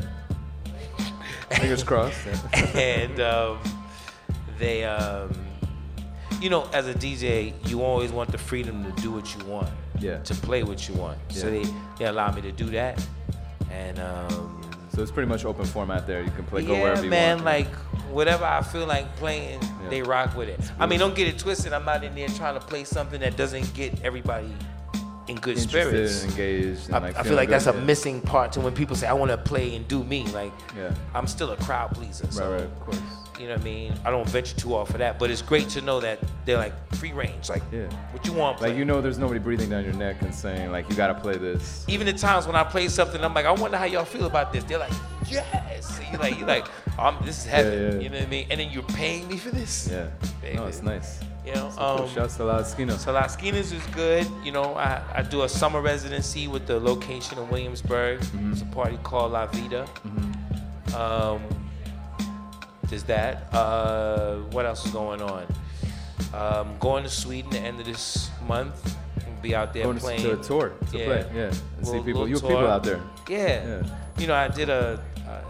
[1.50, 2.16] Fingers crossed.
[2.74, 3.58] and um,
[4.58, 5.32] they, um,
[6.40, 9.68] you know, as a DJ, you always want the freedom to do what you want.
[9.98, 10.18] Yeah.
[10.18, 11.18] To play what you want.
[11.30, 11.36] Yeah.
[11.36, 11.64] So they,
[11.98, 13.04] they allow me to do that.
[13.70, 14.59] And um,
[14.94, 16.22] So it's pretty much open format there.
[16.22, 17.44] You can play go yeah, wherever you man, want.
[17.44, 17.74] Man, like
[18.10, 19.88] whatever I feel like playing, Yeah.
[19.88, 20.60] they rock with it.
[20.78, 21.72] I mean, don't get it twisted.
[21.72, 24.52] I'm not in there trying to play something that doesn't get everybody
[25.28, 26.22] in good spirits.
[26.24, 27.80] and engaged and, I, like, I feel like that's a yeah.
[27.84, 30.24] missing part to when people say I want to play and do me.
[30.28, 30.92] Like, Yeah.
[31.14, 32.26] I'm still a crowd pleaser.
[32.30, 33.00] So, right, of course.
[33.40, 33.94] You know what I mean?
[34.04, 36.74] I don't venture too off of that, but it's great to know that they're like
[36.96, 37.48] free range.
[37.48, 37.86] Like, Yeah.
[38.12, 38.60] what you want?
[38.60, 41.38] Like you know, there's nobody breathing down your neck and saying like you gotta play
[41.38, 41.84] this.
[41.88, 44.52] Even the times when I play something, I'm like, I wonder how y'all feel about
[44.52, 44.62] this.
[44.64, 44.92] They're like,
[45.26, 45.96] yes.
[45.96, 46.66] So you like, you like,
[46.98, 47.72] um, this is heaven.
[47.72, 48.00] Yeah, yeah.
[48.00, 48.46] You know what I mean?
[48.50, 49.88] And then you're paying me for this.
[49.90, 50.08] Yeah.
[50.42, 50.56] Baby.
[50.58, 51.20] No, it's nice.
[51.46, 52.04] You know, So cool.
[52.04, 52.98] um, Shouts to La Esquina.
[52.98, 54.26] So La is good.
[54.44, 58.20] You know, I, I do a summer residency with the location in Williamsburg.
[58.20, 58.52] Mm-hmm.
[58.52, 59.86] It's a party called La Vida.
[60.94, 61.40] Um,
[62.90, 63.52] there's that.
[63.54, 65.46] Uh, what else is going on?
[66.34, 68.96] Um, going to Sweden at the end of this month.
[69.26, 72.28] And be out there Going playing to a tour, to play, yeah, and see people-
[72.28, 73.00] you people out there.
[73.28, 73.66] Yeah.
[73.66, 73.82] Yeah.
[74.18, 75.02] You know, I did a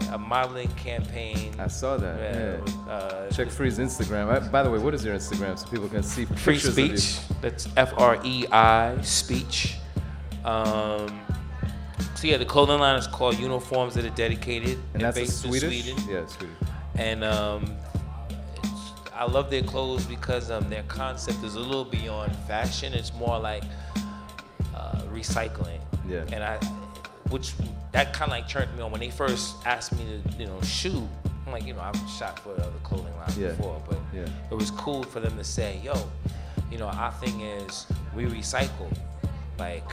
[0.09, 1.55] a, a modeling campaign.
[1.59, 2.19] I saw that.
[2.65, 2.91] Yeah.
[2.91, 4.31] Uh, Check Frei's Instagram.
[4.31, 6.79] Uh, By the way, what is your Instagram so people can see Free pictures of
[6.79, 6.97] you?
[6.97, 7.19] speech.
[7.41, 9.77] That's F R E I speech.
[10.45, 11.19] Um,
[12.15, 14.77] so yeah, the clothing line is called Uniforms for the Dedicated.
[14.93, 15.83] And They're that's based Swedish?
[15.83, 16.03] Sweden.
[16.09, 16.55] Yeah, Swedish.
[16.95, 17.75] And um,
[19.13, 22.93] I love their clothes because um, their concept is a little beyond fashion.
[22.93, 23.63] It's more like
[24.75, 25.79] uh, recycling.
[26.07, 26.23] Yeah.
[26.31, 26.57] And I,
[27.29, 27.53] which
[27.91, 30.61] that kind of like turned me on when they first asked me to, you know,
[30.61, 31.03] shoot.
[31.45, 33.49] I'm like, you know, I've shot for other clothing lines Yeah.
[33.49, 34.25] before, but Yeah.
[34.49, 35.93] it was cool for them to say, yo,
[36.71, 38.91] you know, our thing is we recycle.
[39.57, 39.83] Like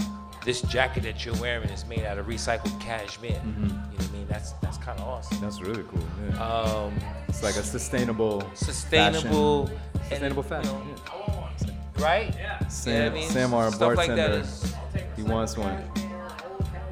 [0.49, 3.33] this jacket that you're wearing is made out of recycled cashmere.
[3.33, 3.65] Mhm.
[3.65, 4.27] You know what I mean?
[4.31, 5.39] That's that's kind of awesome.
[5.43, 6.01] That's really cool.
[6.31, 6.43] Yeah.
[6.43, 6.95] Um,
[7.29, 10.95] it's like a sustainable, sustainable, fashion, sustainable fashion.
[11.99, 12.35] right?
[12.35, 12.67] Yeah.
[12.69, 13.29] Sam, I mean?
[13.29, 14.73] Sam, our Stuff like bartender, that is-
[15.17, 15.77] he wants one.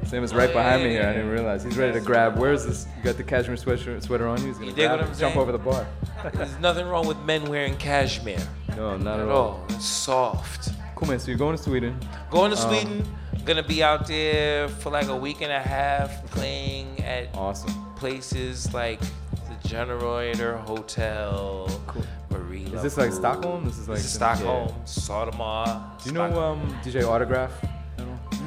[0.05, 1.01] Sam is Oh, right yeah, behind yeah, me here.
[1.01, 2.37] yeah, I didn't realize he's ready to grab.
[2.37, 2.85] Where's this?
[2.97, 4.37] You got the cashmere sweater, sweater on.
[4.39, 5.87] He's gonna You grab it, jump over the bar.
[6.33, 8.37] There's nothing wrong with men wearing cashmere.
[8.75, 9.65] No, not at at all.
[9.69, 10.69] It's soft.
[10.95, 11.19] Cool man.
[11.19, 11.97] So you're going to Sweden?
[12.31, 13.05] Going to Um, Sweden.
[13.47, 18.73] Gonna be out there for like a week and a half playing at awesome places
[18.73, 22.03] like the Generator Hotel, cool.
[22.29, 22.65] Marie.
[22.65, 23.63] Is this like Stockholm?
[23.63, 24.83] This is like this is Stockholm, yeah.
[24.83, 26.03] Södermalm.
[26.03, 27.53] Do you know um, DJ Autograph?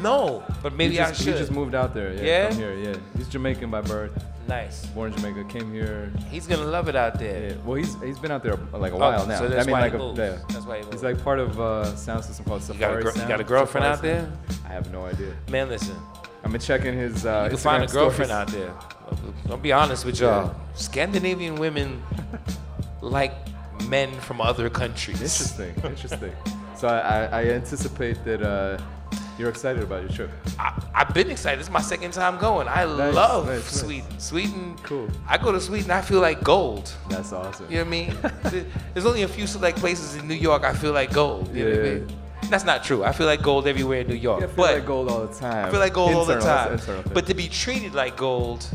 [0.02, 1.32] No, but maybe he I just, should.
[1.32, 2.12] He just moved out there.
[2.12, 2.48] Yeah, Yeah?
[2.50, 2.74] from here.
[2.74, 4.22] Yeah, he's Jamaican by birth.
[4.50, 4.84] Nice.
[4.86, 6.12] Born in Jamaica, came here.
[6.28, 7.50] He's gonna love it out there.
[7.50, 7.54] Yeah.
[7.64, 9.38] Well, he's he's been out there like a Oh, while now.
[9.38, 10.38] so that's I mean, why like he a, yeah.
[10.48, 13.02] That's why he He's like part of a sound system called You got a Safari.
[13.14, 14.22] gir- you got a girlfriend out there?
[14.48, 14.60] Sound.
[14.66, 15.32] I have no idea.
[15.48, 15.96] Man, listen.
[16.42, 17.24] I've been checking his.
[17.24, 18.48] Uh, you can find a girlfriend stories.
[18.48, 19.50] out there.
[19.50, 20.46] I'll be honest with y'all.
[20.46, 20.54] Yeah.
[20.74, 22.02] Scandinavian women
[23.00, 23.34] like
[23.88, 25.20] men from other countries.
[25.20, 25.74] Interesting.
[25.84, 26.32] Interesting.
[26.76, 28.78] so I, I, I anticipate that uh,
[29.40, 30.30] you're excited about your trip.
[30.58, 31.58] I, I've been excited.
[31.58, 32.68] This is my second time going.
[32.68, 33.80] I Nice, love nice, nice.
[33.80, 34.18] Sweden.
[34.20, 34.76] Sweden.
[34.82, 35.08] Cool.
[35.26, 35.90] I go to Sweden.
[35.90, 36.92] I feel like gold.
[37.08, 37.66] That's awesome.
[37.70, 38.66] You know what I mean?
[38.94, 41.54] There's only a few select places in New York I feel like gold.
[41.54, 42.08] You know what I mean?
[42.50, 43.04] That's not true.
[43.04, 44.40] I feel like gold everywhere in New York.
[44.40, 45.66] Yeah, I feel but like gold all the time.
[45.66, 46.78] I feel like gold all the time.
[47.14, 48.66] But to be treated like gold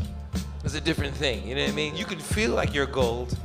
[0.64, 1.46] is a different thing.
[1.46, 1.94] You know what I mean?
[1.96, 3.36] You can feel like you're gold,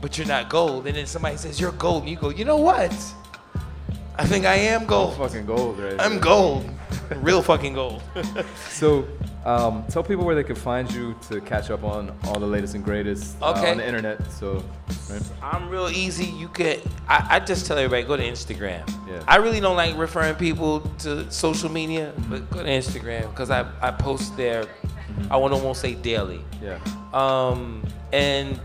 [0.00, 0.86] but you're not gold.
[0.86, 2.92] And then somebody says you're gold, and you go, you know what?
[4.18, 5.16] I think I am gold.
[5.16, 5.94] fucking gold, right?
[6.00, 6.68] I'm gold.
[7.22, 8.02] Real fucking gold.
[8.68, 9.06] So,
[9.44, 12.74] um, tell people where they can find you to catch up on all the latest
[12.74, 13.70] and greatest uh, Okay.
[13.72, 14.18] on the internet.
[14.32, 14.62] So,
[15.10, 15.22] right?
[15.42, 16.26] I'm real easy.
[16.26, 16.78] You can.
[17.08, 18.88] I, I just tell everybody go to Instagram.
[19.08, 19.22] Yeah.
[19.26, 23.66] I really don't like referring people to social media, but go to Instagram because I,
[23.80, 24.64] I post there.
[25.30, 26.40] I want to almost say daily.
[26.62, 26.78] Yeah.
[27.12, 27.82] Um,
[28.12, 28.60] and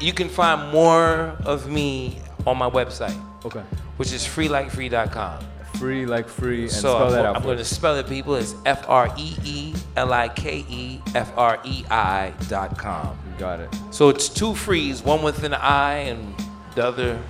[0.00, 3.16] you can find more of me on my website.
[3.44, 3.62] Okay.
[3.96, 5.44] Which is freelikefrei.com.
[5.78, 8.34] Free like free, and so spell I'm, that out I'm going to spell it, people.
[8.34, 13.16] It's F R E E L I K E F R E I dot com.
[13.32, 13.68] You got it.
[13.92, 16.34] So it's two frees, one with an I and
[16.74, 17.22] the other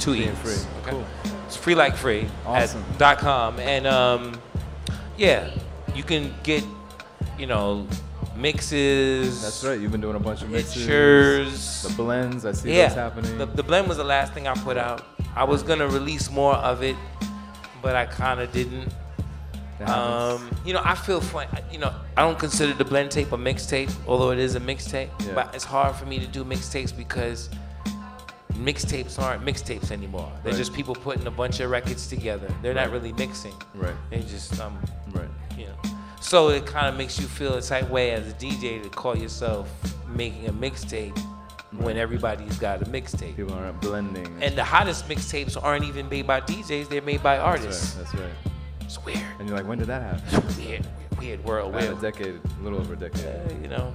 [0.00, 0.28] two Free E's.
[0.28, 0.52] and free.
[0.82, 0.90] Okay.
[0.90, 1.06] Cool.
[1.46, 2.84] It's free like free Awesome.
[2.88, 3.58] at dot com.
[3.58, 4.40] And um,
[5.16, 5.50] yeah,
[5.94, 6.62] you can get,
[7.36, 7.86] you know,
[8.36, 9.42] mixes.
[9.42, 9.80] That's right.
[9.80, 10.74] You've been doing a bunch of mixes.
[10.74, 11.82] Pictures.
[11.82, 12.44] The blends.
[12.46, 13.38] I see yeah, those happening.
[13.38, 15.04] The, the blend was the last thing I put out.
[15.38, 16.96] I was gonna release more of it,
[17.80, 18.92] but I kind of didn't.
[19.86, 21.46] Um, you know, I feel fun.
[21.70, 25.08] You know, I don't consider the blend tape a mixtape, although it is a mixtape.
[25.24, 25.34] Yeah.
[25.34, 27.48] But it's hard for me to do mixtapes because
[28.54, 30.32] mixtapes aren't mixtapes anymore.
[30.42, 30.58] They're Right.
[30.58, 32.48] just people putting a bunch of records together.
[32.60, 33.54] They're not really mixing.
[33.74, 33.94] Right.
[34.10, 34.76] They just um.
[35.12, 35.28] Right.
[35.56, 35.74] You know.
[36.20, 39.16] So it kind of makes you feel a type way as a DJ to call
[39.16, 39.68] yourself
[40.08, 41.16] making a mixtape
[41.72, 43.36] when everybody's got a mixtape.
[43.36, 44.26] People aren't blending.
[44.42, 47.94] And the hottest mixtapes aren't even made by DJs; they're made by artists.
[47.94, 48.22] That's right.
[48.22, 48.52] That's right.
[48.86, 49.20] It's weird.
[49.38, 50.56] And you're like, when did that happen?
[50.64, 50.86] Weird,
[51.20, 51.74] weird world.
[51.74, 53.26] About a decade, a little over a decade.
[53.26, 53.94] Uh, you know,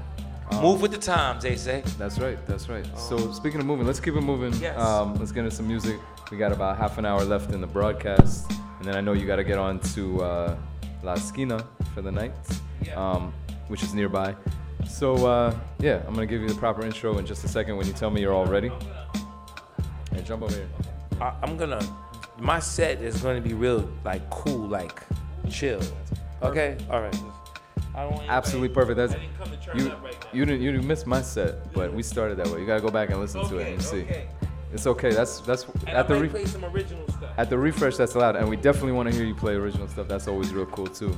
[0.51, 1.81] Um, move with the times, they say.
[1.97, 2.37] That's right.
[2.45, 2.85] That's right.
[2.97, 4.53] So speaking of moving, let's keep it moving.
[4.61, 4.77] Yes.
[4.77, 5.97] Um, let's get into some music.
[6.29, 9.25] We got about half an hour left in the broadcast, and then I know you
[9.25, 10.55] got to get on to uh,
[11.01, 12.33] La Esquina for the night,
[12.95, 13.33] um,
[13.67, 14.35] which is nearby.
[14.87, 17.87] So uh, yeah, I'm gonna give you the proper intro in just a second when
[17.87, 18.71] you tell me you're all ready.
[20.11, 20.67] Hey, jump over here.
[21.19, 21.81] I, I'm gonna.
[22.39, 25.01] My set is gonna be real, like cool, like
[25.49, 25.81] chill.
[26.41, 26.77] Okay.
[26.89, 27.15] All right.
[27.95, 28.97] I don't want Absolutely anybody- perfect.
[28.97, 29.91] That's I didn't come to turn you.
[29.91, 30.27] up right now.
[30.33, 30.61] You didn't.
[30.61, 32.59] You didn't miss my set, but we started that way.
[32.59, 34.05] You gotta go back and listen to it and see.
[34.73, 35.13] It's okay.
[35.13, 37.29] That's that's And at I the might re- play some original stuff.
[37.37, 37.95] at the refresh.
[37.97, 40.07] That's allowed, and we definitely want to hear you play original stuff.
[40.07, 41.15] That's always real cool too.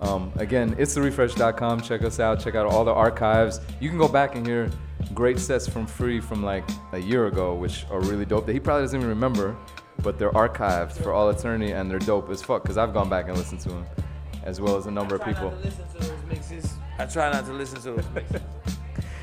[0.00, 1.82] Um, again, it's therefresh.com.
[1.82, 2.40] Check us out.
[2.40, 3.60] Check out all the archives.
[3.80, 4.70] You can go back and hear
[5.14, 8.46] great sets from Frei from like a year ago, which are really dope.
[8.46, 9.56] That he probably doesn't even remember,
[10.02, 12.64] but they're archived for all eternity, and they're dope as fuck.
[12.64, 13.86] Cause I've gone back and listened to them,
[14.44, 15.52] as well as a number of people.
[16.98, 18.38] I try not to listen to those mixes.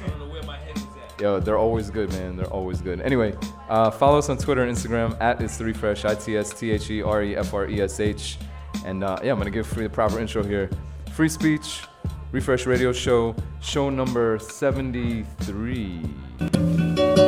[0.04, 1.22] I don't know where my head is at.
[1.22, 2.36] Yo, they're always good, man.
[2.36, 3.02] They're always good.
[3.02, 3.36] Anyway,
[3.70, 6.72] uh, follow us on Twitter and Instagram at it's the refresh, I T S T
[6.72, 8.38] H E R E F R E S H.
[8.86, 10.70] And uh, yeah, I'm gonna give Frei the proper intro here.
[11.14, 11.84] Frei Speech,
[12.32, 17.27] refresh radio show, show number 73.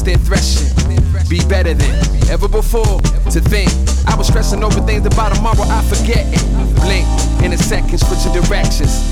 [0.00, 1.28] I'll their.
[1.28, 3.00] Be better than ever before.
[3.30, 3.68] To think
[4.06, 6.40] I was stressing over things about tomorrow, I forget it.
[6.80, 7.06] Blink
[7.44, 9.04] in a second, switching directions.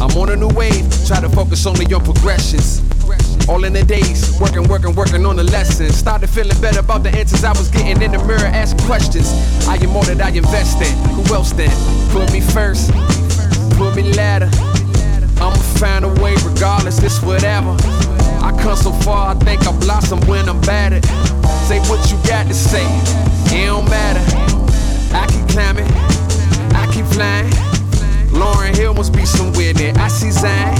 [0.00, 2.82] I'm on a new wave, try to focus only on progressions.
[3.48, 5.96] All in the days, working, working, working on the lessons.
[5.96, 9.30] Started feeling better about the answers I was getting in the mirror, asking questions.
[9.68, 10.92] I am more that I invest in.
[11.14, 11.70] Who else then?
[12.10, 12.92] Put me first,
[13.78, 14.50] put me latter.
[15.38, 17.76] I'ma find a way regardless, it's whatever.
[18.42, 21.04] I come so far, I think I blossom when I'm battered.
[21.68, 22.84] Say what you got to say,
[23.54, 24.20] it don't matter.
[25.14, 25.86] I keep climbing,
[26.74, 27.50] I keep flying.
[28.32, 29.92] Lauryn Hill must be somewhere there.
[29.98, 30.74] I see Zion.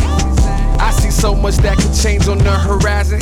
[0.80, 3.20] I see so much that could change on the horizon.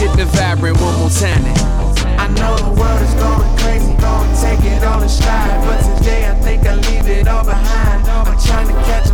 [0.00, 1.42] Hit the vibrant one more time.
[1.44, 1.84] then.
[2.18, 5.60] I know the world is going crazy, gonna take it all in stride.
[5.68, 8.08] But today I think I leave it all behind.
[8.08, 9.13] I'm trying to catch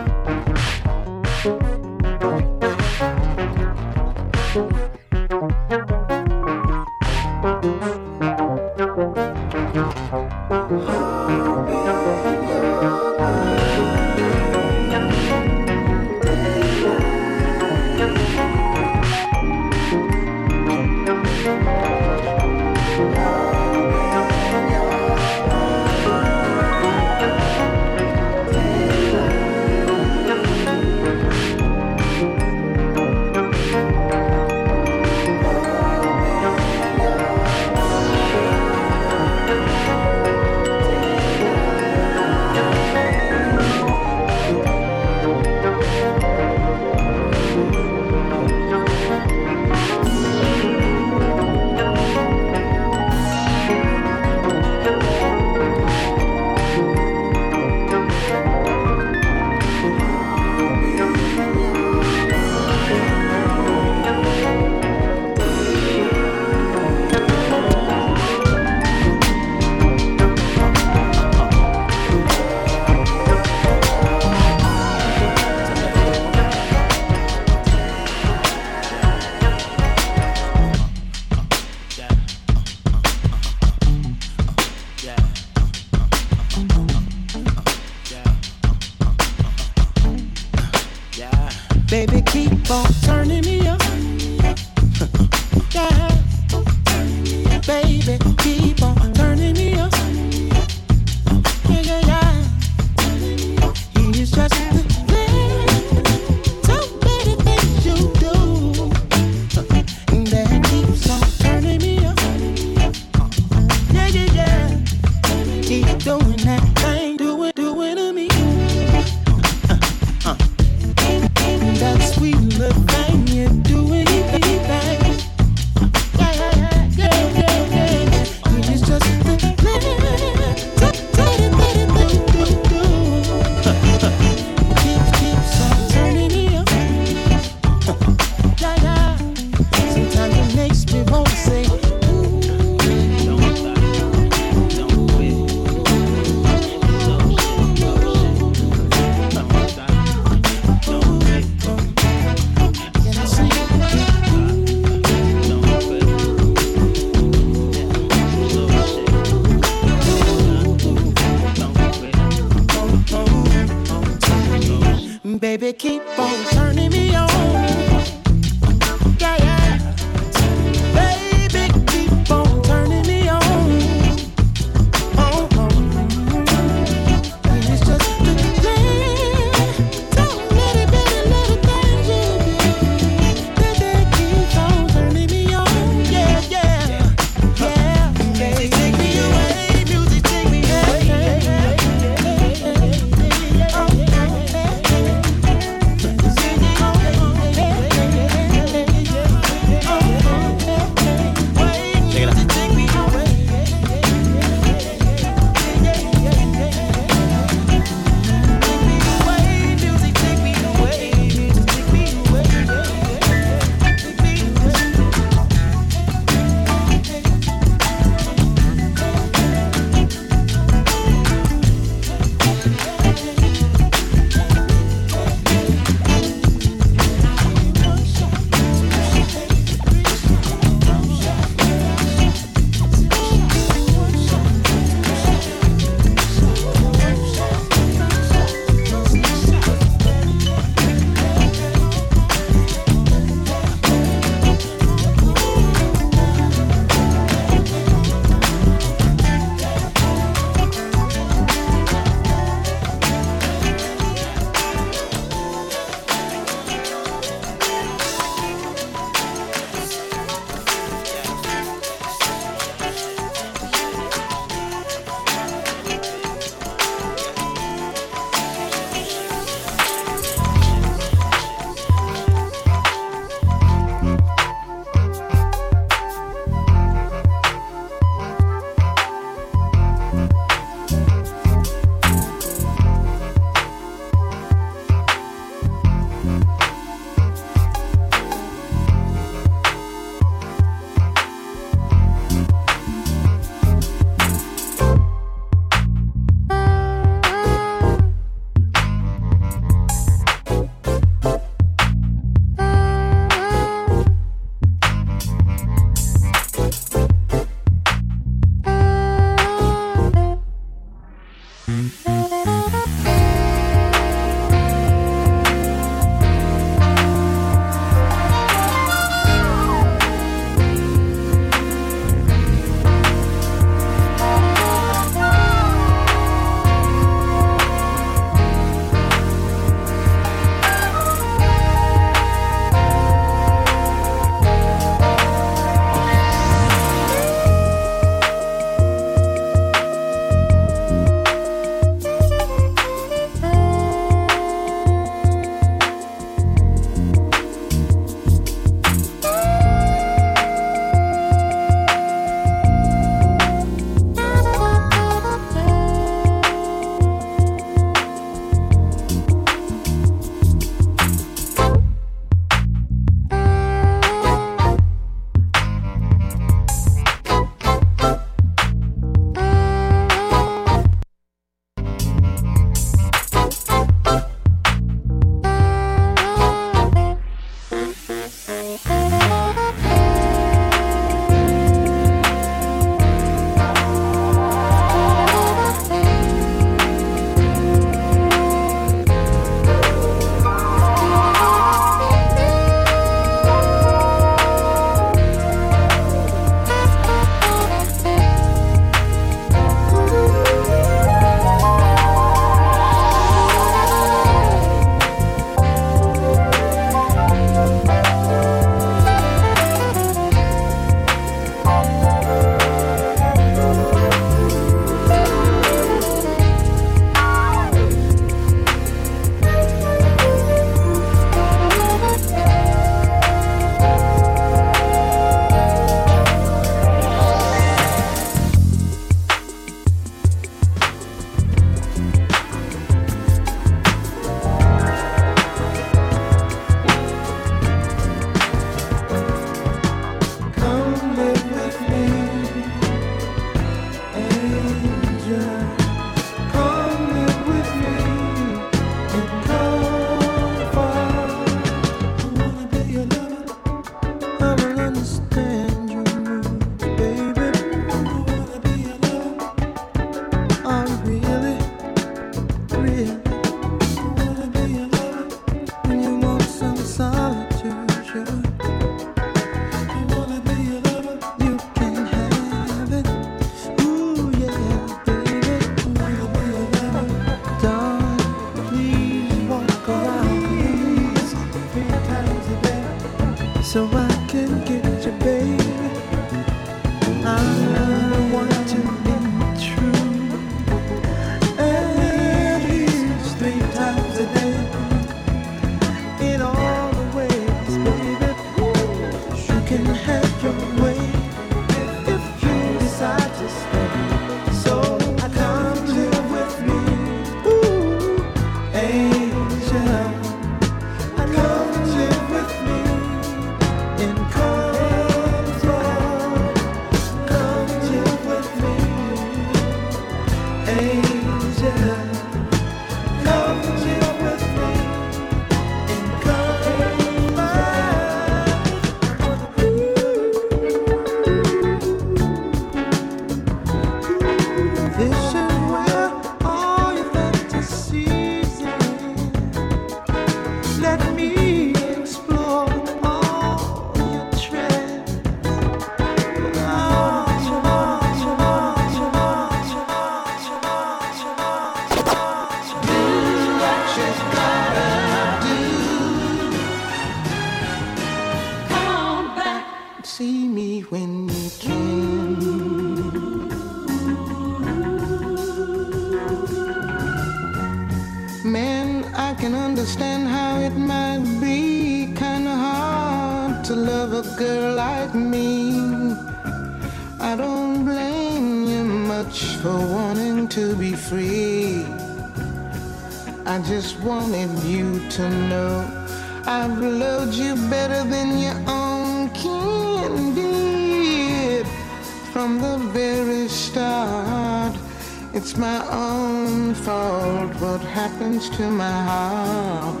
[598.48, 600.00] to my heart.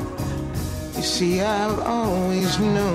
[0.96, 2.89] You see, I've always known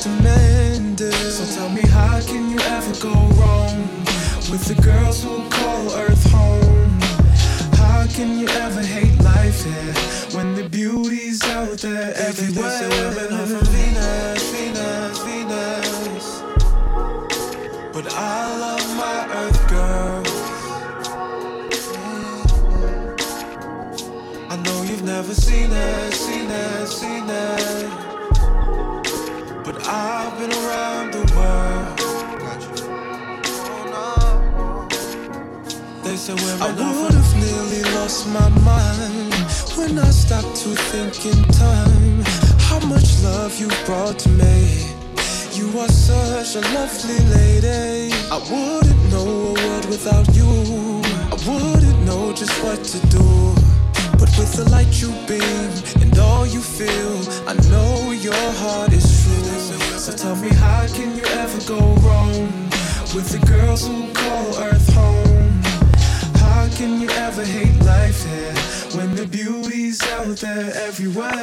[0.00, 1.12] demanded.
[1.12, 3.78] So tell me, how can you ever go wrong
[4.50, 7.00] with the girls who call Earth home?
[7.74, 9.94] How can you ever hate life here
[10.36, 12.88] when the beauty's out there everywhere?
[12.88, 16.26] Women are from Venus, Venus, Venus.
[17.92, 20.36] But I love my Earth girls.
[24.48, 28.05] I know you've never seen it, seen it, seen it.
[29.88, 31.98] I've been around the world.
[36.02, 39.32] They say women I would have nearly lost my mind
[39.76, 42.22] when I stopped to think in time
[42.58, 44.90] how much love you brought to me.
[45.52, 48.12] You are such a lovely lady.
[48.32, 50.50] I wouldn't know a world without you.
[51.30, 53.45] I wouldn't know just what to do.
[54.18, 55.70] But with the light you beam
[56.02, 59.98] and all you feel, I know your heart is true.
[59.98, 62.48] So tell me, how can you ever go wrong
[63.14, 65.62] with the girls who call Earth home?
[66.36, 68.54] How can you ever hate life here
[68.96, 71.42] when the beauty's out there everywhere?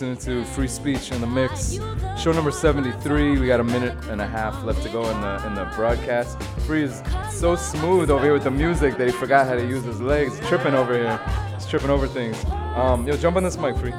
[0.00, 1.78] Listening to Frei Speech in the Mix.
[2.18, 3.38] Show number 73.
[3.38, 6.40] We got a minute and a half left to go in the in the broadcast.
[6.60, 9.84] Frei is so smooth over here with the music that he forgot how to use
[9.84, 10.40] his legs.
[10.48, 11.18] Tripping over here.
[11.54, 12.42] He's tripping over things.
[12.76, 13.90] Um, yo, jump on this mic, Frei.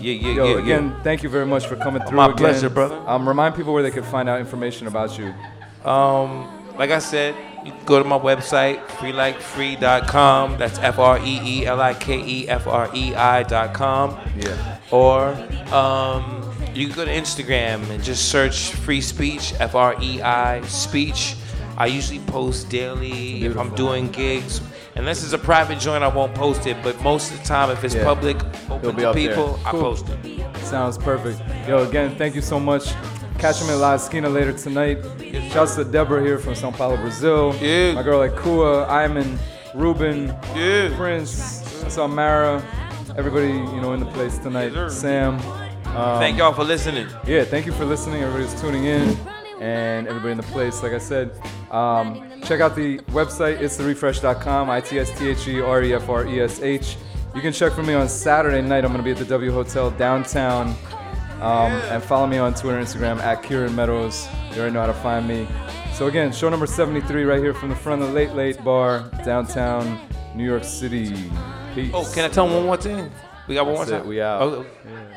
[0.00, 1.02] Yeah, yeah, Yo, yeah, again, yeah.
[1.02, 2.16] thank you very much for coming through.
[2.16, 2.36] My again.
[2.36, 3.02] pleasure, brother.
[3.08, 5.34] Um, remind people where they can find out information about you.
[5.84, 7.34] Um, like I said,
[7.86, 10.58] go to my website, freelikefrei.com.
[10.58, 14.18] That's F R E E L I K E F R E I.com.
[14.36, 14.78] Yeah.
[14.90, 15.28] Or
[15.72, 20.60] um, you can go to Instagram and just search Frei Speech, F R E I
[20.62, 21.36] speech.
[21.78, 24.60] I usually post daily if I'm doing gigs.
[24.94, 26.76] Unless it's a private joint, I won't post it.
[26.82, 28.04] But most of the time, if it's Yeah.
[28.04, 28.38] public,
[28.70, 30.18] open to people, I post it.
[30.64, 31.40] Sounds perfect.
[31.68, 32.88] Yo, again, thank you so much.
[33.46, 34.98] Catch him at La Esquina later tonight.
[35.52, 37.54] Shouts to Deborah here from Sao Paulo, Brazil.
[37.60, 37.92] Yeah.
[37.92, 39.38] My girl Akua, Iman,
[39.72, 40.92] Ruben, yeah.
[40.96, 41.84] Prince.
[41.84, 42.60] I saw Mara.
[43.16, 44.72] Everybody, you know, in the place tonight.
[44.90, 45.34] Sam.
[45.34, 47.06] Um, Thank y'all for listening.
[47.24, 48.24] Yeah, thank you for listening.
[48.24, 49.16] Everybody's tuning in,
[49.60, 50.82] and everybody in the place.
[50.82, 51.30] Like I said,
[51.70, 53.60] um, check out the website.
[53.60, 54.68] It's therefresh.com.
[54.68, 56.96] I T S T H E R E F R E S H.
[57.32, 58.84] You can check for me on Saturday night.
[58.84, 60.74] I'm gonna be at the W Hotel downtown.
[61.40, 64.26] Um, and follow me on Twitter and Instagram at Kieran Meadows.
[64.52, 65.46] You already know how to find me.
[65.94, 69.10] So again, show number 73 right here from the front of the Late Late Bar,
[69.24, 70.00] downtown
[70.34, 71.14] New York City.
[71.74, 71.90] Peace.
[71.94, 73.10] Oh, can I tell them one more thing?
[73.48, 74.08] We got one That's more it, time.
[74.08, 74.42] we out.
[74.42, 75.16] Oh, Yeah.